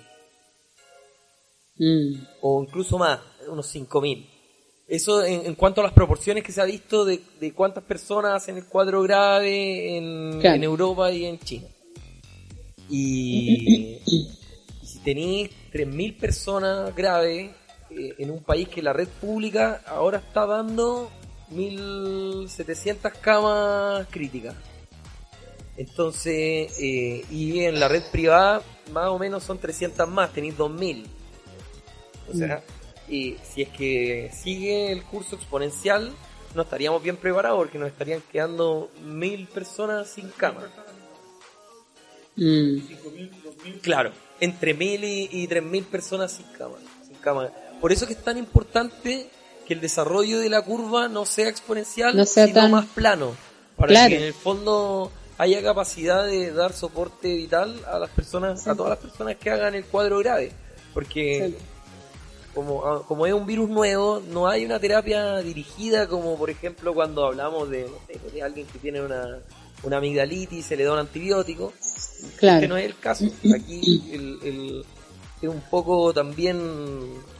Mm. 1.77 2.23
o 2.41 2.63
incluso 2.63 2.97
más 2.97 3.19
unos 3.49 3.67
5000 3.67 4.29
eso 4.87 5.23
en, 5.25 5.45
en 5.45 5.55
cuanto 5.55 5.81
a 5.81 5.83
las 5.83 5.91
proporciones 5.93 6.41
que 6.43 6.53
se 6.53 6.61
ha 6.61 6.65
visto 6.65 7.03
de, 7.03 7.19
de 7.39 7.53
cuántas 7.53 7.83
personas 7.83 8.33
hacen 8.35 8.55
el 8.55 8.65
cuadro 8.65 9.01
grave 9.01 9.97
en, 9.97 10.39
Claro. 10.39 10.55
en 10.55 10.63
Europa 10.63 11.11
y 11.11 11.25
en 11.25 11.37
China 11.39 11.67
y, 12.89 13.99
y 14.05 14.31
si 14.85 14.99
tenéis 14.99 15.51
3.000 15.73 16.17
personas 16.17 16.95
graves 16.95 17.51
eh, 17.89 18.15
en 18.17 18.31
un 18.31 18.43
país 18.43 18.67
que 18.67 18.81
la 18.81 18.93
red 18.93 19.07
pública 19.07 19.81
ahora 19.85 20.17
está 20.17 20.45
dando 20.45 21.09
1.700 21.51 23.11
camas 23.21 24.07
críticas. 24.09 24.55
Entonces, 25.77 26.73
eh, 26.79 27.25
y 27.29 27.59
en 27.59 27.79
la 27.79 27.87
red 27.87 28.03
privada 28.11 28.61
más 28.91 29.07
o 29.09 29.19
menos 29.19 29.43
son 29.43 29.59
300 29.59 30.07
más, 30.07 30.31
tenéis 30.33 30.57
2.000. 30.57 31.05
O 32.31 32.33
sea, 32.33 32.63
y 33.07 33.37
si 33.43 33.61
es 33.61 33.69
que 33.69 34.31
sigue 34.33 34.91
el 34.91 35.03
curso 35.03 35.35
exponencial, 35.35 36.11
no 36.55 36.63
estaríamos 36.63 37.03
bien 37.03 37.17
preparados 37.17 37.59
porque 37.59 37.77
nos 37.77 37.89
estarían 37.89 38.21
quedando 38.31 38.89
1.000 39.05 39.47
personas 39.49 40.09
sin 40.09 40.29
cama. 40.29 40.71
Mm. 42.35 42.77
Claro, 43.81 44.11
entre 44.39 44.73
mil 44.73 45.03
y, 45.03 45.29
y 45.31 45.47
tres 45.47 45.63
mil 45.63 45.83
personas 45.85 46.31
sin 46.31 46.45
cama, 46.57 46.75
sin 47.07 47.15
cama. 47.17 47.49
Por 47.81 47.91
eso 47.91 48.05
que 48.07 48.13
es 48.13 48.23
tan 48.23 48.37
importante 48.37 49.29
que 49.67 49.73
el 49.73 49.81
desarrollo 49.81 50.39
de 50.39 50.49
la 50.49 50.61
curva 50.61 51.07
no 51.07 51.25
sea 51.25 51.49
exponencial, 51.49 52.15
No 52.15 52.25
sea 52.25 52.45
sino 52.47 52.61
tan- 52.61 52.71
más 52.71 52.85
plano, 52.87 53.35
para 53.75 53.89
Claro. 53.89 54.09
que 54.09 54.17
en 54.17 54.23
el 54.23 54.33
fondo 54.33 55.11
haya 55.37 55.61
capacidad 55.63 56.25
de 56.25 56.51
dar 56.51 56.73
soporte 56.73 57.33
vital 57.35 57.79
a 57.87 57.99
las 57.99 58.09
personas, 58.11 58.63
Sí. 58.63 58.69
a 58.69 58.75
todas 58.75 58.91
las 58.91 58.99
personas 58.99 59.35
que 59.37 59.49
hagan 59.49 59.73
el 59.75 59.85
cuadro 59.85 60.19
grave, 60.19 60.51
porque 60.93 61.55
como, 62.53 62.85
ah, 62.85 63.03
como 63.05 63.25
es 63.25 63.33
un 63.33 63.45
virus 63.45 63.69
nuevo, 63.69 64.21
no 64.29 64.47
hay 64.47 64.63
una 64.65 64.79
terapia 64.79 65.37
dirigida 65.39 66.07
como 66.07 66.37
por 66.37 66.49
ejemplo 66.49 66.93
cuando 66.93 67.25
hablamos 67.25 67.69
de, 67.69 67.83
no 67.83 67.97
sé, 68.07 68.19
de 68.31 68.41
alguien 68.43 68.65
que 68.67 68.79
tiene 68.79 69.01
una, 69.01 69.39
una 69.85 69.97
amigdalitis 69.97 70.65
se 70.65 70.75
le 70.75 70.83
da 70.83 70.93
un 70.93 70.99
antibiótico. 70.99 71.71
Claro. 72.37 72.55
Este 72.57 72.67
no 72.67 72.77
es 72.77 72.85
el 72.85 72.97
caso. 72.99 73.25
Aquí 73.55 74.09
el, 74.11 74.39
el- 74.43 74.85
es 75.41 75.49
un 75.49 75.61
poco 75.69 76.13
también 76.13 76.59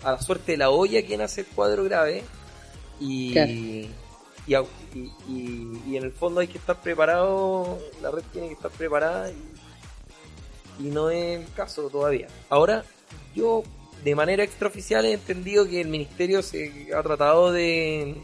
a 0.03 0.11
la 0.13 0.21
suerte 0.21 0.51
de 0.53 0.57
la 0.59 0.69
olla 0.69 1.03
quien 1.05 1.21
hace 1.21 1.41
el 1.41 1.47
cuadro 1.47 1.83
grave 1.85 2.23
y, 2.99 3.31
Claro. 3.33 3.51
y, 3.51 3.89
y- 4.47 5.11
y- 5.27 5.81
y 5.87 5.97
en 5.97 6.03
el 6.03 6.11
fondo 6.11 6.39
hay 6.41 6.47
que 6.47 6.57
estar 6.57 6.79
preparado, 6.81 7.79
la 8.01 8.11
red 8.11 8.23
tiene 8.31 8.47
que 8.49 8.53
estar 8.53 8.69
preparada 8.71 9.31
y, 9.31 10.85
y 10.87 10.89
no 10.91 11.09
es 11.09 11.39
el 11.41 11.53
caso 11.53 11.89
todavía. 11.89 12.27
Ahora, 12.49 12.83
yo 13.33 13.63
de 14.03 14.13
manera 14.13 14.43
extraoficial 14.43 15.05
he 15.05 15.13
entendido 15.13 15.65
que 15.67 15.81
el 15.81 15.87
ministerio 15.87 16.43
se 16.43 16.89
ha 16.95 17.01
tratado 17.01 17.51
de, 17.51 18.15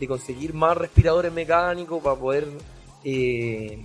de 0.00 0.08
conseguir 0.08 0.54
más 0.54 0.76
respiradores 0.78 1.32
mecánicos 1.32 2.02
para 2.02 2.16
poder 2.16 2.46
eh, 3.08 3.78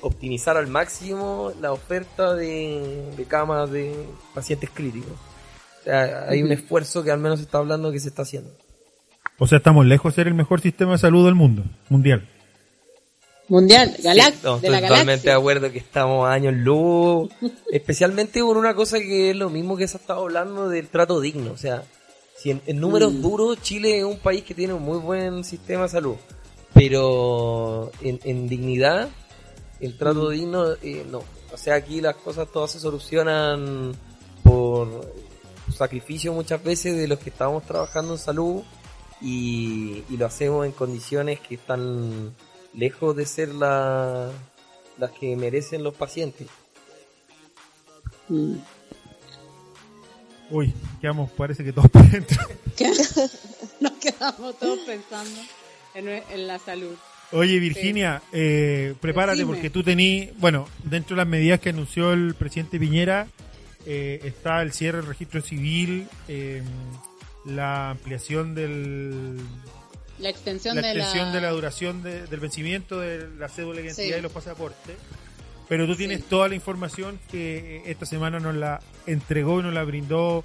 optimizar 0.00 0.56
al 0.56 0.66
máximo 0.66 1.52
la 1.60 1.72
oferta 1.72 2.34
de, 2.34 3.04
de 3.14 3.24
camas 3.26 3.70
de 3.70 3.94
pacientes 4.34 4.70
críticos. 4.72 5.12
O 5.80 5.84
sea, 5.84 6.24
hay 6.26 6.42
un 6.42 6.50
esfuerzo 6.50 7.04
que 7.04 7.10
al 7.10 7.18
menos 7.20 7.38
se 7.38 7.44
está 7.44 7.58
hablando 7.58 7.92
que 7.92 8.00
se 8.00 8.08
está 8.08 8.22
haciendo. 8.22 8.50
O 9.38 9.46
sea, 9.46 9.58
estamos 9.58 9.84
lejos 9.84 10.12
de 10.12 10.16
ser 10.16 10.28
el 10.28 10.34
mejor 10.34 10.62
sistema 10.62 10.92
de 10.92 10.98
salud 10.98 11.24
del 11.26 11.34
mundo, 11.34 11.64
mundial. 11.90 12.26
Mundial, 13.48 13.94
galax 14.02 14.36
Sí, 14.36 14.40
no, 14.44 14.58
de 14.58 14.70
la 14.70 14.76
estoy 14.78 14.88
totalmente 14.88 15.28
de 15.28 15.34
acuerdo 15.34 15.70
que 15.72 15.78
estamos 15.78 16.26
a 16.26 16.32
años 16.32 16.54
luz, 16.54 17.30
especialmente 17.72 18.40
por 18.40 18.56
una 18.56 18.74
cosa 18.74 18.98
que 19.00 19.30
es 19.30 19.36
lo 19.36 19.50
mismo 19.50 19.76
que 19.76 19.86
se 19.86 19.98
ha 19.98 20.00
estado 20.00 20.22
hablando 20.22 20.68
del 20.70 20.88
trato 20.88 21.20
digno, 21.20 21.52
o 21.52 21.56
sea, 21.58 21.82
Si 22.38 22.50
en, 22.52 22.62
en 22.66 22.80
números 22.80 23.12
Mm. 23.12 23.20
duros, 23.22 23.60
Chile 23.60 23.98
es 23.98 24.04
un 24.04 24.18
país 24.18 24.44
que 24.44 24.54
tiene 24.54 24.72
un 24.72 24.82
muy 24.82 24.98
buen 24.98 25.44
sistema 25.44 25.82
de 25.82 25.88
salud. 25.90 26.16
Pero 26.80 27.90
en, 28.00 28.18
en 28.24 28.48
dignidad, 28.48 29.10
el 29.80 29.98
trato 29.98 30.28
Mm. 30.28 30.32
digno, 30.32 30.72
eh, 30.82 31.04
no. 31.10 31.22
O 31.52 31.56
sea, 31.58 31.74
aquí 31.74 32.00
las 32.00 32.16
cosas 32.16 32.48
todas 32.50 32.70
se 32.70 32.80
solucionan 32.80 33.92
por 34.42 35.12
sacrificio 35.76 36.32
muchas 36.32 36.64
veces 36.64 36.96
de 36.96 37.06
los 37.06 37.18
que 37.18 37.28
estamos 37.28 37.64
trabajando 37.66 38.14
en 38.14 38.18
salud 38.18 38.62
y, 39.20 40.04
y 40.08 40.16
lo 40.16 40.24
hacemos 40.24 40.64
en 40.64 40.72
condiciones 40.72 41.38
que 41.40 41.56
están 41.56 42.34
lejos 42.72 43.14
de 43.14 43.26
ser 43.26 43.50
la- 43.54 44.30
las 44.96 45.10
que 45.12 45.36
merecen 45.36 45.82
los 45.82 45.94
pacientes. 45.94 46.46
Mm. 48.28 48.54
Uy, 50.50 50.72
quedamos, 51.00 51.30
parece 51.32 51.62
que 51.62 51.72
todos 51.74 51.90
por 51.90 52.08
dentro. 52.10 52.38
Que- 52.76 52.88
Nos 53.80 53.92
quedamos 54.00 54.58
todos 54.58 54.78
pensando 54.86 55.40
en, 55.94 56.08
en 56.08 56.46
la 56.46 56.58
salud. 56.58 56.94
Oye, 57.32 57.58
Virginia, 57.60 58.22
eh, 58.32 58.94
prepárate 59.00 59.38
Decime. 59.38 59.54
porque 59.54 59.70
tú 59.70 59.82
tení, 59.84 60.30
bueno, 60.38 60.68
dentro 60.84 61.14
de 61.14 61.20
las 61.22 61.28
medidas 61.28 61.60
que 61.60 61.68
anunció 61.70 62.12
el 62.12 62.34
presidente 62.34 62.78
Piñera, 62.80 63.28
eh, 63.86 64.20
está 64.24 64.62
el 64.62 64.72
cierre 64.72 64.98
del 64.98 65.06
registro 65.06 65.40
civil, 65.40 66.08
eh, 66.28 66.62
la 67.44 67.90
ampliación 67.90 68.54
del 68.54 69.36
La 70.18 70.28
extensión, 70.28 70.74
la 70.76 70.82
de, 70.82 70.88
extensión 70.92 71.28
la... 71.28 71.34
de 71.34 71.40
la 71.40 71.50
duración 71.50 72.02
de- 72.02 72.26
del 72.26 72.40
vencimiento 72.40 72.98
de 72.98 73.28
la 73.38 73.48
cédula 73.48 73.76
de 73.76 73.86
identidad 73.86 74.14
Sí. 74.14 74.18
y 74.18 74.22
los 74.22 74.32
pasaportes. 74.32 74.96
Pero 75.68 75.86
tú 75.86 75.94
tienes 75.94 76.18
Sí. 76.18 76.24
toda 76.28 76.48
la 76.48 76.56
información 76.56 77.20
que 77.30 77.82
esta 77.86 78.04
semana 78.06 78.40
nos 78.40 78.56
la 78.56 78.80
entregó 79.06 79.60
y 79.60 79.62
nos 79.62 79.72
la 79.72 79.84
brindó 79.84 80.42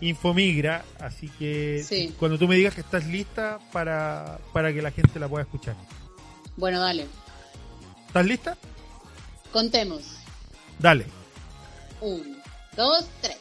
Infomigra, 0.00 0.84
así 1.00 1.28
que 1.38 1.82
Sí. 1.86 2.14
cuando 2.18 2.38
tú 2.38 2.46
me 2.46 2.56
digas 2.56 2.74
que 2.74 2.82
estás 2.82 3.06
lista 3.06 3.58
para, 3.72 4.38
para 4.52 4.72
que 4.72 4.82
la 4.82 4.90
gente 4.90 5.18
la 5.18 5.28
pueda 5.28 5.44
escuchar. 5.44 5.74
Bueno, 6.56 6.80
dale. 6.80 7.06
¿Estás 8.06 8.26
lista? 8.26 8.56
Contemos. 9.52 10.02
Dale. 10.78 11.06
Un, 12.00 12.38
dos, 12.76 13.06
tres. 13.22 13.38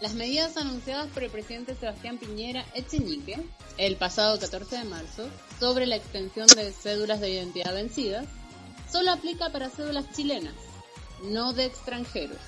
Las 0.00 0.14
medidas 0.14 0.56
anunciadas 0.56 1.08
por 1.08 1.24
el 1.24 1.30
presidente 1.30 1.74
Sebastián 1.74 2.18
Piñera 2.18 2.64
Echenique 2.74 3.38
el 3.78 3.96
pasado 3.96 4.38
14 4.38 4.78
de 4.78 4.84
marzo 4.84 5.28
sobre 5.58 5.86
la 5.86 5.96
extensión 5.96 6.46
de 6.48 6.70
cédulas 6.72 7.20
de 7.20 7.30
identidad 7.30 7.74
vencidas 7.74 8.26
solo 8.90 9.10
aplica 9.12 9.50
para 9.50 9.70
cédulas 9.70 10.10
chilenas, 10.14 10.54
no 11.24 11.52
de 11.52 11.66
extranjeros. 11.66 12.38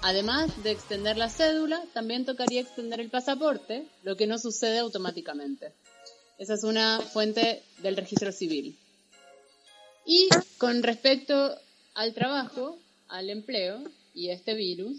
Además 0.00 0.62
de 0.62 0.70
extender 0.70 1.16
la 1.16 1.28
cédula, 1.28 1.82
también 1.92 2.24
tocaría 2.24 2.60
extender 2.60 3.00
el 3.00 3.10
pasaporte, 3.10 3.86
lo 4.04 4.16
que 4.16 4.26
no 4.26 4.38
sucede 4.38 4.78
automáticamente. 4.78 5.72
Esa 6.38 6.54
es 6.54 6.62
una 6.62 7.00
fuente 7.00 7.62
del 7.78 7.96
registro 7.96 8.30
civil. 8.30 8.78
Y 10.06 10.28
con 10.56 10.82
respecto 10.82 11.54
al 11.94 12.14
trabajo, 12.14 12.78
al 13.08 13.28
empleo 13.28 13.82
y 14.14 14.30
este 14.30 14.54
virus, 14.54 14.96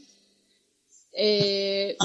eh, 1.14 1.98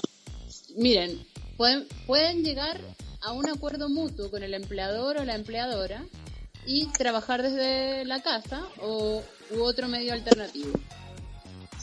miren, 0.76 1.26
pueden, 1.56 1.88
pueden 2.06 2.44
llegar 2.44 2.80
a 3.22 3.32
un 3.32 3.48
acuerdo 3.48 3.88
mutuo 3.88 4.30
con 4.30 4.42
el 4.42 4.54
empleador 4.54 5.18
o 5.18 5.24
la 5.24 5.34
empleadora 5.34 6.06
y 6.66 6.86
trabajar 6.92 7.42
desde 7.42 8.04
la 8.04 8.22
casa 8.22 8.66
o 8.80 9.22
u 9.50 9.62
otro 9.62 9.88
medio 9.88 10.12
alternativo. 10.12 10.72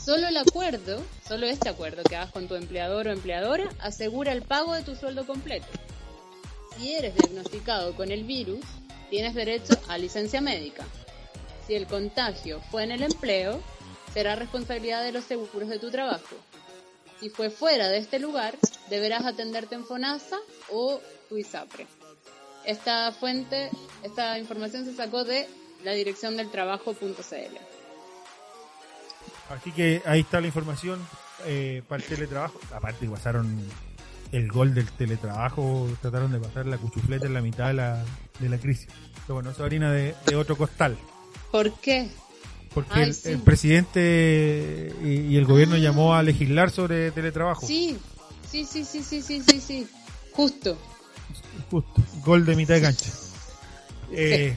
Solo 0.03 0.27
el 0.27 0.37
acuerdo, 0.37 1.03
solo 1.27 1.45
este 1.45 1.69
acuerdo 1.69 2.01
que 2.01 2.15
hagas 2.15 2.31
con 2.31 2.47
tu 2.47 2.55
empleador 2.55 3.07
o 3.07 3.11
empleadora, 3.11 3.69
asegura 3.79 4.31
el 4.31 4.41
pago 4.41 4.73
de 4.73 4.81
tu 4.81 4.95
sueldo 4.95 5.27
completo. 5.27 5.67
Si 6.75 6.95
eres 6.95 7.13
diagnosticado 7.15 7.95
con 7.95 8.11
el 8.11 8.23
virus, 8.23 8.65
tienes 9.11 9.35
derecho 9.35 9.79
a 9.89 9.99
licencia 9.99 10.41
médica. 10.41 10.83
Si 11.67 11.75
el 11.75 11.85
contagio 11.85 12.61
fue 12.71 12.83
en 12.83 12.93
el 12.93 13.03
empleo, 13.03 13.61
será 14.11 14.35
responsabilidad 14.35 15.03
de 15.03 15.11
los 15.11 15.25
seguros 15.25 15.69
de 15.69 15.77
tu 15.77 15.91
trabajo. 15.91 16.35
Si 17.19 17.29
fue 17.29 17.51
fuera 17.51 17.87
de 17.87 17.99
este 17.99 18.17
lugar, 18.17 18.57
deberás 18.89 19.25
atenderte 19.25 19.75
en 19.75 19.85
FONASA 19.85 20.39
o 20.71 20.99
tu. 21.29 21.37
Esta 22.65 23.11
fuente, 23.11 23.69
esta 24.01 24.39
información 24.39 24.83
se 24.83 24.95
sacó 24.95 25.23
de 25.23 25.47
la 25.83 25.91
dirección 25.91 26.37
del 26.37 26.49
trabajo.cl. 26.49 27.80
Así 29.51 29.71
que 29.71 30.01
ahí 30.05 30.21
está 30.21 30.41
la 30.41 30.47
información 30.47 30.99
eh, 31.45 31.81
para 31.87 32.01
el 32.01 32.07
teletrabajo. 32.07 32.59
Aparte 32.73 33.07
pasaron 33.07 33.59
el 34.31 34.47
gol 34.49 34.73
del 34.73 34.89
teletrabajo, 34.91 35.89
trataron 36.01 36.31
de 36.31 36.39
pasar 36.39 36.65
la 36.65 36.77
cuchufleta 36.77 37.25
en 37.25 37.33
la 37.33 37.41
mitad 37.41 37.67
de 37.67 37.73
la, 37.73 38.03
de 38.39 38.49
la 38.49 38.57
crisis. 38.57 38.87
Pero 39.25 39.35
bueno, 39.35 39.51
eso 39.51 39.59
es 39.61 39.65
harina 39.65 39.91
de, 39.91 40.15
de 40.25 40.35
otro 40.35 40.55
costal. 40.55 40.97
¿Por 41.51 41.73
qué? 41.79 42.09
Porque 42.73 42.93
Ay, 42.93 43.03
el, 43.03 43.13
sí. 43.13 43.29
el 43.29 43.39
presidente 43.39 44.93
y, 45.03 45.33
y 45.33 45.37
el 45.37 45.45
gobierno 45.45 45.75
llamó 45.75 46.15
a 46.15 46.23
legislar 46.23 46.71
sobre 46.71 47.11
teletrabajo. 47.11 47.67
Sí, 47.67 47.97
sí, 48.49 48.65
sí, 48.65 48.85
sí, 48.85 49.03
sí, 49.03 49.21
sí, 49.21 49.41
sí, 49.45 49.59
sí. 49.59 49.87
Justo. 50.31 50.77
Justo, 51.69 52.01
gol 52.23 52.45
de 52.45 52.55
mitad 52.55 52.75
de 52.75 52.81
cancha. 52.81 53.11
Eh, 54.13 54.55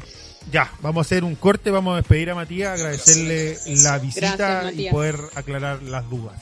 ya, 0.52 0.70
vamos 0.80 0.98
a 0.98 1.06
hacer 1.06 1.24
un 1.24 1.34
corte, 1.34 1.70
vamos 1.70 1.94
a 1.94 1.96
despedir 1.96 2.30
a 2.30 2.34
Matías, 2.34 2.78
agradecerle 2.78 3.58
la 3.82 3.98
visita 3.98 4.36
Gracias, 4.36 4.74
y 4.78 4.90
poder 4.90 5.16
aclarar 5.34 5.82
las 5.82 6.08
dudas. 6.10 6.40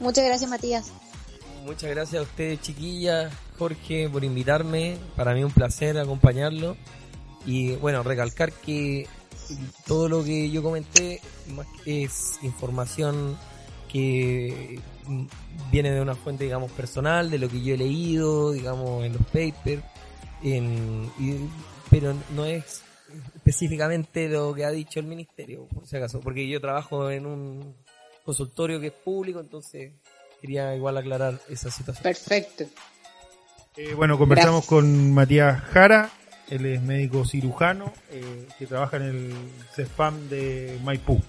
Muchas 0.00 0.24
gracias, 0.24 0.48
Matías. 0.50 0.92
Muchas 1.64 1.90
gracias 1.90 2.20
a 2.20 2.22
ustedes, 2.22 2.60
chiquillas, 2.62 3.32
Jorge, 3.58 4.08
por 4.08 4.24
invitarme. 4.24 4.96
Para 5.16 5.34
mí 5.34 5.44
un 5.44 5.50
placer 5.50 5.98
acompañarlo. 5.98 6.76
Y 7.46 7.72
bueno, 7.76 8.02
recalcar 8.02 8.52
que 8.52 9.06
todo 9.86 10.08
lo 10.08 10.24
que 10.24 10.50
yo 10.50 10.62
comenté 10.62 11.20
es 11.86 12.38
información 12.42 13.36
que 13.90 14.80
mm, 15.06 15.24
viene 15.72 15.90
de 15.90 16.00
una 16.00 16.14
fuente, 16.14 16.44
digamos, 16.44 16.70
personal, 16.72 17.30
de 17.30 17.38
lo 17.38 17.48
que 17.48 17.62
yo 17.62 17.74
he 17.74 17.78
leído, 17.78 18.52
digamos, 18.52 19.04
en 19.04 19.14
los 19.14 19.22
papers, 19.26 19.82
en, 20.42 21.10
y- 21.18 21.48
pero 21.90 22.14
no 22.34 22.44
es 22.44 22.82
específicamente 23.36 24.28
lo 24.28 24.54
que 24.54 24.64
ha 24.64 24.70
dicho 24.70 25.00
el 25.00 25.06
ministerio, 25.06 25.66
por 25.66 25.86
si 25.86 25.96
acaso, 25.96 26.20
porque 26.20 26.48
yo 26.48 26.60
trabajo 26.60 27.10
en 27.10 27.26
un 27.26 27.74
consultorio 28.24 28.80
que 28.80 28.88
es 28.88 28.92
público, 28.92 29.40
entonces 29.40 29.92
quería 30.40 30.74
igual 30.74 30.96
aclarar 30.96 31.40
esa 31.48 31.70
situación. 31.70 32.02
Perfecto. 32.02 32.64
Eh, 33.76 33.94
bueno, 33.94 34.18
conversamos 34.18 34.62
Gracias. 34.62 34.68
con 34.68 35.14
Matías 35.14 35.60
Jara, 35.62 36.10
él 36.50 36.66
es 36.66 36.82
médico 36.82 37.24
cirujano 37.24 37.92
eh, 38.10 38.46
que 38.58 38.66
trabaja 38.66 38.96
en 38.96 39.02
el 39.02 39.34
CESPAM 39.74 40.28
de 40.28 40.78
Maipú. 40.84 41.20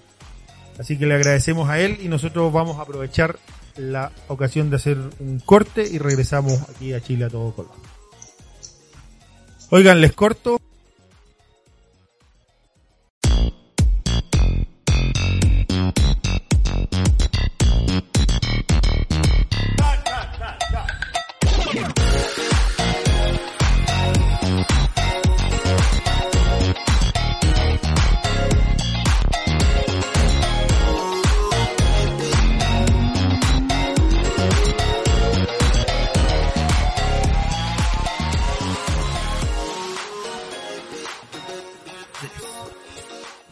Así 0.79 0.97
que 0.97 1.05
le 1.05 1.15
agradecemos 1.15 1.69
a 1.69 1.79
él 1.79 1.99
y 2.01 2.07
nosotros 2.07 2.51
vamos 2.53 2.77
a 2.77 2.83
aprovechar 2.83 3.37
la 3.75 4.11
ocasión 4.27 4.69
de 4.69 4.77
hacer 4.77 4.97
un 5.19 5.39
corte 5.39 5.87
y 5.87 5.97
regresamos 5.97 6.69
aquí 6.69 6.93
a 6.93 7.01
Chile 7.01 7.25
a 7.25 7.29
todo 7.29 7.53
color. 7.53 7.71
Oigan, 9.71 10.01
les 10.01 10.13
corto. 10.13 10.59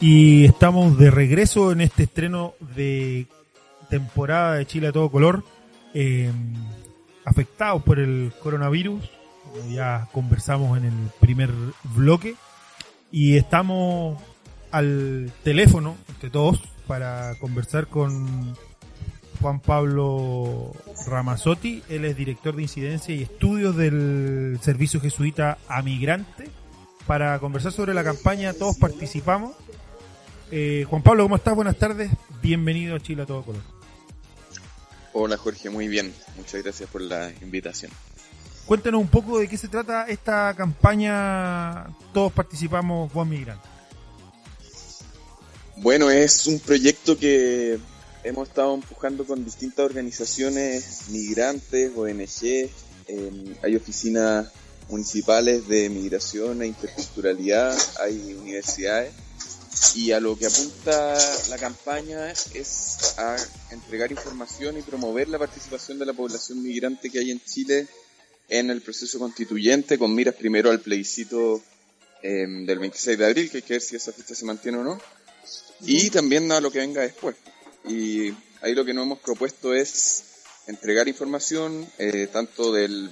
Y 0.00 0.44
estamos 0.44 0.96
de 0.98 1.10
regreso 1.10 1.72
en 1.72 1.80
este 1.80 2.04
estreno 2.04 2.54
de 2.76 3.26
temporada 3.88 4.54
de 4.54 4.66
Chile 4.66 4.88
a 4.88 4.92
todo 4.92 5.10
color, 5.10 5.44
eh, 5.94 6.30
afectados 7.24 7.82
por 7.82 7.98
el 7.98 8.32
coronavirus, 8.42 9.10
ya 9.70 10.08
conversamos 10.12 10.78
en 10.78 10.84
el 10.84 11.10
primer 11.20 11.50
bloque, 11.96 12.36
y 13.10 13.36
estamos 13.36 14.22
al 14.70 15.32
teléfono 15.42 15.96
entre 16.08 16.30
todos 16.30 16.60
para 16.86 17.34
conversar 17.36 17.88
con 17.88 18.54
Juan 19.40 19.60
Pablo 19.60 20.72
Ramazotti, 21.06 21.82
él 21.88 22.04
es 22.04 22.16
director 22.16 22.54
de 22.54 22.62
incidencia 22.62 23.14
y 23.14 23.22
estudios 23.22 23.76
del 23.76 24.58
Servicio 24.60 25.00
Jesuita 25.00 25.58
a 25.68 25.82
Migrante, 25.82 26.50
para 27.08 27.38
conversar 27.38 27.72
sobre 27.72 27.94
la 27.94 28.04
campaña 28.04 28.52
Todos 28.52 28.76
Participamos. 28.76 29.56
Eh, 30.52 30.84
Juan 30.88 31.02
Pablo, 31.02 31.22
¿cómo 31.22 31.36
estás? 31.36 31.54
Buenas 31.54 31.78
tardes. 31.78 32.10
Bienvenido 32.42 32.96
a 32.96 33.00
Chile 33.00 33.22
a 33.22 33.26
todo 33.26 33.42
color. 33.42 33.62
Hola 35.14 35.38
Jorge, 35.38 35.70
muy 35.70 35.88
bien. 35.88 36.12
Muchas 36.36 36.62
gracias 36.62 36.88
por 36.90 37.00
la 37.00 37.32
invitación. 37.40 37.90
Cuéntanos 38.66 39.00
un 39.00 39.08
poco 39.08 39.38
de 39.38 39.48
qué 39.48 39.56
se 39.56 39.68
trata 39.68 40.04
esta 40.06 40.54
campaña 40.54 41.86
Todos 42.12 42.30
participamos 42.30 43.10
Buen 43.10 43.30
Migrante. 43.30 43.66
Bueno, 45.76 46.10
es 46.10 46.46
un 46.46 46.60
proyecto 46.60 47.16
que 47.16 47.78
hemos 48.22 48.48
estado 48.48 48.74
empujando 48.74 49.24
con 49.24 49.46
distintas 49.46 49.86
organizaciones 49.86 51.08
migrantes, 51.08 51.90
ONG, 51.96 52.68
hay 53.62 53.76
oficinas 53.76 54.52
municipales 54.88 55.68
de 55.68 55.88
migración 55.88 56.62
e 56.62 56.66
interculturalidad, 56.66 57.76
hay 58.00 58.34
universidades 58.34 59.12
y 59.94 60.12
a 60.12 60.20
lo 60.20 60.36
que 60.36 60.46
apunta 60.46 61.16
la 61.48 61.58
campaña 61.58 62.30
es 62.30 63.14
a 63.18 63.36
entregar 63.70 64.10
información 64.10 64.76
y 64.78 64.82
promover 64.82 65.28
la 65.28 65.38
participación 65.38 65.98
de 65.98 66.06
la 66.06 66.12
población 66.12 66.62
migrante 66.62 67.10
que 67.10 67.20
hay 67.20 67.30
en 67.30 67.40
Chile 67.40 67.86
en 68.48 68.70
el 68.70 68.80
proceso 68.80 69.18
constituyente 69.18 69.98
con 69.98 70.14
miras 70.14 70.34
primero 70.34 70.70
al 70.70 70.80
plebiscito 70.80 71.62
em, 72.22 72.64
del 72.64 72.78
26 72.78 73.18
de 73.18 73.26
abril, 73.26 73.50
que 73.50 73.58
hay 73.58 73.62
que 73.62 73.74
ver 73.74 73.82
si 73.82 73.96
esa 73.96 74.12
fecha 74.12 74.34
se 74.34 74.46
mantiene 74.46 74.78
o 74.78 74.84
no, 74.84 75.00
y 75.82 76.10
también 76.10 76.50
a 76.50 76.60
lo 76.60 76.70
que 76.70 76.78
venga 76.78 77.02
después. 77.02 77.36
Y 77.86 78.32
ahí 78.62 78.74
lo 78.74 78.84
que 78.84 78.94
nos 78.94 79.04
hemos 79.04 79.18
propuesto 79.18 79.74
es 79.74 80.24
entregar 80.68 81.08
información 81.08 81.86
eh, 81.98 82.28
tanto 82.30 82.72
del, 82.72 83.10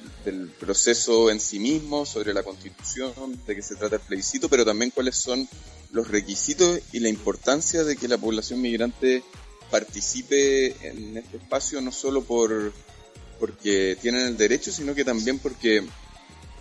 proceso 0.61 1.31
en 1.31 1.41
sí 1.41 1.59
mismo, 1.59 2.05
sobre 2.05 2.35
la 2.35 2.43
constitución, 2.43 3.13
de 3.47 3.57
qué 3.57 3.63
se 3.63 3.77
trata 3.77 3.97
el 3.97 4.03
plebiscito, 4.03 4.49
pero 4.49 4.65
también 4.65 4.91
cuáles 4.91 5.17
son 5.17 5.49
los 5.91 6.09
requisitos 6.09 6.81
y 6.93 7.01
la 7.01 7.09
importancia 7.09 7.83
de 7.83 7.97
que 7.97 8.09
la 8.09 8.19
población 8.19 8.61
migrante 8.61 9.25
participe 9.71 10.77
en 10.87 11.17
este 11.17 11.39
espacio 11.39 11.81
no 11.81 11.91
solo 11.91 12.23
por 12.23 12.73
porque 13.41 13.99
tienen 14.01 14.23
el 14.23 14.37
derecho, 14.37 14.71
sino 14.71 14.95
que 14.95 15.05
también 15.05 15.39
porque 15.39 15.83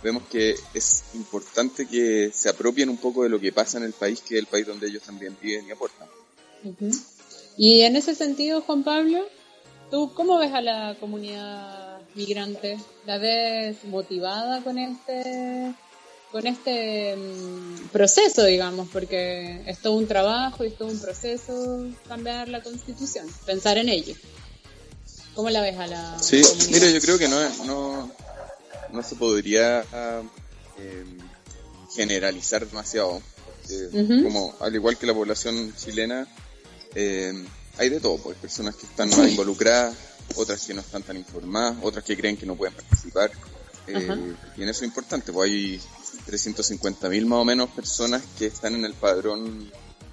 vemos 0.02 0.24
que 0.30 0.54
es 0.74 1.04
importante 1.14 1.86
que 1.86 2.30
se 2.34 2.48
apropien 2.48 2.88
un 2.88 2.98
poco 2.98 3.22
de 3.22 3.28
lo 3.28 3.40
que 3.40 3.52
pasa 3.52 3.78
en 3.78 3.84
el 3.84 3.92
país, 3.92 4.20
que 4.20 4.34
es 4.34 4.40
el 4.40 4.46
país 4.46 4.66
donde 4.66 4.88
ellos 4.88 5.02
también 5.02 5.36
viven 5.40 5.66
y 5.66 5.70
aportan. 5.70 6.08
Y 7.56 7.82
en 7.82 7.96
ese 7.96 8.14
sentido, 8.14 8.60
Juan 8.60 8.84
Pablo, 8.84 9.26
¿tú 9.90 10.12
cómo 10.14 10.38
ves 10.38 10.52
a 10.52 10.60
la 10.60 10.96
comunidad 10.98 12.00
migrante? 12.14 12.78
¿La 13.04 13.18
ves 13.18 13.84
motivada 13.84 14.62
con 14.62 14.78
este 14.78 15.74
con 16.32 16.46
este 16.46 17.16
mm, 17.16 17.88
proceso, 17.88 18.44
digamos, 18.44 18.88
porque 18.92 19.62
es 19.66 19.78
todo 19.78 19.94
un 19.94 20.06
trabajo 20.06 20.64
y 20.64 20.68
es 20.68 20.76
todo 20.76 20.88
un 20.88 21.00
proceso 21.00 21.86
cambiar 22.08 22.48
la 22.48 22.62
constitución, 22.62 23.26
pensar 23.46 23.78
en 23.78 23.88
ello. 23.88 24.14
¿Cómo 25.34 25.50
la 25.50 25.60
ves 25.60 25.78
a 25.78 25.86
la 25.86 26.18
Sí, 26.18 26.42
mira, 26.70 26.88
yo 26.90 27.00
creo 27.00 27.18
que 27.18 27.28
no, 27.28 27.38
no, 27.64 28.10
no 28.92 29.02
se 29.02 29.14
podría 29.16 29.80
em, 30.78 31.18
generalizar 31.94 32.66
demasiado. 32.66 33.22
Como 34.22 34.54
al 34.60 34.74
igual 34.74 34.96
que 34.96 35.06
la 35.06 35.14
población 35.14 35.74
chilena, 35.76 36.26
em, 36.94 37.46
hay 37.78 37.88
de 37.88 38.00
todo, 38.00 38.18
pues 38.18 38.36
personas 38.38 38.74
que 38.76 38.86
están 38.86 39.10
más 39.10 39.28
involucradas, 39.28 39.94
otras 40.34 40.64
que 40.66 40.74
no 40.74 40.80
están 40.80 41.02
tan 41.02 41.16
informadas, 41.16 41.76
otras 41.82 42.04
que 42.04 42.16
creen 42.16 42.36
que 42.36 42.46
no 42.46 42.56
pueden 42.56 42.74
participar. 42.74 43.30
Eh, 43.86 44.34
y 44.56 44.62
en 44.62 44.68
eso 44.68 44.80
es 44.80 44.88
importante, 44.88 45.32
pues 45.32 45.50
hay 45.50 45.80
350.000 46.26 47.26
más 47.26 47.38
o 47.38 47.44
menos 47.44 47.70
personas 47.70 48.22
que 48.38 48.46
están 48.46 48.74
en 48.74 48.84
el 48.84 48.94
padrón 48.94 49.70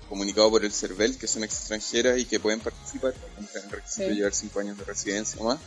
comunicado 0.08 0.52
por 0.52 0.64
el 0.64 0.72
CERVEL, 0.72 1.18
que 1.18 1.28
son 1.28 1.44
extranjeras 1.44 2.20
y 2.20 2.26
que 2.26 2.40
pueden 2.40 2.60
participar, 2.60 3.14
tienen 3.14 3.72
requisito 3.72 4.10
de 4.10 4.16
llevar 4.16 4.34
5 4.34 4.60
años 4.60 4.78
de 4.78 4.84
residencia 4.84 5.42
o 5.42 5.46
más. 5.46 5.60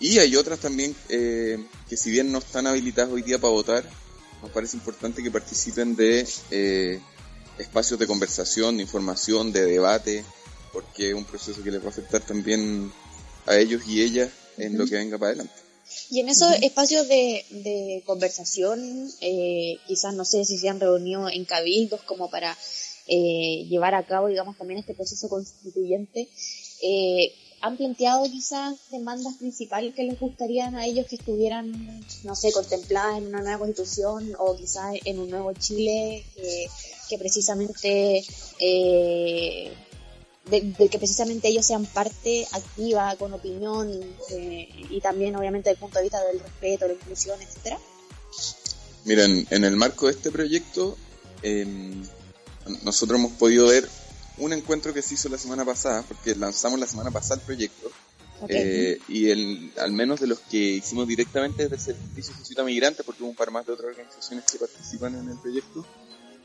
Y 0.00 0.18
hay 0.18 0.36
otras 0.36 0.58
también 0.58 0.94
eh, 1.08 1.64
que 1.88 1.96
si 1.96 2.10
bien 2.10 2.32
no 2.32 2.38
están 2.38 2.66
habilitadas 2.66 3.10
hoy 3.10 3.22
día 3.22 3.38
para 3.38 3.52
votar, 3.52 3.84
nos 4.42 4.50
parece 4.50 4.76
importante 4.76 5.22
que 5.22 5.30
participen 5.30 5.94
de 5.94 6.26
eh, 6.50 7.00
espacios 7.58 7.98
de 8.00 8.06
conversación, 8.06 8.76
de 8.76 8.82
información, 8.82 9.52
de 9.52 9.64
debate, 9.64 10.24
porque 10.72 11.08
es 11.08 11.14
un 11.14 11.24
proceso 11.24 11.62
que 11.62 11.70
les 11.70 11.80
va 11.80 11.86
a 11.86 11.90
afectar 11.90 12.20
también 12.20 12.92
a 13.46 13.56
ellos 13.56 13.82
y 13.86 14.02
ellas 14.02 14.30
en 14.58 14.78
lo 14.78 14.86
que 14.86 14.96
venga 14.96 15.18
para 15.18 15.30
adelante. 15.30 15.54
Y 16.10 16.20
en 16.20 16.28
esos 16.28 16.52
espacios 16.62 17.08
de, 17.08 18.02
conversación, 18.06 19.10
eh, 19.20 19.78
quizás 19.86 20.14
no 20.14 20.24
sé 20.24 20.44
si 20.44 20.58
se 20.58 20.68
han 20.68 20.80
reunido 20.80 21.28
en 21.28 21.44
cabildos 21.44 22.02
como 22.02 22.30
para 22.30 22.56
llevar 23.06 23.96
a 23.96 24.06
cabo, 24.06 24.28
digamos, 24.28 24.56
también 24.56 24.78
este 24.78 24.94
proceso 24.94 25.28
constituyente. 25.28 26.28
Eh, 26.82 27.32
han 27.60 27.76
planteado 27.76 28.22
quizás 28.24 28.76
demandas 28.90 29.34
principales 29.34 29.94
que 29.94 30.04
les 30.04 30.18
gustarían 30.18 30.76
a 30.76 30.86
ellos 30.86 31.06
que 31.08 31.16
estuvieran, 31.16 32.04
no 32.22 32.34
sé, 32.34 32.52
contempladas 32.52 33.18
en 33.18 33.26
una 33.26 33.40
nueva 33.40 33.58
constitución 33.58 34.32
o 34.38 34.56
quizás 34.56 34.94
en 35.04 35.18
un 35.18 35.28
nuevo 35.28 35.52
Chile 35.52 36.24
que 37.08 37.18
precisamente 37.18 38.24
eh, 40.50 40.74
de, 40.78 40.88
que 40.88 40.98
precisamente 40.98 41.48
ellos 41.48 41.66
sean 41.66 41.86
parte 41.86 42.46
activa, 42.52 43.16
con 43.16 43.32
opinión 43.32 43.90
eh, 44.30 44.68
y 44.90 45.00
también 45.00 45.36
obviamente 45.36 45.70
desde 45.70 45.78
el 45.78 45.80
punto 45.80 45.98
de 45.98 46.04
vista 46.04 46.22
del 46.24 46.40
respeto, 46.40 46.86
la 46.86 46.94
inclusión, 46.94 47.40
etcétera. 47.40 47.78
Miren, 49.04 49.46
en 49.50 49.64
el 49.64 49.76
marco 49.76 50.06
de 50.06 50.12
este 50.12 50.30
proyecto, 50.30 50.96
em, 51.42 52.02
nosotros 52.82 53.18
hemos 53.18 53.32
podido 53.32 53.68
ver 53.68 53.88
un 54.38 54.52
encuentro 54.52 54.92
que 54.92 55.02
se 55.02 55.14
hizo 55.14 55.28
la 55.28 55.38
semana 55.38 55.64
pasada, 55.64 56.02
porque 56.06 56.34
lanzamos 56.34 56.78
la 56.78 56.86
semana 56.86 57.10
pasada 57.10 57.40
el 57.40 57.46
proyecto, 57.46 57.90
eh, 58.48 58.98
y 59.08 59.30
el, 59.30 59.72
al 59.78 59.92
menos 59.92 60.20
de 60.20 60.26
los 60.26 60.40
que 60.40 60.56
hicimos 60.56 61.06
directamente 61.06 61.68
desde 61.68 61.92
el 61.92 61.98
Servicio 61.98 62.34
Sociedad 62.34 62.64
Migrante, 62.64 63.04
porque 63.04 63.22
hubo 63.22 63.30
un 63.30 63.36
par 63.36 63.50
más 63.50 63.66
de 63.66 63.72
otras 63.72 63.90
organizaciones 63.90 64.44
que 64.50 64.58
participan 64.58 65.14
en 65.14 65.28
el 65.28 65.38
proyecto, 65.38 65.84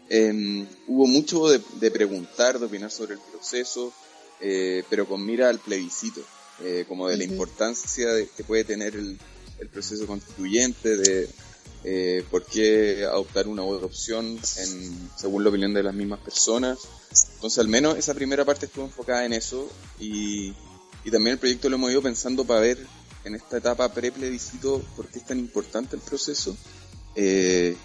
em, 0.09 0.67
hubo 0.87 1.07
mucho 1.07 1.47
de, 1.49 1.91
preguntar, 1.91 2.59
de 2.59 2.65
opinar 2.65 2.91
sobre 2.91 3.15
el 3.15 3.19
proceso, 3.19 3.93
eh, 4.39 4.83
pero 4.89 5.07
con 5.07 5.25
mira 5.25 5.49
al 5.49 5.59
plebiscito, 5.59 6.21
eh, 6.61 6.85
como 6.87 7.07
de 7.07 7.17
la 7.17 7.23
importancia 7.23 8.11
de, 8.13 8.27
que 8.27 8.43
puede 8.43 8.63
tener 8.63 8.95
el, 8.95 9.17
el 9.59 9.69
proceso 9.69 10.05
constituyente, 10.07 10.97
de 10.97 11.29
eh, 11.83 12.23
por 12.31 12.43
qué 12.45 13.05
adoptar 13.05 13.47
una 13.47 13.61
u 13.63 13.67
otra 13.67 13.85
opción 13.85 14.39
en, 14.57 15.09
según 15.15 15.43
la 15.43 15.49
opinión 15.49 15.73
de 15.73 15.83
las 15.83 15.93
mismas 15.93 16.19
personas. 16.19 16.79
Entonces, 17.35 17.59
al 17.59 17.67
menos 17.67 17.97
esa 17.97 18.13
primera 18.13 18.43
parte 18.43 18.65
estuvo 18.65 18.85
enfocada 18.85 19.25
en 19.25 19.33
eso 19.33 19.69
y, 19.99 20.53
y 21.03 21.11
también 21.11 21.33
el 21.33 21.39
proyecto 21.39 21.69
lo 21.69 21.75
hemos 21.75 21.91
ido 21.91 22.01
pensando 22.01 22.43
para 22.43 22.61
ver 22.61 22.79
en 23.23 23.35
esta 23.35 23.57
etapa 23.57 23.93
pre-plebiscito 23.93 24.81
por 24.95 25.07
qué 25.07 25.19
es 25.19 25.25
tan 25.25 25.37
importante 25.39 25.95
el 25.95 26.01
proceso 26.01 26.57
eh, 27.15 27.75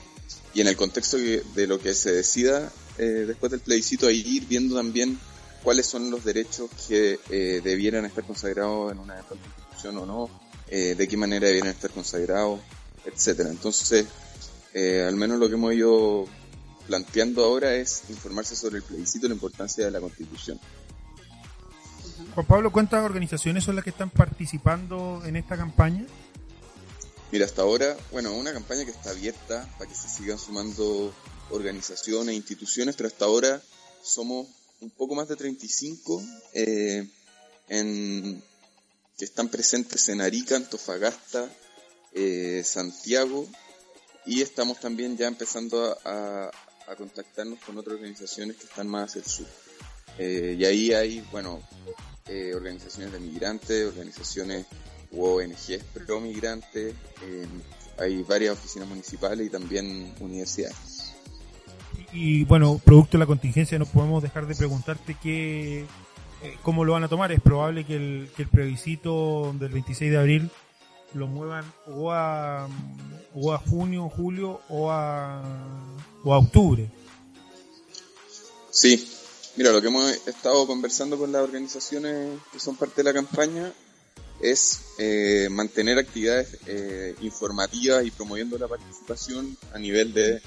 y 0.55 0.61
en 0.61 0.69
el 0.69 0.77
contexto 0.77 1.17
de 1.17 1.67
lo 1.67 1.79
que 1.79 1.95
se 1.95 2.13
decida 2.13 2.73
eh, 2.99 3.25
después 3.27 3.51
del 3.53 3.61
plebiscito, 3.61 4.07
ahí 4.07 4.23
ir 4.27 4.47
viendo 4.47 4.77
también 4.77 5.19
cuáles 5.63 5.87
son 5.87 6.11
los 6.11 6.25
derechos 6.25 6.71
que 6.89 7.19
eh, 7.31 7.61
debieran 7.63 8.05
estar 8.05 8.25
consagrados 8.25 8.93
en 8.93 8.99
una 8.99 9.17
constitución 9.23 9.99
o 9.99 10.07
no, 10.07 10.31
eh, 10.69 10.95
de 10.97 11.09
qué 11.09 11.17
manera 11.17 11.47
debieran 11.47 11.71
estar 11.71 11.91
consagrados, 11.91 12.61
etcétera. 13.05 13.51
Entonces, 13.51 14.07
eh, 14.75 15.05
al 15.07 15.17
menos 15.17 15.39
lo 15.39 15.49
que 15.49 15.55
hemos 15.55 15.75
ido 15.75 16.27
planteando 16.87 17.45
ahora 17.45 17.75
es 17.75 18.03
informarse 18.09 18.57
sobre 18.57 18.79
el 18.79 18.83
plebiscito 18.83 19.27
y 19.27 19.29
la 19.29 19.35
importancia 19.35 19.85
de 19.85 19.91
la 19.91 20.01
Constitución. 20.01 20.59
Juan 22.35 22.47
Pablo, 22.47 22.71
¿cuántas 22.71 23.05
organizaciones 23.05 23.65
son 23.65 23.77
las 23.77 23.85
que 23.85 23.91
están 23.91 24.11
participando 24.11 25.23
en 25.25 25.37
esta 25.37 25.57
campaña? 25.57 26.07
Mira, 27.33 27.45
hasta 27.45 27.63
ahora, 27.63 27.97
bueno, 28.11 28.35
una 28.35 28.53
campaña 28.53 28.85
que 28.85 28.91
está 28.91 29.11
abierta 29.11 29.69
para 29.79 29.89
que 29.89 29.97
se 29.97 30.09
sigan 30.09 30.39
sumando 30.39 31.15
organizaciones 31.51 32.33
e 32.33 32.37
instituciones, 32.37 32.97
pero 32.97 33.09
hasta 33.09 33.25
ahora 33.25 33.63
somos 34.03 34.49
un 34.81 34.91
poco 34.91 35.15
más 35.15 35.29
de 35.29 35.37
35 35.37 36.23
eh, 36.55 37.09
en, 37.69 38.43
que 39.17 39.25
están 39.25 39.49
presentes 39.49 40.09
en 40.09 40.21
Arica, 40.21 40.57
Antofagasta, 40.57 41.49
eh, 42.13 42.63
Santiago 42.65 43.47
y 44.27 44.43
estamos 44.43 44.81
también 44.81 45.17
ya 45.17 45.29
empezando 45.29 45.97
a, 46.05 46.51
contactarnos 46.99 47.61
con 47.61 47.79
otras 47.79 47.95
organizaciones 47.95 48.57
que 48.57 48.65
están 48.65 48.89
más 48.89 49.11
hacia 49.11 49.21
el 49.21 49.29
sur. 49.29 49.47
Eh, 50.19 50.57
y 50.59 50.65
ahí 50.65 50.93
hay, 50.93 51.21
bueno, 51.31 51.63
eh, 52.27 52.53
organizaciones 52.53 53.13
de 53.13 53.21
migrantes, 53.21 53.87
organizaciones 53.87 54.67
u 55.13 55.25
ONGs 55.25 55.83
pro 55.93 56.21
migrantes, 56.21 56.95
hay 57.99 58.23
varias 58.23 58.55
oficinas 58.55 58.89
municipales 58.89 59.47
y 59.47 59.51
también 59.51 60.15
universidades. 60.21 61.13
Y, 62.13 62.45
bueno, 62.45 62.81
producto 62.85 63.13
de 63.13 63.19
la 63.21 63.27
contingencia 63.27 63.79
no 63.79 63.87
podemos 63.87 64.23
dejar 64.23 64.47
de 64.47 64.55
preguntarte 64.55 65.17
qué, 65.23 65.87
cómo 66.63 66.85
lo 66.85 66.93
van 66.93 67.05
a 67.05 67.09
tomar. 67.09 67.31
Es 67.31 67.41
probable 67.41 67.85
que 67.85 67.97
el, 67.97 68.31
que 68.37 68.43
el 68.43 68.49
plebiscito 68.49 69.55
del 69.59 69.71
26 69.71 70.11
de 70.11 70.19
abril 70.19 70.51
lo 71.15 71.27
muevan 71.27 71.65
o 71.87 72.13
a, 72.13 72.69
o 73.35 73.53
a 73.53 73.59
junio, 73.59 74.09
julio 74.09 74.61
o 74.69 74.91
a, 74.91 75.43
o 76.25 76.35
a 76.35 76.39
octubre. 76.39 76.91
Sí, 78.71 79.09
mira, 79.57 79.73
lo 79.73 79.81
que 79.81 79.89
hemos 79.89 80.11
estado 80.27 80.67
conversando 80.67 81.19
con 81.19 81.33
las 81.33 81.43
organizaciones 81.43 82.39
que 82.53 82.61
son 82.61 82.77
parte 82.77 83.03
de 83.03 83.05
la 83.05 83.13
campaña 83.13 83.73
es 84.41 84.81
eh, 84.99 85.49
mantener 85.51 85.99
actividades 85.99 86.57
eh, 86.67 87.15
informativas 87.21 88.05
y 88.05 88.11
promoviendo 88.11 88.57
la 88.59 88.69
participación 88.69 89.57
a 89.73 89.79
nivel 89.79 90.15
de 90.15 90.41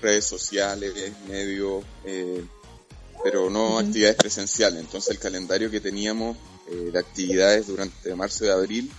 redes 0.00 0.24
sociales, 0.24 0.92
medios, 1.28 1.84
eh, 2.04 2.44
pero 3.22 3.48
no 3.48 3.78
actividades 3.78 4.16
presenciales. 4.16 4.80
Entonces 4.80 5.12
el 5.12 5.18
calendario 5.18 5.70
que 5.70 5.80
teníamos 5.80 6.36
de 6.70 6.98
actividades 6.98 7.66
durante 7.66 8.14
marzo 8.14 8.46
y 8.46 8.48
abril 8.48 8.90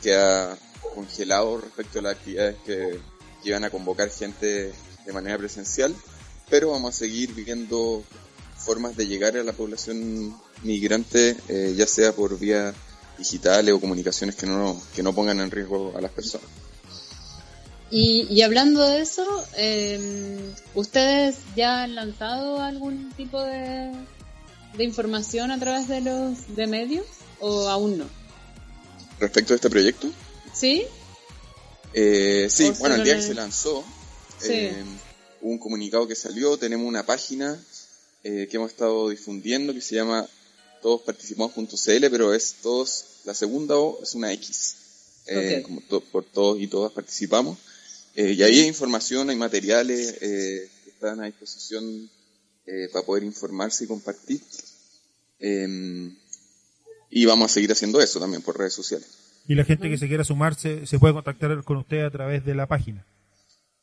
queda 0.00 0.56
congelado 0.94 1.60
respecto 1.60 1.98
a 1.98 2.02
las 2.02 2.16
actividades 2.16 2.56
que, 2.64 3.00
que 3.42 3.48
iban 3.48 3.64
a 3.64 3.70
convocar 3.70 4.08
gente 4.10 4.72
de 5.04 5.12
manera 5.12 5.36
presencial, 5.36 5.96
pero 6.48 6.70
vamos 6.70 6.94
a 6.94 6.98
seguir 6.98 7.34
viviendo 7.34 8.04
formas 8.56 8.96
de 8.96 9.08
llegar 9.08 9.36
a 9.36 9.42
la 9.42 9.52
población 9.52 10.36
migrante, 10.62 11.36
ya 11.74 11.86
sea 11.86 12.12
por 12.12 12.38
vía 12.38 12.72
digitales 13.18 13.74
o 13.74 13.80
comunicaciones 13.80 14.36
que 14.36 14.46
no, 14.46 14.80
que 14.94 15.02
no 15.02 15.12
pongan 15.14 15.40
en 15.40 15.50
riesgo 15.50 15.92
a 15.96 16.00
las 16.00 16.12
personas. 16.12 16.48
Y, 17.90 18.26
y 18.30 18.42
hablando 18.42 18.86
de 18.86 19.00
eso, 19.00 19.24
em, 19.56 20.38
¿ustedes 20.74 21.36
ya 21.56 21.84
han 21.84 21.94
lanzado 21.94 22.60
algún 22.60 23.12
tipo 23.16 23.42
de, 23.42 23.92
de 24.76 24.84
información 24.84 25.50
a 25.50 25.58
través 25.58 25.88
de 25.88 26.02
los 26.02 26.54
de 26.54 26.66
medios 26.66 27.06
o 27.40 27.68
aún 27.68 27.98
no? 27.98 28.04
Respecto 29.18 29.54
a 29.54 29.56
este 29.56 29.70
proyecto. 29.70 30.10
Sí. 30.52 30.84
Eh, 31.94 32.48
sí, 32.50 32.72
bueno, 32.78 32.96
el 32.96 33.04
día 33.04 33.16
que 33.16 33.22
se 33.22 33.34
lanzó, 33.34 33.82
eh, 34.44 34.84
hubo 35.40 35.50
un 35.50 35.58
comunicado 35.58 36.06
que 36.06 36.14
salió, 36.14 36.58
tenemos 36.58 36.86
una 36.86 37.06
página 37.06 37.58
eh, 38.22 38.48
que 38.50 38.56
hemos 38.58 38.70
estado 38.70 39.08
difundiendo 39.08 39.72
que 39.72 39.80
se 39.80 39.94
llama 39.94 40.28
todos 40.80 41.02
participamos 41.02 41.52
CL, 41.52 42.10
pero 42.10 42.34
es 42.34 42.56
todos, 42.62 43.04
la 43.24 43.34
segunda 43.34 43.76
O 43.76 44.02
es 44.02 44.14
una 44.14 44.32
X. 44.32 44.76
Eh, 45.28 45.62
como 45.62 45.82
por 45.82 46.24
todos 46.24 46.60
y 46.60 46.68
todas 46.68 46.92
participamos. 46.92 47.58
Eh, 48.14 48.32
y 48.32 48.42
ahí 48.42 48.60
hay 48.60 48.66
información, 48.66 49.28
hay 49.28 49.36
materiales 49.36 50.16
eh, 50.22 50.70
que 50.84 50.90
están 50.90 51.20
a 51.20 51.26
disposición 51.26 52.10
para 52.92 53.04
poder 53.04 53.24
informarse 53.24 53.84
y 53.84 53.86
compartir. 53.86 54.42
Em, 55.38 56.14
y 57.10 57.24
vamos 57.24 57.50
a 57.50 57.54
seguir 57.54 57.72
haciendo 57.72 57.98
eso 58.00 58.20
también 58.20 58.42
por 58.42 58.58
redes 58.58 58.74
sociales. 58.74 59.08
Y 59.46 59.54
la 59.54 59.64
gente 59.64 59.88
que 59.88 59.96
se 59.96 60.06
quiera 60.06 60.24
sumarse 60.24 60.86
se 60.86 60.98
puede 60.98 61.14
contactar 61.14 61.64
con 61.64 61.78
usted 61.78 62.04
a 62.04 62.10
través 62.10 62.44
de 62.44 62.54
la 62.54 62.66
página. 62.66 63.06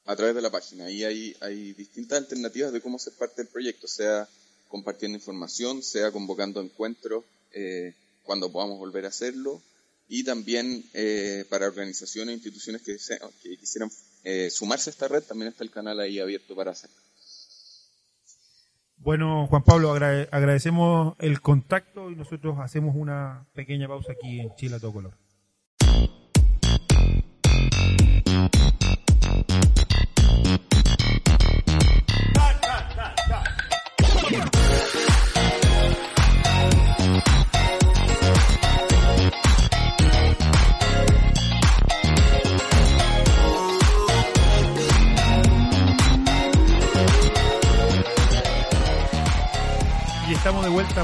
A 0.05 0.15
través 0.15 0.35
de 0.35 0.41
la 0.43 0.51
página. 0.51 0.85
Ahí 0.85 1.03
hay, 1.03 1.35
hay 1.41 1.73
distintas 1.73 2.19
alternativas 2.19 2.71
de 2.71 2.81
cómo 2.81 2.99
ser 2.99 3.13
parte 3.13 3.41
del 3.41 3.51
proyecto, 3.51 3.87
sea 3.87 4.27
compartiendo 4.67 5.17
información, 5.17 5.83
sea 5.83 6.11
convocando 6.11 6.61
encuentros 6.61 7.23
eh, 7.53 7.93
cuando 8.23 8.51
podamos 8.51 8.77
volver 8.77 9.05
a 9.05 9.09
hacerlo 9.09 9.61
y 10.07 10.23
también 10.23 10.83
eh, 10.93 11.45
para 11.49 11.67
organizaciones 11.67 12.33
e 12.33 12.35
instituciones 12.35 12.81
que, 12.81 12.97
que 13.41 13.57
quisieran 13.57 13.89
eh, 14.23 14.49
sumarse 14.49 14.89
a 14.89 14.91
esta 14.91 15.07
red, 15.07 15.23
también 15.23 15.51
está 15.51 15.63
el 15.63 15.71
canal 15.71 15.99
ahí 15.99 16.19
abierto 16.19 16.55
para 16.55 16.71
hacerlo. 16.71 16.95
Bueno, 18.97 19.45
Juan 19.47 19.63
Pablo, 19.63 19.91
agradecemos 19.91 21.15
el 21.19 21.39
contacto 21.41 22.09
y 22.09 22.15
nosotros 22.15 22.57
hacemos 22.59 22.95
una 22.95 23.45
pequeña 23.53 23.87
pausa 23.87 24.13
aquí 24.13 24.39
en 24.39 24.55
Chile 24.55 24.77
a 24.77 24.79
todo 24.79 24.93
color. 24.93 25.24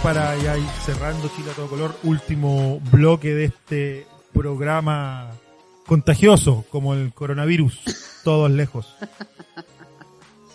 Para 0.04 0.36
ya 0.38 0.58
ir 0.58 0.68
cerrando 0.84 1.30
Chile 1.36 1.52
a 1.52 1.54
todo 1.54 1.68
color, 1.68 1.96
último 2.04 2.80
bloque 2.92 3.36
de 3.36 3.46
este 3.46 4.08
programa 4.34 5.30
contagioso 5.86 6.66
como 6.72 6.96
el 6.96 7.14
coronavirus, 7.14 7.82
todos 8.24 8.50
lejos. 8.50 8.96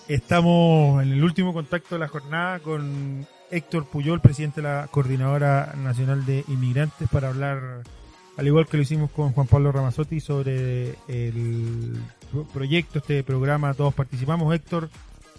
Estamos 0.09 1.03
en 1.03 1.13
el 1.13 1.23
último 1.23 1.53
contacto 1.53 1.95
de 1.95 2.01
la 2.01 2.09
jornada 2.09 2.59
con 2.59 3.27
Héctor 3.51 3.87
Puyol, 3.87 4.21
presidente 4.21 4.61
de 4.61 4.69
la 4.69 4.89
Coordinadora 4.91 5.75
Nacional 5.77 6.27
de 6.27 6.45
Inmigrantes, 6.49 7.09
para 7.09 7.29
hablar, 7.29 7.83
al 8.37 8.47
igual 8.47 8.67
que 8.67 8.79
lo 8.79 8.83
hicimos 8.83 9.11
con 9.13 9.33
Juan 9.33 9.47
Pablo 9.47 9.71
Ramazotti, 9.71 10.19
sobre 10.19 10.97
el 11.07 12.01
proyecto, 12.53 12.99
este 12.99 13.23
programa, 13.23 13.75
todos 13.75 13.95
participamos. 13.95 14.53
Héctor, 14.53 14.91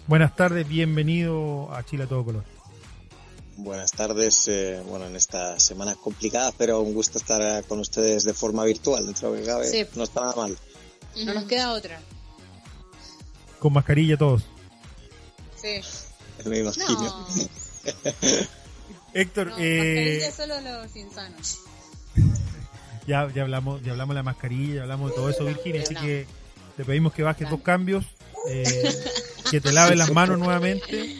buenas 0.06 0.34
tardes, 0.34 0.66
bienvenido 0.66 1.74
a 1.74 1.82
Chile 1.84 2.04
a 2.04 2.06
todo 2.06 2.24
color. 2.24 2.57
Buenas 3.58 3.90
tardes, 3.90 4.46
eh, 4.46 4.80
bueno, 4.86 5.06
en 5.06 5.16
estas 5.16 5.60
semanas 5.64 5.96
complicadas, 5.96 6.54
pero 6.56 6.80
un 6.80 6.94
gusto 6.94 7.18
estar 7.18 7.42
eh, 7.42 7.64
con 7.66 7.80
ustedes 7.80 8.22
de 8.22 8.32
forma 8.32 8.62
virtual, 8.62 9.04
dentro 9.04 9.32
de 9.32 9.40
lo 9.40 9.42
que 9.42 9.50
cabe, 9.50 9.88
no 9.96 10.04
está 10.04 10.20
nada 10.20 10.36
mal. 10.36 10.56
No 11.24 11.34
nos 11.34 11.42
queda 11.42 11.72
otra. 11.72 12.00
Con 13.58 13.72
mascarilla 13.72 14.16
todos. 14.16 14.44
Sí. 15.60 15.80
Me 16.44 16.60
imagino. 16.60 17.26
Héctor, 19.12 19.48
no, 19.48 19.58
eh... 19.58 20.20
mascarilla 20.20 20.30
solo 20.30 20.60
los 20.60 20.94
insanos. 20.94 21.58
ya, 23.08 23.28
ya 23.34 23.42
hablamos, 23.42 23.82
ya 23.82 23.90
hablamos 23.90 24.14
de 24.14 24.18
la 24.18 24.22
mascarilla, 24.22 24.74
ya 24.76 24.82
hablamos 24.82 25.10
de 25.10 25.16
todo 25.16 25.30
eso, 25.30 25.44
Virginia, 25.44 25.82
así 25.82 25.96
que 25.96 26.28
te 26.76 26.84
pedimos 26.84 27.12
que 27.12 27.24
bajes 27.24 27.50
dos 27.50 27.62
cambios, 27.62 28.04
eh, 28.48 28.94
que 29.50 29.60
te 29.60 29.72
laves 29.72 29.98
las 29.98 30.12
manos 30.12 30.38
nuevamente 30.38 31.18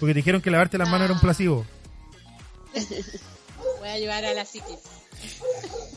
porque 0.00 0.14
te 0.14 0.18
dijeron 0.20 0.40
que 0.40 0.50
lavarte 0.50 0.78
las 0.78 0.88
manos 0.88 1.04
era 1.04 1.14
un 1.14 1.20
placebo. 1.20 1.66
Voy 3.78 3.88
a 3.88 3.92
ayudar 3.92 4.24
a 4.24 4.32
la 4.32 4.44
psiquis. 4.44 4.78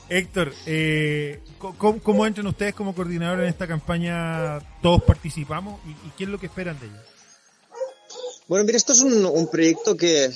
Héctor, 0.09 0.53
eh, 0.65 1.39
¿cómo, 1.77 2.25
entran 2.25 2.45
ustedes 2.47 2.75
como 2.75 2.93
coordinador 2.93 3.39
en 3.39 3.47
esta 3.47 3.67
campaña? 3.67 4.59
¿Todos 4.81 5.01
participamos? 5.03 5.79
¿Y, 5.85 6.09
qué 6.11 6.25
es 6.25 6.29
lo 6.29 6.39
que 6.39 6.47
esperan 6.47 6.77
de 6.79 6.87
ellos? 6.87 6.99
Bueno, 8.47 8.65
mira, 8.65 8.77
esto 8.77 8.91
es 8.91 8.99
un, 9.01 9.47
proyecto 9.49 9.95
que, 9.95 10.29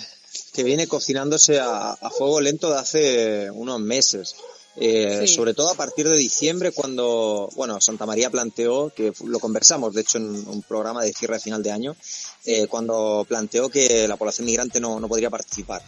viene 0.63 0.87
cocinándose 0.87 1.59
a, 1.59 1.97
fuego 2.17 2.39
lento 2.39 2.71
de 2.71 2.79
hace 2.79 3.51
unos 3.51 3.81
meses. 3.81 4.35
Eh, 4.79 5.25
sobre 5.25 5.55
todo 5.55 5.71
a 5.71 5.73
partir 5.73 6.07
de 6.07 6.15
diciembre, 6.15 6.71
cuando, 6.71 7.49
bueno, 7.55 7.81
Santa 7.81 8.05
María 8.05 8.29
planteó, 8.29 8.91
que 8.95 9.11
lo 9.25 9.39
conversamos, 9.39 9.91
de 9.95 10.01
hecho, 10.01 10.19
en 10.19 10.47
un 10.47 10.61
programa 10.61 11.03
de 11.03 11.13
cierre 11.13 11.39
final 11.39 11.63
de 11.63 11.71
año, 11.71 11.95
eh, 12.45 12.67
cuando 12.67 13.25
planteó 13.27 13.69
que 13.69 14.07
la 14.07 14.17
población 14.17 14.45
migrante 14.45 14.79
no, 14.79 14.99
no 14.99 15.07
podría 15.07 15.31
participar. 15.31 15.81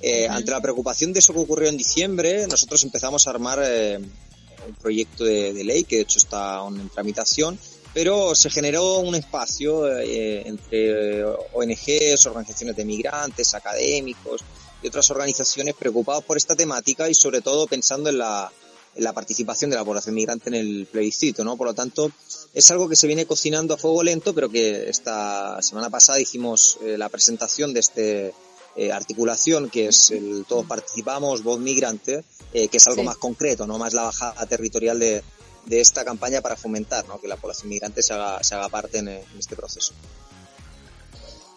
Eh, 0.00 0.28
ante 0.28 0.52
la 0.52 0.60
preocupación 0.60 1.12
de 1.12 1.18
eso 1.18 1.32
que 1.32 1.40
ocurrió 1.40 1.68
en 1.68 1.76
diciembre, 1.76 2.46
nosotros 2.46 2.84
empezamos 2.84 3.26
a 3.26 3.30
armar 3.30 3.58
un 3.58 4.74
proyecto 4.80 5.24
de, 5.24 5.52
de, 5.52 5.64
ley, 5.64 5.82
que 5.82 5.96
de 5.96 6.02
hecho 6.02 6.18
está 6.18 6.64
en 6.64 6.88
tramitación, 6.90 7.58
pero 7.92 8.36
se 8.36 8.50
generó 8.50 8.98
un 8.98 9.16
espacio 9.16 9.88
entre 9.98 11.24
ONGs, 11.24 12.26
organizaciones 12.26 12.76
de 12.76 12.84
migrantes, 12.84 13.54
académicos, 13.54 14.44
y 14.82 14.88
otras 14.88 15.10
organizaciones 15.10 15.74
preocupados 15.74 16.24
por 16.24 16.36
esta 16.36 16.54
temática 16.54 17.08
y 17.08 17.14
sobre 17.14 17.40
todo 17.40 17.66
pensando 17.66 18.10
en 18.10 18.18
la, 18.18 18.50
en 18.94 19.04
la 19.04 19.12
participación 19.12 19.70
de 19.70 19.76
la 19.76 19.84
población 19.84 20.14
migrante 20.14 20.48
en 20.48 20.54
el 20.54 20.86
plebiscito, 20.90 21.44
¿no? 21.44 21.56
Por 21.56 21.68
lo 21.68 21.74
tanto, 21.74 22.10
es 22.54 22.70
algo 22.70 22.88
que 22.88 22.96
se 22.96 23.06
viene 23.06 23.26
cocinando 23.26 23.74
a 23.74 23.78
fuego 23.78 24.02
lento, 24.02 24.34
pero 24.34 24.48
que 24.48 24.88
esta 24.88 25.60
semana 25.62 25.90
pasada 25.90 26.20
hicimos 26.20 26.78
eh, 26.82 26.96
la 26.96 27.08
presentación 27.08 27.72
de 27.72 27.80
este 27.80 28.34
eh, 28.76 28.92
articulación 28.92 29.70
que 29.70 29.88
es 29.88 30.10
el 30.10 30.44
Todos 30.48 30.66
Participamos, 30.66 31.42
Voz 31.42 31.58
Migrante, 31.58 32.24
eh, 32.52 32.68
que 32.68 32.76
es 32.76 32.86
algo 32.86 33.02
más 33.02 33.16
concreto, 33.16 33.66
no 33.66 33.78
más 33.78 33.94
la 33.94 34.02
bajada 34.02 34.46
territorial 34.46 34.98
de, 34.98 35.22
de 35.66 35.80
esta 35.80 36.04
campaña 36.04 36.40
para 36.40 36.56
fomentar 36.56 37.06
¿no? 37.08 37.20
que 37.20 37.28
la 37.28 37.36
población 37.36 37.68
migrante 37.68 38.02
se 38.02 38.12
haga, 38.12 38.42
se 38.42 38.54
haga 38.54 38.68
parte 38.68 38.98
en, 38.98 39.08
en 39.08 39.38
este 39.38 39.56
proceso 39.56 39.92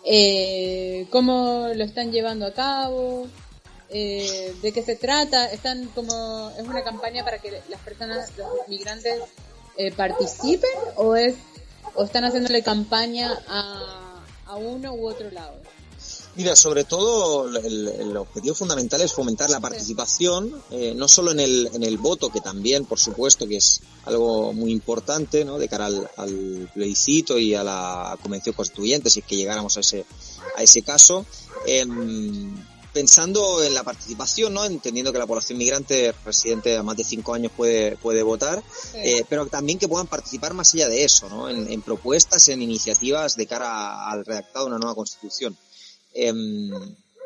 eh, 0.06 1.08
cómo 1.12 1.70
lo 1.74 1.84
están 1.84 2.12
llevando 2.12 2.46
a 2.46 2.54
cabo, 2.54 3.28
eh, 3.90 4.56
de 4.62 4.72
qué 4.72 4.82
se 4.84 4.96
trata, 4.96 5.52
están 5.52 5.88
como 5.88 6.52
es 6.58 6.66
una 6.66 6.84
campaña 6.84 7.24
para 7.24 7.40
que 7.40 7.62
las 7.70 7.80
personas, 7.82 8.32
los 8.38 8.68
migrantes 8.68 9.20
eh, 9.78 9.92
participen 9.92 10.70
o 10.96 11.16
es 11.16 11.36
o 11.94 12.04
están 12.04 12.24
haciéndole 12.24 12.64
campaña 12.64 13.38
a, 13.48 14.24
a 14.46 14.56
uno 14.56 14.94
u 14.94 15.08
otro 15.08 15.30
lado. 15.32 15.61
Mira, 16.42 16.56
sobre 16.56 16.86
todo 16.86 17.56
el, 17.56 18.18
objetivo 18.18 18.56
fundamental 18.56 19.00
es 19.02 19.14
fomentar 19.14 19.52
la 19.52 19.60
participación, 19.60 20.52
eh, 20.72 20.92
no 20.96 21.08
solo 21.08 21.30
en 21.30 21.40
el, 21.40 21.70
en 21.72 21.84
el 21.84 22.00
voto, 22.00 22.32
que 22.32 22.42
también, 22.42 22.86
por 22.86 22.98
supuesto, 22.98 23.48
que 23.48 23.58
es 23.58 23.82
algo 24.06 24.52
muy 24.52 24.72
importante, 24.72 25.46
¿no? 25.46 25.60
De 25.60 25.70
cara 25.70 25.86
al, 25.86 26.68
plebiscito 26.74 27.38
y 27.38 27.54
a 27.54 27.64
la 27.64 28.18
convención 28.24 28.56
constituyente, 28.56 29.12
si 29.12 29.20
es 29.20 29.26
que 29.28 29.36
llegáramos 29.36 29.78
a 29.78 29.82
ese, 29.82 30.04
a 30.58 30.64
ese 30.64 30.82
caso, 30.82 31.28
em, 31.68 32.56
pensando 32.92 33.64
en 33.64 33.76
la 33.76 33.84
participación, 33.84 34.56
¿no? 34.56 34.66
entendiendo 34.66 35.14
que 35.14 35.20
la 35.20 35.28
población 35.28 35.60
migrante 35.60 36.14
residente 36.26 36.72
de 36.72 36.84
más 36.84 36.98
de 36.98 37.04
cinco 37.04 37.36
años 37.36 37.52
puede, 37.56 37.98
puede 37.98 38.24
votar, 38.24 38.64
eh, 38.96 39.24
pero 39.30 39.46
también 39.46 39.78
que 39.80 39.88
puedan 39.88 40.08
participar 40.08 40.54
más 40.56 40.74
allá 40.74 40.90
de 40.90 41.04
eso, 41.04 41.30
¿no? 41.30 41.50
en, 41.50 41.82
propuestas, 41.84 42.50
en 42.50 42.62
iniciativas 42.62 43.36
de 43.36 43.46
cara 43.46 44.10
al 44.10 44.26
redactado 44.26 44.66
de 44.66 44.72
una 44.72 44.80
nueva 44.80 44.96
constitución. 44.96 45.56
Em, 46.14 46.72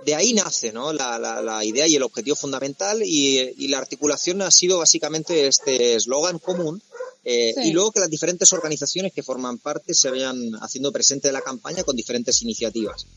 de 0.05 0.15
ahí 0.15 0.33
nace 0.33 0.71
¿no? 0.71 0.93
la, 0.93 1.17
la, 1.17 1.65
idea 1.65 1.87
y 1.87 1.95
el 1.95 2.03
objetivo 2.03 2.35
fundamental 2.35 3.01
y, 3.03 3.39
y 3.57 3.67
la 3.69 3.79
articulación 3.79 4.41
ha 4.43 4.51
sido 4.51 4.77
básicamente 4.77 5.47
este 5.47 5.95
eslogan 5.95 6.37
común 6.37 6.81
eh, 7.23 7.55
y 7.63 7.71
luego 7.71 7.91
que 7.91 7.99
las 7.99 8.09
diferentes 8.09 8.53
organizaciones 8.53 9.11
que 9.11 9.23
forman 9.23 9.57
parte 9.57 9.95
se 9.95 10.11
vayan 10.11 10.37
haciendo 10.61 10.91
presente 10.91 11.29
de 11.29 11.33
la 11.33 11.41
campaña 11.41 11.83
con 11.83 11.95
diferentes 11.95 12.39
iniciativas. 12.43 13.07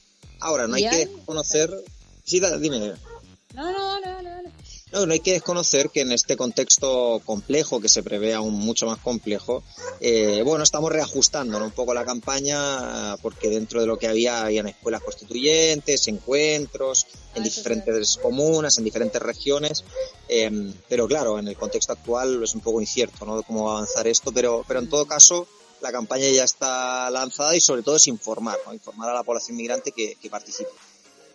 Ahora, 0.41 0.67
no 0.67 0.77
hay 0.77 0.89
que 0.89 1.07
desconocer... 1.07 1.71
Sí, 2.25 2.41
dime. 2.41 2.95
No, 3.55 3.73
no, 3.73 4.01
no, 4.01 4.23
no. 4.23 4.43
No, 4.43 4.53
no 4.93 5.13
hay 5.13 5.21
que 5.21 5.33
desconocer 5.33 5.91
que 5.91 6.01
en 6.01 6.13
este 6.13 6.37
contexto 6.37 7.21
complejo, 7.25 7.81
que 7.81 7.89
se 7.89 8.03
prevé 8.03 8.35
aún 8.35 8.55
mucho 8.55 8.87
más 8.87 8.99
complejo, 8.99 9.63
eh, 10.01 10.43
bueno, 10.45 10.65
estamos 10.65 10.91
reajustando 10.91 11.63
un 11.63 11.71
poco 11.71 11.95
la 11.95 12.05
campaña 12.05 13.17
porque 13.23 13.49
dentro 13.51 13.81
de 13.81 13.87
lo 13.87 13.99
que 13.99 14.09
había 14.09 14.45
habían 14.45 14.69
escuelas 14.69 15.03
constituyentes, 15.03 16.09
encuentros 16.09 17.07
en 17.35 17.43
ah, 17.43 17.45
diferentes 17.45 18.17
comunas, 18.17 18.79
en 18.79 18.85
diferentes 18.85 19.21
regiones, 19.21 19.85
em, 20.29 20.73
pero 20.89 21.07
claro, 21.07 21.39
en 21.39 21.49
el 21.49 21.57
contexto 21.57 21.93
actual 21.93 22.43
es 22.43 22.55
un 22.55 22.61
poco 22.61 22.81
incierto, 22.81 23.25
¿no? 23.27 23.43
Cómo 23.43 23.65
va 23.65 23.73
a 23.73 23.75
avanzar 23.77 24.07
esto, 24.07 24.33
pero, 24.33 24.65
pero 24.67 24.81
en 24.81 24.89
todo 24.89 25.07
caso, 25.07 25.47
la 25.81 25.93
campaña 25.93 26.29
ya 26.29 26.45
está 26.45 27.11
lanzada 27.11 27.55
y 27.55 27.61
sobre 27.61 27.83
todo 27.83 27.97
es 27.97 28.07
informar, 28.09 28.59
¿no? 28.67 28.73
Informar 28.73 29.11
a 29.11 29.15
la 29.15 29.23
población 29.23 29.57
migrante 29.57 29.93
que, 29.93 30.17
que 30.21 30.31
participe. 30.31 30.71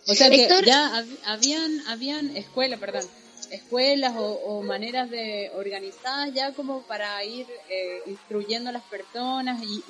O 0.06 0.14
sea 0.14 0.28
que 0.28 0.48
ya 0.66 1.04
habían, 1.24 1.80
habían 1.88 2.36
escuelas, 2.36 2.78
perdón, 2.78 3.04
escuelas 3.54 4.14
o, 4.16 4.62
maneras 4.62 5.10
de 5.10 5.50
organizadas 5.56 6.32
ya 6.32 6.52
como 6.52 6.82
para 6.82 7.22
ir 7.24 7.46
eh, 7.68 8.00
instruyendo 8.06 8.70
a 8.70 8.72
las 8.72 8.82
personas 8.84 9.62
y, 9.62 9.82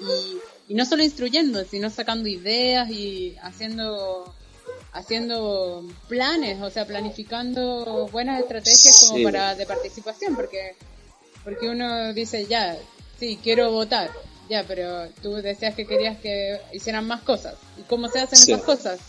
y, 0.69 0.75
no 0.75 0.85
solo 0.85 1.03
instruyendo, 1.03 1.65
sino 1.65 1.91
sacando 1.91 2.29
ideas 2.29 2.91
y 2.91 3.37
haciendo 3.43 4.35
haciendo 4.93 5.87
planes, 6.09 6.63
o 6.63 6.71
sea, 6.71 6.87
planificando 6.87 8.09
buenas 8.13 8.41
estrategias 8.41 9.09
como 9.09 9.25
para 9.25 9.55
de 9.55 9.67
participación, 9.67 10.37
porque 10.37 10.77
porque 11.43 11.69
uno 11.69 12.15
dice 12.15 12.47
ya, 12.47 12.77
sí, 13.19 13.39
quiero 13.43 13.71
votar, 13.71 14.11
ya, 14.49 14.65
pero 14.65 15.09
tú 15.23 15.35
decías 15.35 15.75
que 15.75 15.87
querías 15.87 16.19
que 16.19 16.61
hicieran 16.73 17.07
más 17.07 17.23
cosas. 17.23 17.55
¿Y 17.79 17.83
cómo 17.83 18.09
se 18.09 18.21
hacen 18.21 18.39
esas 18.39 18.63
cosas? 18.63 19.01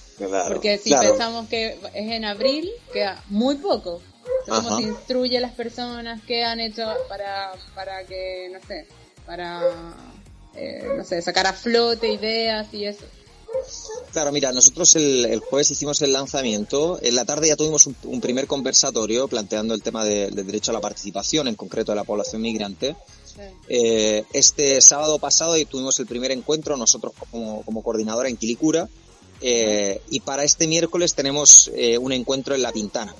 porque 0.48 0.78
si 0.78 0.94
pensamos 0.94 1.48
que 1.50 1.78
es 1.94 2.12
en 2.12 2.24
abril, 2.26 2.70
queda 2.94 3.22
muy 3.28 3.56
poco 3.56 4.02
cómo 4.48 4.78
se 4.78 4.84
instruye 4.84 5.38
a 5.38 5.42
las 5.42 5.54
personas, 5.54 6.22
qué 6.26 6.44
han 6.44 6.60
hecho 6.60 6.84
para, 7.10 7.54
para 7.74 8.06
que, 8.06 8.50
no 8.52 8.60
sé, 8.68 8.88
para, 9.26 9.62
eh, 10.56 10.88
no 10.96 11.04
sé, 11.04 11.22
sacar 11.22 11.48
a 11.48 11.54
flote 11.54 12.12
ideas 12.12 12.68
y 12.74 12.86
eso. 12.86 13.06
Claro, 14.12 14.32
mira, 14.32 14.52
nosotros 14.52 14.96
el, 14.96 15.40
jueves 15.40 15.72
hicimos 15.72 16.02
el 16.02 16.12
lanzamiento. 16.12 17.00
En 17.02 17.16
la 17.16 17.26
tarde 17.26 17.48
ya 17.48 17.56
tuvimos 17.56 17.88
un, 17.88 18.22
primer 18.22 18.48
conversatorio 18.48 19.28
planteando 19.28 19.74
el 19.74 19.82
tema 19.82 20.04
del 20.04 20.36
derecho 20.36 20.72
a 20.72 20.74
la 20.74 20.82
participación, 20.82 21.48
en 21.48 21.56
concreto 21.56 21.92
de 21.92 21.96
la 21.98 22.04
población 22.04 22.42
migrante. 22.42 22.96
Eh, 23.68 24.24
este 24.34 24.80
sábado 24.82 25.20
pasado 25.20 25.54
tuvimos 25.66 26.00
el 26.00 26.06
primer 26.06 26.32
encuentro 26.32 26.78
nosotros 26.78 27.14
como, 27.32 27.64
como 27.64 27.84
coordinadora 27.84 28.30
en 28.30 28.38
Quilicura. 28.38 28.90
Eh, 29.42 30.02
y 30.10 30.22
para 30.22 30.44
este 30.44 30.68
miércoles 30.68 31.14
tenemos 31.14 31.70
un 32.00 32.12
encuentro 32.12 32.56
en 32.56 32.62
La 32.62 32.72
Pintana. 32.72 33.16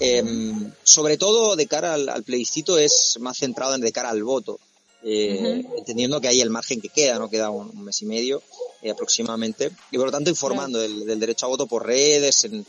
Em, 0.00 0.72
sobre 0.82 1.18
todo 1.18 1.56
de 1.56 1.66
cara 1.66 1.92
al, 1.92 2.22
plebiscito 2.24 2.78
es 2.78 3.18
más 3.20 3.36
centrado 3.36 3.74
en 3.74 3.82
de 3.82 3.92
cara 3.92 4.08
al 4.08 4.24
voto, 4.24 4.58
eh, 5.02 5.62
entendiendo 5.76 6.22
que 6.22 6.28
hay 6.28 6.40
el 6.40 6.48
margen 6.48 6.80
que 6.80 6.88
queda, 6.88 7.18
no 7.18 7.28
queda 7.28 7.50
un, 7.50 7.84
mes 7.84 8.00
y 8.00 8.06
medio 8.06 8.42
eh, 8.82 8.90
aproximadamente, 8.90 9.70
y 9.90 9.98
por 9.98 10.06
lo 10.06 10.12
tanto 10.12 10.30
informando 10.30 10.78
del, 10.78 11.20
derecho 11.20 11.44
a 11.44 11.50
voto 11.50 11.66
por 11.66 11.86
redes, 11.86 12.44
en, 12.44 12.64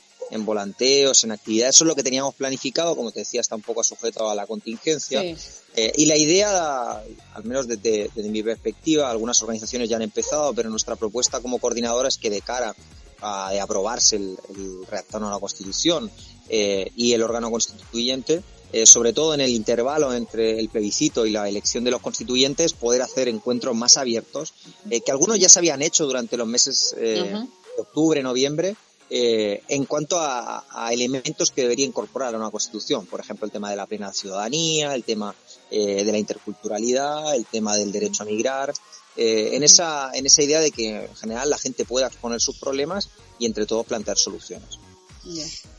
volanteos, 0.45 1.23
en 1.23 1.31
actividades, 1.31 1.75
eso 1.75 1.83
es 1.85 1.87
lo 1.89 1.95
que 1.95 2.03
teníamos 2.03 2.35
planificado, 2.35 2.95
como 2.95 3.11
te 3.11 3.19
decía, 3.19 3.41
está 3.41 3.55
un 3.55 3.61
poco 3.61 3.83
sujeto 3.83 4.29
a 4.29 4.35
la 4.35 4.47
contingencia. 4.47 5.21
Eh, 5.23 5.91
y 5.95 6.05
la 6.05 6.15
idea, 6.15 7.03
al 7.33 7.43
menos 7.43 7.67
desde, 7.67 8.09
mi 8.15 8.41
perspectiva, 8.41 9.09
algunas 9.09 9.41
organizaciones 9.41 9.89
ya 9.89 9.97
han 9.97 10.01
empezado, 10.01 10.53
pero 10.53 10.69
nuestra 10.69 10.95
propuesta 10.95 11.41
como 11.41 11.59
coordinadora 11.59 12.07
es 12.07 12.17
que 12.17 12.29
de 12.29 12.41
cara 12.41 12.73
a 13.21 13.51
aprobarse 13.61 14.15
el, 14.15 14.37
el 14.49 14.85
redactado 14.87 15.27
a 15.27 15.31
la 15.31 15.39
Constitución 15.39 16.11
eh, 16.49 16.91
y 16.95 17.13
el 17.13 17.23
órgano 17.23 17.49
constituyente, 17.49 18.41
eh, 18.73 18.85
sobre 18.85 19.13
todo 19.13 19.33
en 19.33 19.41
el 19.41 19.51
intervalo 19.51 20.13
entre 20.13 20.59
el 20.59 20.67
plebiscito 20.69 21.25
y 21.25 21.31
la 21.31 21.47
elección 21.47 21.83
de 21.83 21.91
los 21.91 22.01
constituyentes, 22.01 22.73
poder 22.73 23.01
hacer 23.01 23.27
encuentros 23.27 23.75
más 23.75 23.95
abiertos, 23.95 24.53
eh, 24.89 24.99
que 25.01 25.11
algunos 25.11 25.39
ya 25.39 25.47
se 25.47 25.59
habían 25.59 25.81
hecho 25.81 26.05
durante 26.05 26.35
los 26.35 26.47
meses 26.47 26.93
de 26.97 27.47
octubre, 27.77 28.21
noviembre, 28.21 28.75
en 29.13 29.85
cuanto 29.85 30.17
a, 30.19 30.63
elementos 30.91 31.51
que 31.51 31.63
debería 31.63 31.85
incorporar 31.85 32.33
a 32.33 32.37
una 32.37 32.49
constitución, 32.49 33.05
por 33.05 33.19
ejemplo, 33.19 33.45
el 33.45 33.51
tema 33.51 33.69
de 33.69 33.75
la 33.75 33.85
plena 33.85 34.13
ciudadanía, 34.13 34.95
el 34.95 35.03
tema 35.03 35.35
de 35.69 36.09
la 36.09 36.17
interculturalidad, 36.17 37.35
el 37.35 37.45
tema 37.45 37.75
del 37.75 37.91
derecho 37.91 38.23
a 38.23 38.25
migrar, 38.25 38.73
en, 39.17 39.63
esa, 39.63 40.11
en 40.13 40.25
esa 40.25 40.41
idea 40.43 40.61
de 40.61 40.71
que 40.71 41.05
en 41.05 41.15
general 41.15 41.49
la 41.49 41.57
gente 41.57 41.83
pueda 41.83 42.07
exponer 42.07 42.39
sus 42.39 42.57
problemas 42.57 43.09
y 43.37 43.45
entre 43.45 43.65
todos 43.65 43.85
plantear 43.85 44.17
soluciones. 44.17 44.79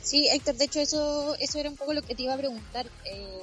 Sí, 0.03 0.29
Héctor, 0.29 0.57
de 0.57 0.65
hecho 0.65 0.81
eso, 0.81 1.35
eso 1.37 1.59
era 1.59 1.69
un 1.69 1.77
poco 1.77 1.93
lo 1.93 2.03
que 2.03 2.15
te 2.15 2.23
iba 2.23 2.35
a 2.35 2.39
preguntar. 2.39 2.87
Eh, 3.05 3.43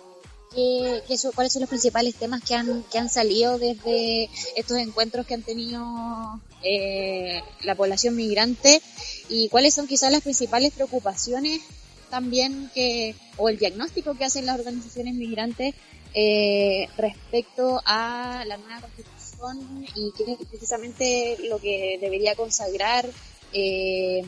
¿qué, 1.08 1.18
¿Cuáles 1.36 1.54
son 1.54 1.62
los 1.62 1.70
principales 1.70 2.16
temas 2.16 2.44
que 2.44 2.56
han, 2.56 2.84
que 2.84 2.98
han 2.98 3.10
salido 3.10 3.58
desde 3.58 4.30
estos 4.56 4.78
encuentros 4.78 5.26
que 5.26 5.34
han 5.34 5.44
tenido 5.44 6.40
eh, 6.64 7.42
la 7.64 7.76
población 7.76 8.16
migrante? 8.16 8.82
¿Y 9.30 9.48
cuáles 9.50 9.76
son 9.76 9.88
quizás 9.88 10.12
las 10.12 10.24
principales 10.24 10.74
preocupaciones 10.74 11.62
también 12.10 12.70
que, 12.74 13.16
o 13.38 13.50
el 13.50 13.58
diagnóstico 13.58 14.16
que 14.16 14.26
hacen 14.26 14.48
las 14.48 14.60
organizaciones 14.60 15.14
migrantes 15.14 15.76
eh, 16.14 16.88
respecto 16.98 17.80
a 17.86 18.44
la 18.48 18.58
nueva 18.58 18.82
constitución 18.82 19.86
y 19.96 20.12
qué 20.18 20.32
es 20.32 20.48
precisamente 20.50 21.38
lo 21.48 21.60
que 21.60 22.00
debería 22.02 22.34
consagrar 22.36 23.08
eh, 23.54 24.22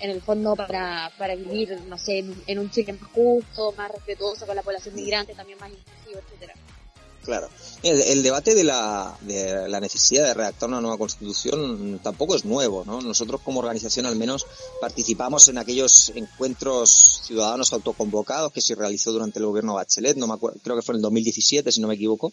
en 0.00 0.10
el 0.10 0.20
fondo 0.20 0.56
para, 0.56 1.12
para 1.16 1.36
vivir, 1.36 1.78
no 1.88 1.96
sé, 1.96 2.24
en, 2.46 2.58
un 2.58 2.70
Chile 2.70 2.94
más 2.94 3.10
justo, 3.12 3.72
más 3.76 3.92
respetuoso 3.92 4.46
con 4.46 4.56
la 4.56 4.62
población 4.62 4.94
migrante, 4.96 5.34
también 5.34 5.58
más 5.60 5.70
inclusivo, 5.70 6.20
etcétera. 6.26 6.54
Claro. 7.24 7.48
El, 7.82 8.22
debate 8.22 8.54
de 8.54 8.64
la, 8.64 9.16
de 9.22 9.68
la 9.68 9.80
necesidad 9.80 10.24
de 10.24 10.34
redactar 10.34 10.68
una 10.68 10.80
nueva 10.80 10.98
constitución 10.98 12.00
tampoco 12.02 12.34
es 12.34 12.44
nuevo, 12.44 12.84
¿no? 12.84 13.00
Nosotros 13.00 13.40
como 13.42 13.60
organización 13.60 14.06
al 14.06 14.16
menos 14.16 14.46
participamos 14.80 15.48
en 15.48 15.58
aquellos 15.58 16.12
encuentros 16.14 17.22
ciudadanos 17.24 17.72
autoconvocados 17.72 18.52
que 18.52 18.60
se 18.60 18.74
realizó 18.74 19.12
durante 19.12 19.38
el 19.38 19.46
gobierno 19.46 19.74
Bachelet, 19.74 20.16
no 20.16 20.26
me 20.26 20.34
acuerdo, 20.34 20.58
creo 20.62 20.76
que 20.76 20.82
fue 20.82 20.94
en 20.94 20.96
el 20.96 21.02
2017 21.02 21.72
si 21.72 21.80
no 21.80 21.88
me 21.88 21.94
equivoco. 21.94 22.32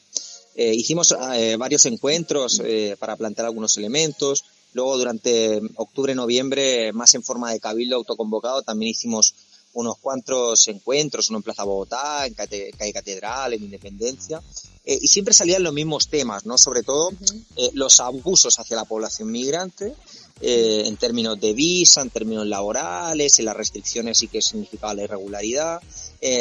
Eh, 0.55 0.73
hicimos 0.73 1.15
eh, 1.33 1.55
varios 1.57 1.85
encuentros 1.85 2.61
eh, 2.63 2.95
para 2.99 3.15
plantear 3.15 3.45
algunos 3.45 3.77
elementos, 3.77 4.43
Luego 4.73 4.97
durante 4.97 5.59
octubre, 5.75 6.13
noviembre, 6.13 6.93
más 6.93 7.15
en 7.15 7.23
forma 7.23 7.51
de 7.51 7.59
cabildo 7.59 7.95
autoconvocado, 7.95 8.61
también 8.61 8.91
hicimos 8.91 9.33
unos 9.78 9.99
cuantos 9.99 10.67
encuentros, 10.69 11.30
uno 11.30 11.38
en 11.38 11.43
Plaza 11.43 11.63
Bogotá, 11.63 12.25
en 12.25 12.34
Calle 12.34 12.71
Catedral, 12.91 13.53
en 13.53 13.63
Independencia, 13.63 14.41
eh, 14.84 14.97
y 14.99 15.07
siempre 15.07 15.36
salían 15.36 15.61
los 15.61 15.71
mismos 15.73 16.07
temas, 16.07 16.47
¿no? 16.47 16.57
Sobre 16.57 16.82
todo 16.82 17.11
eh, 17.55 17.69
los 17.73 17.99
abusos 17.99 18.57
hacia 18.57 18.75
la 18.75 18.86
población 18.86 19.32
migrante, 19.32 19.93
eh, 20.41 20.84
en 20.86 20.97
términos 20.97 21.39
de 21.39 21.53
visa, 21.53 22.01
en 22.01 22.09
términos 22.09 22.47
laborales, 22.47 23.38
en 23.38 23.45
las 23.45 23.55
restricciones 23.55 24.23
y 24.23 24.30
qué 24.30 24.41
significaba 24.41 24.95
la 24.95 25.03
irregularidad. 25.03 25.80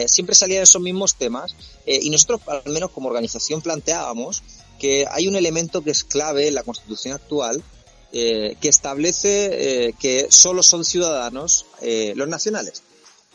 siempre 0.07 0.35
salían 0.35 0.63
esos 0.63 0.81
mismos 0.81 1.17
temas 1.17 1.55
y 1.85 2.09
nosotros, 2.09 2.41
al 2.47 2.73
menos 2.73 2.91
como 2.91 3.09
organización, 3.09 3.61
planteábamos 3.61 4.43
que 4.79 5.05
hay 5.11 5.29
un 5.29 5.37
elemento 5.37 5.83
que 5.83 5.91
es 5.91 6.05
clave 6.05 6.49
en 6.49 6.55
la 6.55 6.63
Constitución 6.63 7.13
actual, 7.15 7.63
que 8.13 8.57
establece 8.63 9.95
que 9.99 10.29
solo 10.31 10.63
son 10.63 10.85
ciudadanos 10.85 11.67
los 12.15 12.29
nacionales. 12.29 12.83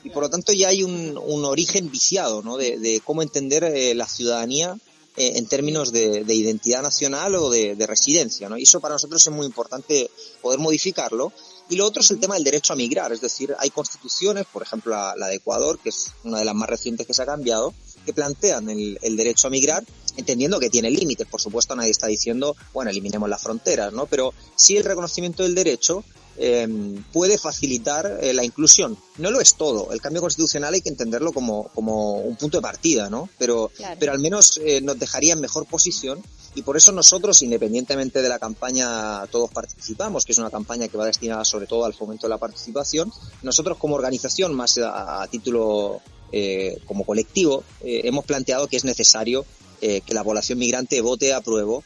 Y 0.04 0.10
por 0.10 0.24
lo 0.24 0.30
tanto 0.30 0.54
ya 0.54 0.70
hay 0.70 0.84
un, 0.84 1.18
origen 1.46 1.92
viciado 1.92 2.42
¿no? 2.42 2.58
de, 2.58 3.02
cómo 3.06 3.22
entender 3.22 3.96
la 3.96 4.08
ciudadanía 4.08 4.78
en 5.18 5.46
términos 5.46 5.92
de, 5.92 6.24
identidad 6.28 6.82
nacional 6.82 7.36
o 7.36 7.50
de, 7.50 7.86
residencia. 7.88 8.50
¿no? 8.50 8.58
Y 8.58 8.64
eso 8.64 8.80
para 8.80 8.96
nosotros 8.96 9.22
es 9.26 9.34
muy 9.34 9.46
importante 9.46 10.10
poder 10.42 10.60
modificarlo. 10.60 11.32
Y 11.70 11.76
lo 11.76 11.86
otro 11.86 12.02
es 12.02 12.12
el 12.12 12.20
tema 12.20 12.36
del 12.36 12.44
derecho 12.44 12.74
a 12.74 12.76
migrar, 12.76 13.14
es 13.14 13.22
decir, 13.22 13.56
hay 13.58 13.70
constituciones, 13.70 14.46
por 14.52 14.62
ejemplo 14.62 14.92
la, 14.92 15.28
de 15.28 15.36
Ecuador, 15.36 15.80
que 15.80 15.88
es 15.88 16.12
una 16.26 16.40
de 16.40 16.46
las 16.46 16.54
más 16.54 16.70
recientes 16.70 17.08
que 17.08 17.14
se 17.14 17.22
ha 17.22 17.26
cambiado, 17.26 17.74
que 18.06 18.12
plantean 18.12 18.70
el, 18.70 19.00
el 19.02 19.16
derecho 19.16 19.48
a 19.48 19.52
migrar 19.52 19.82
entendiendo 20.18 20.60
que 20.60 20.70
tiene 20.70 20.90
límites. 20.90 21.28
Por 21.28 21.40
supuesto, 21.40 21.74
nadie 21.76 21.92
está 21.92 22.08
diciendo, 22.08 22.56
bueno, 22.74 22.92
eliminemos 22.92 23.30
las 23.30 23.42
fronteras, 23.42 23.94
¿no? 23.94 24.06
Pero 24.06 24.34
sí 24.56 24.76
el 24.76 24.84
reconocimiento 24.84 25.44
del 25.44 25.56
derecho 25.56 26.04
em, 26.38 27.04
puede 27.12 27.38
facilitar 27.38 28.20
eh, 28.22 28.34
la 28.34 28.44
inclusión. 28.44 28.98
No 29.18 29.32
lo 29.32 29.40
es 29.42 29.56
todo. 29.56 29.92
El 29.92 30.02
cambio 30.02 30.22
constitucional 30.22 30.74
hay 30.74 30.82
que 30.82 30.90
entenderlo 30.90 31.32
como, 31.32 31.70
como 31.76 32.20
un 32.20 32.36
punto 32.36 32.58
de 32.58 32.62
partida, 32.62 33.10
¿no? 33.10 33.30
Pero, 33.38 33.72
pero 34.00 34.12
al 34.12 34.20
menos 34.20 34.60
eh, 34.64 34.82
nos 34.82 34.98
dejaría 34.98 35.34
en 35.34 35.42
mejor 35.42 35.66
posición 35.66 36.22
y 36.54 36.64
por 36.64 36.76
eso 36.76 36.92
nosotros, 36.92 37.42
independientemente 37.44 38.22
de 38.22 38.28
la 38.28 38.38
campaña, 38.38 39.26
todos 39.28 39.50
participamos, 39.52 40.26
que 40.26 40.34
es 40.34 40.38
una 40.38 40.50
campaña 40.50 40.88
que 40.90 40.98
va 40.98 41.06
destinada 41.06 41.46
sobre 41.46 41.66
todo 41.66 41.86
al 41.86 41.94
fomento 41.94 42.28
de 42.28 42.32
la 42.32 42.38
participación. 42.38 43.12
Nosotros 43.42 43.78
como 43.78 43.96
organización, 43.96 44.54
más 44.54 44.78
a, 44.78 45.26
título 45.32 46.02
eh, 46.32 46.80
como 46.86 47.06
colectivo, 47.06 47.64
eh, 47.82 48.02
hemos 48.04 48.26
planteado 48.26 48.68
que 48.68 48.76
es 48.76 48.84
necesario 48.84 49.46
eh, 49.80 50.02
que 50.02 50.14
la 50.14 50.24
población 50.24 50.60
migrante 50.60 51.00
vote 51.00 51.34
a 51.34 51.42
prueba, 51.42 51.80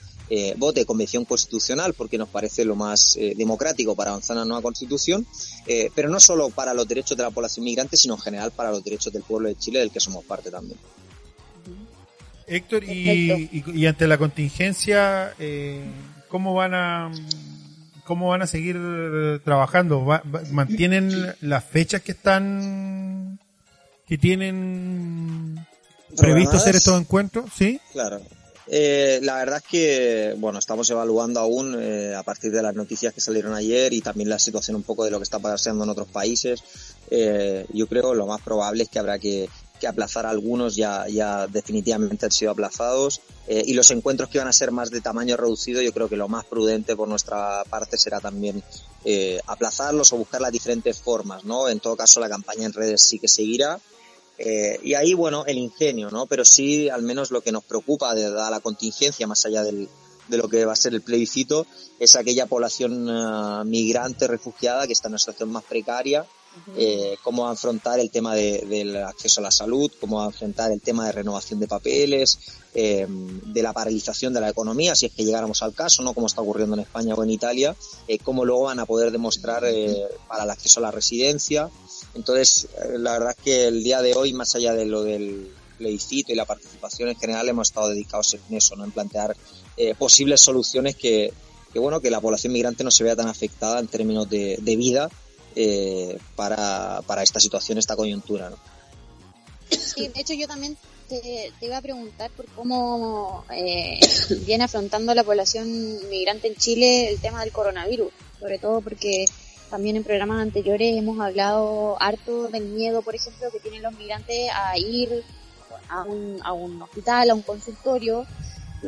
vote 0.57 0.85
convención 0.85 1.25
constitucional 1.25 1.93
porque 1.93 2.17
nos 2.17 2.29
parece 2.29 2.65
lo 2.65 2.75
más 2.75 3.17
democrático 3.35 3.95
para 3.95 4.11
avanzar 4.11 4.35
en 4.35 4.39
la 4.39 4.45
nueva 4.45 4.61
constitución, 4.61 5.25
pero 5.93 6.09
no 6.09 6.19
solo 6.19 6.49
para 6.49 6.73
los 6.73 6.87
derechos 6.87 7.15
de 7.15 7.23
la 7.23 7.31
población 7.31 7.63
migrante, 7.63 7.95
sino 7.95 8.15
en 8.15 8.21
general 8.21 8.51
para 8.51 8.71
los 8.71 8.83
derechos 8.83 9.13
del 9.13 9.23
pueblo 9.23 9.49
de 9.49 9.55
Chile, 9.55 9.79
del 9.79 9.91
que 9.91 9.99
somos 9.99 10.23
parte 10.25 10.49
también. 10.49 10.79
Héctor, 12.47 12.83
y, 12.83 13.85
ante 13.87 14.07
la 14.07 14.17
contingencia, 14.17 15.33
eh, 15.39 15.83
¿cómo 16.29 16.53
van 16.53 16.73
a 16.75 17.11
cómo 18.03 18.29
van 18.29 18.43
a 18.43 18.47
seguir 18.47 18.77
trabajando? 19.43 20.05
¿Mantienen 20.51 21.33
las 21.41 21.63
fechas 21.63 22.01
que 22.01 22.11
están 22.11 23.39
que 24.07 24.17
tienen 24.19 25.65
previsto 26.15 26.57
hacer 26.57 26.75
estos 26.75 26.99
encuentros? 26.99 27.49
Sí. 27.55 27.79
Claro. 27.93 28.21
Eh, 28.67 29.19
la 29.21 29.35
verdad 29.35 29.61
es 29.63 29.69
que, 29.69 30.35
bueno, 30.37 30.59
estamos 30.59 30.89
evaluando 30.89 31.39
aún 31.39 31.77
eh, 31.79 32.15
a 32.15 32.23
partir 32.23 32.51
de 32.51 32.63
las 32.63 32.73
noticias 32.73 33.13
que 33.13 33.21
salieron 33.21 33.53
ayer 33.53 33.93
y 33.93 34.01
también 34.01 34.29
la 34.29 34.39
situación 34.39 34.75
un 34.75 34.83
poco 34.83 35.05
de 35.05 35.11
lo 35.11 35.17
que 35.17 35.23
está 35.23 35.39
pasando 35.39 35.83
en 35.83 35.89
otros 35.89 36.07
países. 36.07 36.63
Eh, 37.11 37.65
yo 37.73 37.87
creo 37.87 38.13
lo 38.15 38.25
más 38.25 38.41
probable 38.41 38.83
es 38.83 38.89
que 38.89 38.99
habrá 38.99 39.19
que 39.19 39.49
que 39.79 39.87
aplazar 39.87 40.25
algunos 40.25 40.77
ya, 40.77 41.05
ya 41.09 41.47
definitivamente 41.47 42.25
han 42.25 42.31
sido 42.31 42.51
aplazados 42.51 43.19
eh, 43.45 43.61
y 43.65 43.73
los 43.73 43.91
encuentros 43.91 44.29
que 44.29 44.37
van 44.37 44.47
a 44.47 44.53
ser 44.53 44.71
más 44.71 44.89
de 44.89 45.01
tamaño 45.01 45.35
reducido 45.35 45.81
yo 45.81 45.91
creo 45.91 46.07
que 46.07 46.15
lo 46.15 46.29
más 46.29 46.45
prudente 46.45 46.95
por 46.95 47.09
nuestra 47.09 47.61
parte 47.69 47.97
será 47.97 48.21
también 48.21 48.63
aplazarlos 49.47 50.13
o 50.13 50.17
buscar 50.17 50.39
las 50.39 50.53
diferentes 50.53 50.97
formas, 50.97 51.43
¿no? 51.43 51.67
En 51.67 51.81
todo 51.81 51.97
caso 51.97 52.21
la 52.21 52.29
campaña 52.29 52.65
en 52.65 52.73
redes 52.73 53.01
sí 53.01 53.19
que 53.19 53.27
seguirá 53.27 53.77
eh, 54.37 54.79
y 54.83 54.93
ahí, 54.93 55.13
bueno, 55.13 55.45
el 55.45 55.57
ingenio, 55.57 56.09
¿no? 56.09 56.25
Pero 56.25 56.45
sí, 56.45 56.89
al 56.89 57.01
menos 57.01 57.31
lo 57.31 57.41
que 57.41 57.51
nos 57.51 57.63
preocupa 57.63 58.13
de 58.15 58.29
la 58.29 58.59
contingencia, 58.59 59.27
más 59.27 59.45
allá 59.45 59.63
del, 59.63 59.89
de 60.27 60.37
lo 60.37 60.47
que 60.49 60.65
va 60.65 60.73
a 60.73 60.77
ser 60.77 60.93
el 60.93 61.01
plebiscito, 61.01 61.65
es 61.99 62.15
aquella 62.15 62.45
población 62.45 63.69
migrante, 63.69 64.27
refugiada, 64.27 64.87
que 64.87 64.93
está 64.93 65.07
en 65.07 65.13
una 65.13 65.19
situación 65.19 65.51
más 65.51 65.63
precaria 65.63 66.25
eh, 66.77 67.17
cómo 67.21 67.47
afrontar 67.47 67.99
el 67.99 68.09
tema 68.09 68.33
del 68.33 68.95
acceso 68.97 69.41
a 69.41 69.43
la 69.43 69.51
salud, 69.51 69.91
cómo 69.99 70.21
afrontar 70.21 70.71
el 70.71 70.81
tema 70.81 71.05
de 71.05 71.11
renovación 71.11 71.59
de 71.59 71.67
papeles, 71.67 72.39
eh, 72.73 73.05
de 73.07 73.61
la 73.61 73.73
paralización 73.73 74.33
de 74.33 74.41
la 74.41 74.49
economía, 74.49 74.95
si 74.95 75.05
es 75.05 75.11
que 75.11 75.25
llegáramos 75.25 75.61
al 75.63 75.73
caso, 75.73 76.01
no 76.01 76.13
como 76.13 76.27
está 76.27 76.41
ocurriendo 76.41 76.75
en 76.75 76.81
España 76.81 77.13
o 77.13 77.23
en 77.23 77.29
Italia, 77.29 77.75
eh, 78.07 78.19
cómo 78.19 78.45
luego 78.45 78.63
van 78.63 78.79
a 78.79 78.85
poder 78.85 79.11
demostrar 79.11 79.63
para 80.27 80.43
el 80.43 80.49
acceso 80.49 80.79
a 80.79 80.83
la 80.83 80.91
residencia. 80.91 81.69
Entonces, 82.15 82.67
la 82.97 83.13
verdad 83.13 83.35
es 83.37 83.43
que 83.43 83.67
el 83.67 83.83
día 83.83 84.01
de 84.01 84.15
hoy, 84.15 84.33
más 84.33 84.55
allá 84.55 84.73
de 84.73 84.85
lo 84.85 85.03
del 85.03 85.51
plebiscito 85.77 86.31
y 86.31 86.35
la 86.35 86.45
participación 86.45 87.09
en 87.09 87.17
general, 87.17 87.49
hemos 87.49 87.67
estado 87.67 87.89
dedicados 87.89 88.33
en 88.33 88.55
eso, 88.55 88.75
¿no? 88.75 88.85
en 88.85 88.91
plantear 88.91 89.35
posibles 89.97 90.39
soluciones 90.41 90.95
que, 90.95 91.33
bueno, 91.79 91.99
que 91.99 92.09
la 92.09 92.21
población 92.21 92.53
migrante 92.53 92.83
no 92.83 92.91
se 92.91 93.03
vea 93.03 93.15
tan 93.15 93.27
afectada 93.27 93.79
en 93.79 93.87
términos 93.87 94.29
de, 94.29 94.57
vida 94.63 95.09
eh, 95.55 96.17
para, 96.35 97.01
para 97.05 97.23
esta 97.23 97.39
situación, 97.39 97.77
esta 97.77 97.95
coyuntura. 97.95 98.49
¿no? 98.49 98.57
Sí, 99.69 100.07
de 100.07 100.21
hecho 100.21 100.33
yo 100.33 100.47
también 100.47 100.77
te, 101.09 101.51
iba 101.61 101.77
a 101.77 101.81
preguntar 101.81 102.31
por 102.31 102.45
cómo 102.47 103.45
eh, 103.53 103.99
viene 104.45 104.63
afrontando 104.63 105.13
la 105.13 105.23
población 105.23 106.09
migrante 106.09 106.47
en 106.47 106.55
Chile 106.55 107.09
el 107.09 107.19
tema 107.19 107.41
del 107.41 107.51
coronavirus, 107.51 108.11
sobre 108.39 108.57
todo 108.57 108.81
porque 108.81 109.25
también 109.69 109.95
en 109.95 110.03
programas 110.03 110.41
anteriores 110.41 110.97
hemos 110.97 111.19
hablado 111.19 112.01
harto 112.01 112.47
del 112.47 112.65
miedo, 112.65 113.01
por 113.01 113.15
ejemplo, 113.15 113.51
que 113.51 113.59
tienen 113.59 113.83
los 113.83 113.93
migrantes 113.97 114.49
a 114.53 114.77
ir 114.77 115.23
a 115.89 116.03
un, 116.03 116.39
a 116.43 116.53
un 116.53 116.81
hospital, 116.81 117.29
a 117.29 117.33
un 117.33 117.41
consultorio, 117.41 118.25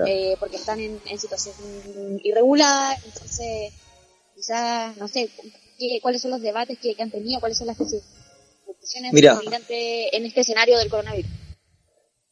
eh, 0.05 0.35
porque 0.39 0.57
están 0.57 0.79
en, 0.79 0.99
en 1.05 1.19
situación 1.19 1.55
irregular, 2.23 2.97
entonces 3.05 3.73
quizás, 4.35 4.95
no 4.97 5.07
sé, 5.07 5.29
cuáles 6.01 6.21
son 6.21 6.31
los 6.31 6.41
debates 6.41 6.77
que, 6.79 6.95
han 6.99 7.11
tenido, 7.11 7.39
cuáles 7.39 7.57
son 7.57 7.67
las 7.67 7.77
discusiones 7.77 9.13
en 9.13 10.25
este 10.25 10.41
escenario 10.41 10.77
del 10.77 10.89
coronavirus. 10.89 11.31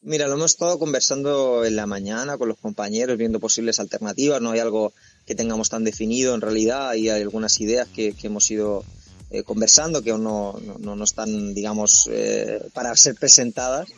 Mira, 0.06 0.28
lo 0.28 0.34
hemos 0.34 0.52
estado 0.52 0.78
conversando 0.78 1.64
en 1.64 1.74
la 1.74 1.84
mañana 1.84 2.38
con 2.38 2.46
los 2.46 2.58
compañeros, 2.58 3.18
viendo 3.18 3.40
posibles 3.40 3.80
alternativas. 3.80 4.40
No 4.40 4.52
hay 4.52 4.60
algo 4.60 4.92
que 5.26 5.34
tengamos 5.34 5.68
tan 5.68 5.84
definido 5.84 6.34
en 6.34 6.40
realidad. 6.40 6.90
Hay 6.90 7.08
algunas 7.08 7.60
ideas 7.60 7.88
que, 7.88 8.14
hemos 8.22 8.50
ido 8.50 8.84
eh, 9.30 9.42
conversando 9.42 10.02
que 10.02 10.10
aún 10.12 10.24
no, 10.24 10.58
no, 10.78 11.04
están, 11.04 11.54
digamos, 11.54 12.08
eh, 12.12 12.60
para 12.72 12.94
ser 12.96 13.16
presentadas. 13.16 13.88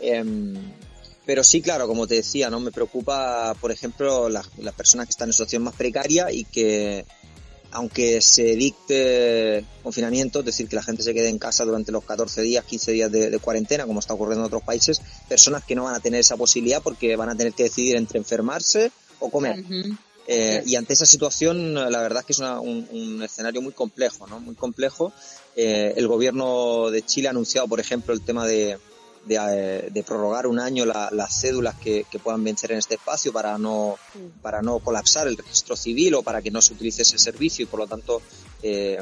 Em, 0.00 0.54
pero 1.26 1.44
sí, 1.44 1.60
claro, 1.60 1.86
como 1.86 2.06
te 2.06 2.14
decía, 2.16 2.48
no 2.48 2.58
me 2.58 2.72
preocupa, 2.72 3.54
por 3.60 3.70
ejemplo, 3.70 4.28
las, 4.28 4.48
las 4.58 4.74
personas 4.74 5.06
que 5.06 5.10
están 5.10 5.28
en 5.28 5.34
situación 5.34 5.62
más 5.62 5.74
precaria 5.74 6.32
y 6.32 6.44
que 6.44 7.04
aunque 7.70 8.20
se 8.22 8.56
dicte 8.56 9.64
confinamiento, 9.82 10.40
es 10.40 10.46
decir, 10.46 10.68
que 10.68 10.76
la 10.76 10.82
gente 10.82 11.02
se 11.02 11.12
quede 11.12 11.28
en 11.28 11.38
casa 11.38 11.64
durante 11.64 11.92
los 11.92 12.04
14 12.04 12.42
días, 12.42 12.64
15 12.64 12.92
días 12.92 13.12
de, 13.12 13.38
cuarentena, 13.40 13.86
como 13.86 14.00
está 14.00 14.14
ocurriendo 14.14 14.44
en 14.44 14.46
otros 14.46 14.62
países, 14.62 15.00
personas 15.28 15.64
que 15.64 15.74
no 15.74 15.84
van 15.84 15.94
a 15.94 16.00
tener 16.00 16.20
esa 16.20 16.36
posibilidad 16.36 16.82
porque 16.82 17.14
van 17.16 17.28
a 17.28 17.36
tener 17.36 17.52
que 17.52 17.64
decidir 17.64 17.96
entre 17.96 18.18
enfermarse 18.18 18.90
o 19.18 19.30
comer. 19.30 19.64
Eh, 20.30 20.62
y 20.66 20.76
ante 20.76 20.92
esa 20.92 21.06
situación, 21.06 21.72
la 21.72 22.02
verdad 22.02 22.18
es 22.20 22.26
que 22.26 22.32
es 22.34 22.38
un, 22.38 23.22
escenario 23.22 23.62
muy 23.62 23.72
complejo, 23.72 24.26
¿no? 24.26 24.38
Muy 24.38 24.54
complejo. 24.54 25.10
Eh, 25.56 25.94
el 25.96 26.06
gobierno 26.06 26.90
de 26.90 27.02
Chile 27.02 27.28
ha 27.28 27.30
anunciado, 27.30 27.66
por 27.66 27.80
ejemplo, 27.80 28.12
el 28.12 28.20
tema 28.20 28.46
de, 28.46 28.78
eh, 29.26 29.88
de, 29.90 30.02
prorrogar 30.02 30.46
un 30.46 30.60
año 30.60 30.84
las 30.84 31.40
cédulas 31.40 31.76
que, 31.76 32.04
puedan 32.22 32.44
vencer 32.44 32.72
en 32.72 32.78
este 32.78 32.96
espacio 32.96 33.32
para 33.32 33.56
no, 33.56 33.96
para 34.42 34.60
no 34.60 34.80
colapsar 34.80 35.28
el 35.28 35.36
registro 35.38 35.76
civil 35.76 36.16
o 36.16 36.22
para 36.22 36.42
que 36.42 36.50
no 36.50 36.60
se 36.60 36.74
utilice 36.74 37.02
ese 37.02 37.18
servicio 37.18 37.62
y 37.62 37.66
por 37.66 37.80
lo 37.80 37.86
tanto, 37.86 38.20
eh, 38.62 38.98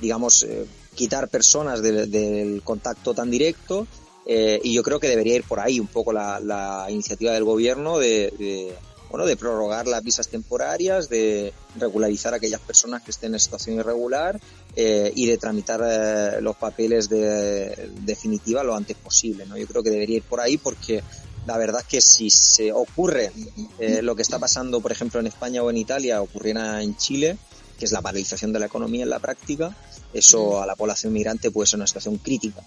digamos, 0.00 0.46
quitar 0.94 1.28
personas 1.28 1.82
del 1.82 2.62
contacto 2.62 3.12
tan 3.12 3.28
directo. 3.28 3.88
y 4.24 4.72
yo 4.72 4.84
creo 4.84 5.00
que 5.00 5.08
debería 5.08 5.34
ir 5.34 5.42
por 5.42 5.58
ahí 5.58 5.80
un 5.80 5.88
poco 5.88 6.12
la, 6.12 6.86
iniciativa 6.88 7.32
del 7.32 7.42
gobierno 7.42 7.98
de 7.98 8.72
bueno, 9.10 9.26
de 9.26 9.36
prorrogar 9.36 9.88
las 9.88 10.02
visas 10.04 10.28
temporarias, 10.28 11.08
de 11.08 11.52
regularizar 11.76 12.32
a 12.32 12.36
aquellas 12.36 12.60
personas 12.60 13.02
que 13.02 13.10
estén 13.10 13.34
en 13.34 13.40
situación 13.40 13.76
irregular 13.76 14.40
eh, 14.76 15.12
y 15.14 15.26
de 15.26 15.36
tramitar 15.36 15.80
eh, 15.84 16.40
los 16.40 16.56
papeles 16.56 17.08
de 17.08 17.90
definitiva 18.02 18.62
lo 18.62 18.74
antes 18.74 18.96
posible. 18.96 19.46
¿no? 19.46 19.56
Yo 19.56 19.66
creo 19.66 19.82
que 19.82 19.90
debería 19.90 20.18
ir 20.18 20.22
por 20.22 20.40
ahí 20.40 20.58
porque 20.58 21.02
la 21.46 21.58
verdad 21.58 21.80
es 21.80 21.88
que 21.88 22.00
si 22.00 22.30
se 22.30 22.72
ocurre 22.72 23.32
eh, 23.80 24.00
lo 24.02 24.14
que 24.14 24.22
está 24.22 24.38
pasando, 24.38 24.80
por 24.80 24.92
ejemplo, 24.92 25.18
en 25.18 25.26
España 25.26 25.62
o 25.62 25.70
en 25.70 25.78
Italia, 25.78 26.22
ocurriera 26.22 26.80
en 26.80 26.96
Chile, 26.96 27.36
que 27.78 27.86
es 27.86 27.92
la 27.92 28.02
paralización 28.02 28.52
de 28.52 28.60
la 28.60 28.66
economía 28.66 29.02
en 29.02 29.10
la 29.10 29.18
práctica, 29.18 29.74
eso 30.12 30.62
a 30.62 30.66
la 30.66 30.76
población 30.76 31.12
migrante 31.12 31.50
puede 31.50 31.66
ser 31.66 31.78
una 31.78 31.86
situación 31.88 32.18
crítica. 32.18 32.62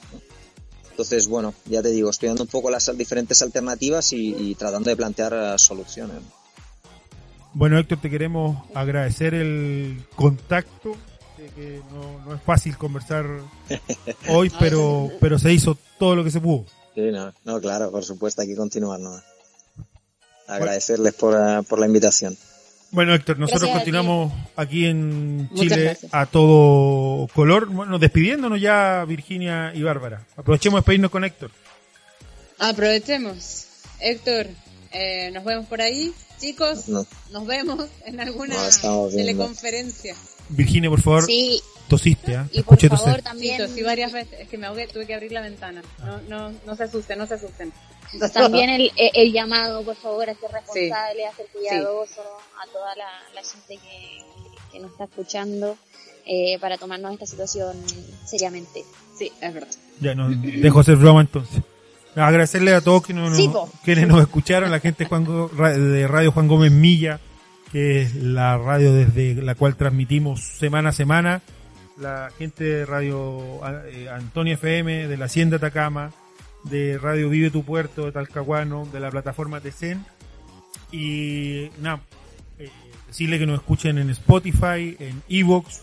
Entonces, 0.94 1.28
bueno, 1.28 1.56
ya 1.66 1.82
te 1.82 1.90
digo, 1.90 2.12
estudiando 2.12 2.44
un 2.44 2.50
poco 2.50 2.70
las 2.70 2.96
diferentes 2.96 3.42
alternativas 3.42 4.14
y, 4.14 4.54
tratando 4.54 4.92
de 4.92 4.96
plantear 4.96 5.34
eh, 5.34 5.58
soluciones. 5.58 6.18
Bueno, 7.52 7.80
Héctor, 7.80 8.00
te 8.00 8.12
queremos 8.12 8.64
agradecer 8.76 9.34
el 9.34 10.06
contacto, 10.16 10.96
que 11.56 11.82
no, 11.92 12.36
es 12.36 12.42
fácil 12.44 12.78
conversar 12.78 13.26
hoy, 14.30 14.52
pero, 14.60 15.10
pero 15.20 15.40
se 15.40 15.52
hizo 15.52 15.80
todo 15.98 16.16
lo 16.16 16.24
que 16.24 16.30
se 16.30 16.40
pudo. 16.40 16.66
Sí, 16.94 17.10
no, 17.12 17.60
claro, 17.60 17.90
por 17.90 18.06
supuesto, 18.06 18.44
hay 18.44 18.50
que 18.50 18.56
continuar. 18.56 19.00
¿no? 19.00 19.20
Agradecerles 20.48 21.16
por, 21.16 21.34
eh, 21.34 21.64
por 21.68 21.80
la 21.80 21.88
invitación. 21.88 22.38
Bueno, 22.94 23.16
Héctor, 23.16 23.40
nosotros 23.40 23.72
continuamos 23.72 24.32
aquí 24.56 24.86
en 24.86 25.50
Chile 25.56 25.98
a 26.12 26.28
todo 26.28 27.28
color. 27.34 27.66
Bueno, 27.66 27.98
despidiéndonos 27.98 28.62
ya, 28.62 29.04
Virginia 29.06 29.72
y 29.74 29.82
Bárbara. 29.82 30.22
Aprovechemos 30.38 30.78
de 30.78 30.82
despedirnos 30.82 31.10
con 31.10 31.24
Héctor. 31.24 31.50
Aprovechemos. 32.60 33.66
Héctor, 34.00 34.46
eh, 34.92 35.32
nos 35.32 35.44
vemos 35.44 35.66
por 35.66 35.82
ahí. 35.82 36.14
Chicos, 36.40 36.88
nos 36.88 37.48
vemos 37.48 37.90
en 38.06 38.20
alguna 38.20 38.58
teleconferencia. 39.10 40.16
Virginia, 40.56 40.90
por 40.90 41.02
favor. 41.02 41.24
Sí. 41.26 41.62
Tosiste, 41.88 42.34
¿eh? 42.34 42.40
Y 42.54 42.62
por 42.64 42.80
favor 42.80 43.22
también. 43.22 43.68
Sí, 43.70 43.84
varias 43.84 44.12
veces. 44.14 44.40
Es 44.40 44.48
que 44.48 44.58
me 44.58 44.68
ahogué, 44.68 44.88
tuve 44.88 45.06
que 45.06 45.14
abrir 45.14 45.32
la 45.32 45.42
ventana. 45.42 45.82
No, 46.00 46.22
no, 46.50 46.54
no 46.66 46.76
se 46.76 46.84
asusten, 46.84 47.18
no 47.20 47.28
se 47.28 47.36
asusten. 47.36 47.72
También 48.34 48.70
el, 48.70 48.92
el 48.96 49.34
llamado, 49.34 49.84
por 49.84 49.96
favor, 49.96 50.30
a 50.30 50.34
ser 50.36 50.52
responsable, 50.52 51.26
a 51.26 51.36
ser 51.36 51.48
cuidadoso, 51.52 52.22
a 52.22 52.72
toda 52.72 52.96
la, 52.96 53.42
gente 53.42 53.78
que, 53.84 54.22
que, 54.72 54.80
nos 54.80 54.92
está 54.92 55.04
escuchando. 55.06 55.78
eh, 56.26 56.58
para 56.60 56.78
tomarnos 56.78 57.14
esta 57.14 57.26
situación 57.26 57.76
seriamente. 58.26 58.84
Sí, 59.18 59.32
es 59.42 59.54
verdad. 59.54 59.68
Ya, 60.00 60.16
no, 60.16 60.30
dejo 60.30 60.80
hacer 60.80 60.96
broma 60.96 61.22
entonces. 61.22 61.62
Agradecerle 62.16 62.74
a 62.74 62.82
todos 62.82 63.04
que 63.06 63.14
nos, 63.14 63.36
Sí, 63.36 63.48
nos- 63.48 63.56
po. 63.70 63.72
quienes 63.84 64.08
nos 64.08 64.22
escucharon, 64.22 64.72
la 64.72 64.80
gente 64.80 65.06
de 65.06 66.08
Radio 66.08 66.32
Juan 66.32 66.48
Gómez 66.48 66.72
Milla, 66.72 67.20
que 67.74 68.04
es 68.04 68.14
la 68.14 68.56
radio 68.60 68.94
desde 68.94 69.34
la 69.42 69.56
cual 69.56 69.76
transmitimos 69.76 70.44
semana 70.44 70.90
a 70.90 70.92
semana, 70.92 71.42
la 71.98 72.30
gente 72.38 72.64
de 72.64 72.86
Radio 72.86 73.62
eh, 73.88 74.10
Antonia 74.10 74.54
FM, 74.54 75.08
de 75.08 75.18
la 75.18 75.26
Hacienda 75.26 75.58
Atacama, 75.58 76.12
de 76.66 77.00
Radio 77.00 77.30
Vive 77.30 77.50
tu 77.50 77.64
Puerto, 77.64 78.06
de 78.06 78.12
Talcahuano, 78.12 78.86
de 78.86 79.00
la 79.00 79.10
plataforma 79.10 79.60
TECEN, 79.60 80.06
y 80.92 81.72
nada, 81.82 82.02
eh, 82.60 82.70
decirle 83.08 83.40
que 83.40 83.48
nos 83.48 83.56
escuchen 83.56 83.98
en 83.98 84.12
Spotify, 84.12 84.96
en 85.00 85.24
Evox, 85.28 85.82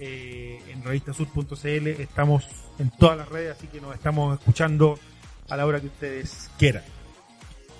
eh, 0.00 0.60
en 0.68 0.82
revistasur.cl, 0.82 1.86
estamos 2.00 2.48
en 2.80 2.90
todas 2.98 3.16
las 3.16 3.28
redes, 3.28 3.56
así 3.56 3.68
que 3.68 3.80
nos 3.80 3.94
estamos 3.94 4.36
escuchando 4.36 4.98
a 5.48 5.56
la 5.56 5.64
hora 5.64 5.80
que 5.80 5.86
ustedes 5.86 6.50
quieran. 6.58 6.82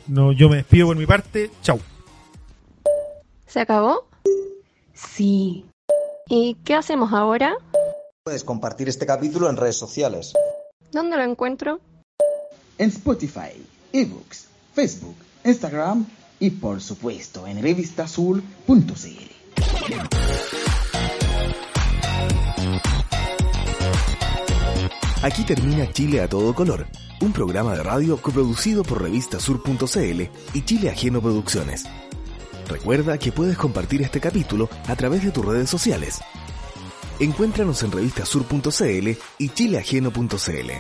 No, 0.07 0.31
yo 0.31 0.49
me 0.49 0.57
despido 0.57 0.87
por 0.87 0.97
mi 0.97 1.07
parte, 1.07 1.51
chau. 1.63 1.81
¿Se 3.51 3.59
acabó? 3.59 4.07
Sí. 4.95 5.65
¿Y 6.29 6.55
qué 6.65 6.75
hacemos 6.75 7.13
ahora? 7.13 7.57
Puedes 8.23 8.45
compartir 8.45 8.89
este 8.89 9.07
capítulo 9.07 9.51
en 9.51 9.57
redes 9.57 9.77
sociales. 9.77 10.35
¿Dónde 10.93 11.17
lo 11.17 11.25
encuentro? 11.25 11.81
En 12.79 12.91
Spotify, 12.91 13.67
ebooks, 13.93 14.47
Facebook, 14.73 15.17
Instagram 15.45 16.07
y 16.39 16.51
por 16.51 16.81
supuesto 16.81 17.45
en 17.47 17.61
revistasur.cl. 17.61 19.31
Aquí 25.23 25.45
termina 25.45 25.93
Chile 25.93 26.21
a 26.21 26.29
todo 26.29 26.55
color, 26.55 26.87
un 27.21 27.33
programa 27.33 27.75
de 27.75 27.83
radio 27.83 28.17
coproducido 28.23 28.85
por 28.85 29.03
revistasur.cl 29.03 30.23
y 30.55 30.65
Chile 30.65 30.91
Ajeno 30.91 31.21
Producciones. 31.21 31.85
Recuerda 32.71 33.19
que 33.19 33.33
puedes 33.33 33.59
compartir 33.59 34.01
este 34.01 34.21
capítulo 34.21 34.71
a 34.87 34.95
través 34.95 35.25
de 35.25 35.33
tus 35.33 35.45
redes 35.45 35.69
sociales. 35.69 36.21
Encuéntranos 37.19 37.83
en 37.83 37.91
revistasur.cl 37.91 39.09
y 39.39 39.49
chileajeno.cl. 39.49 40.71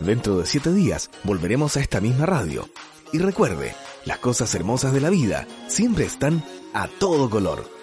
Dentro 0.00 0.38
de 0.38 0.46
siete 0.46 0.72
días 0.72 1.10
volveremos 1.22 1.76
a 1.76 1.80
esta 1.80 2.00
misma 2.00 2.24
radio. 2.24 2.66
Y 3.12 3.18
recuerde, 3.18 3.74
las 4.06 4.18
cosas 4.20 4.54
hermosas 4.54 4.94
de 4.94 5.02
la 5.02 5.10
vida 5.10 5.46
siempre 5.68 6.06
están 6.06 6.42
a 6.72 6.88
todo 6.88 7.28
color. 7.28 7.79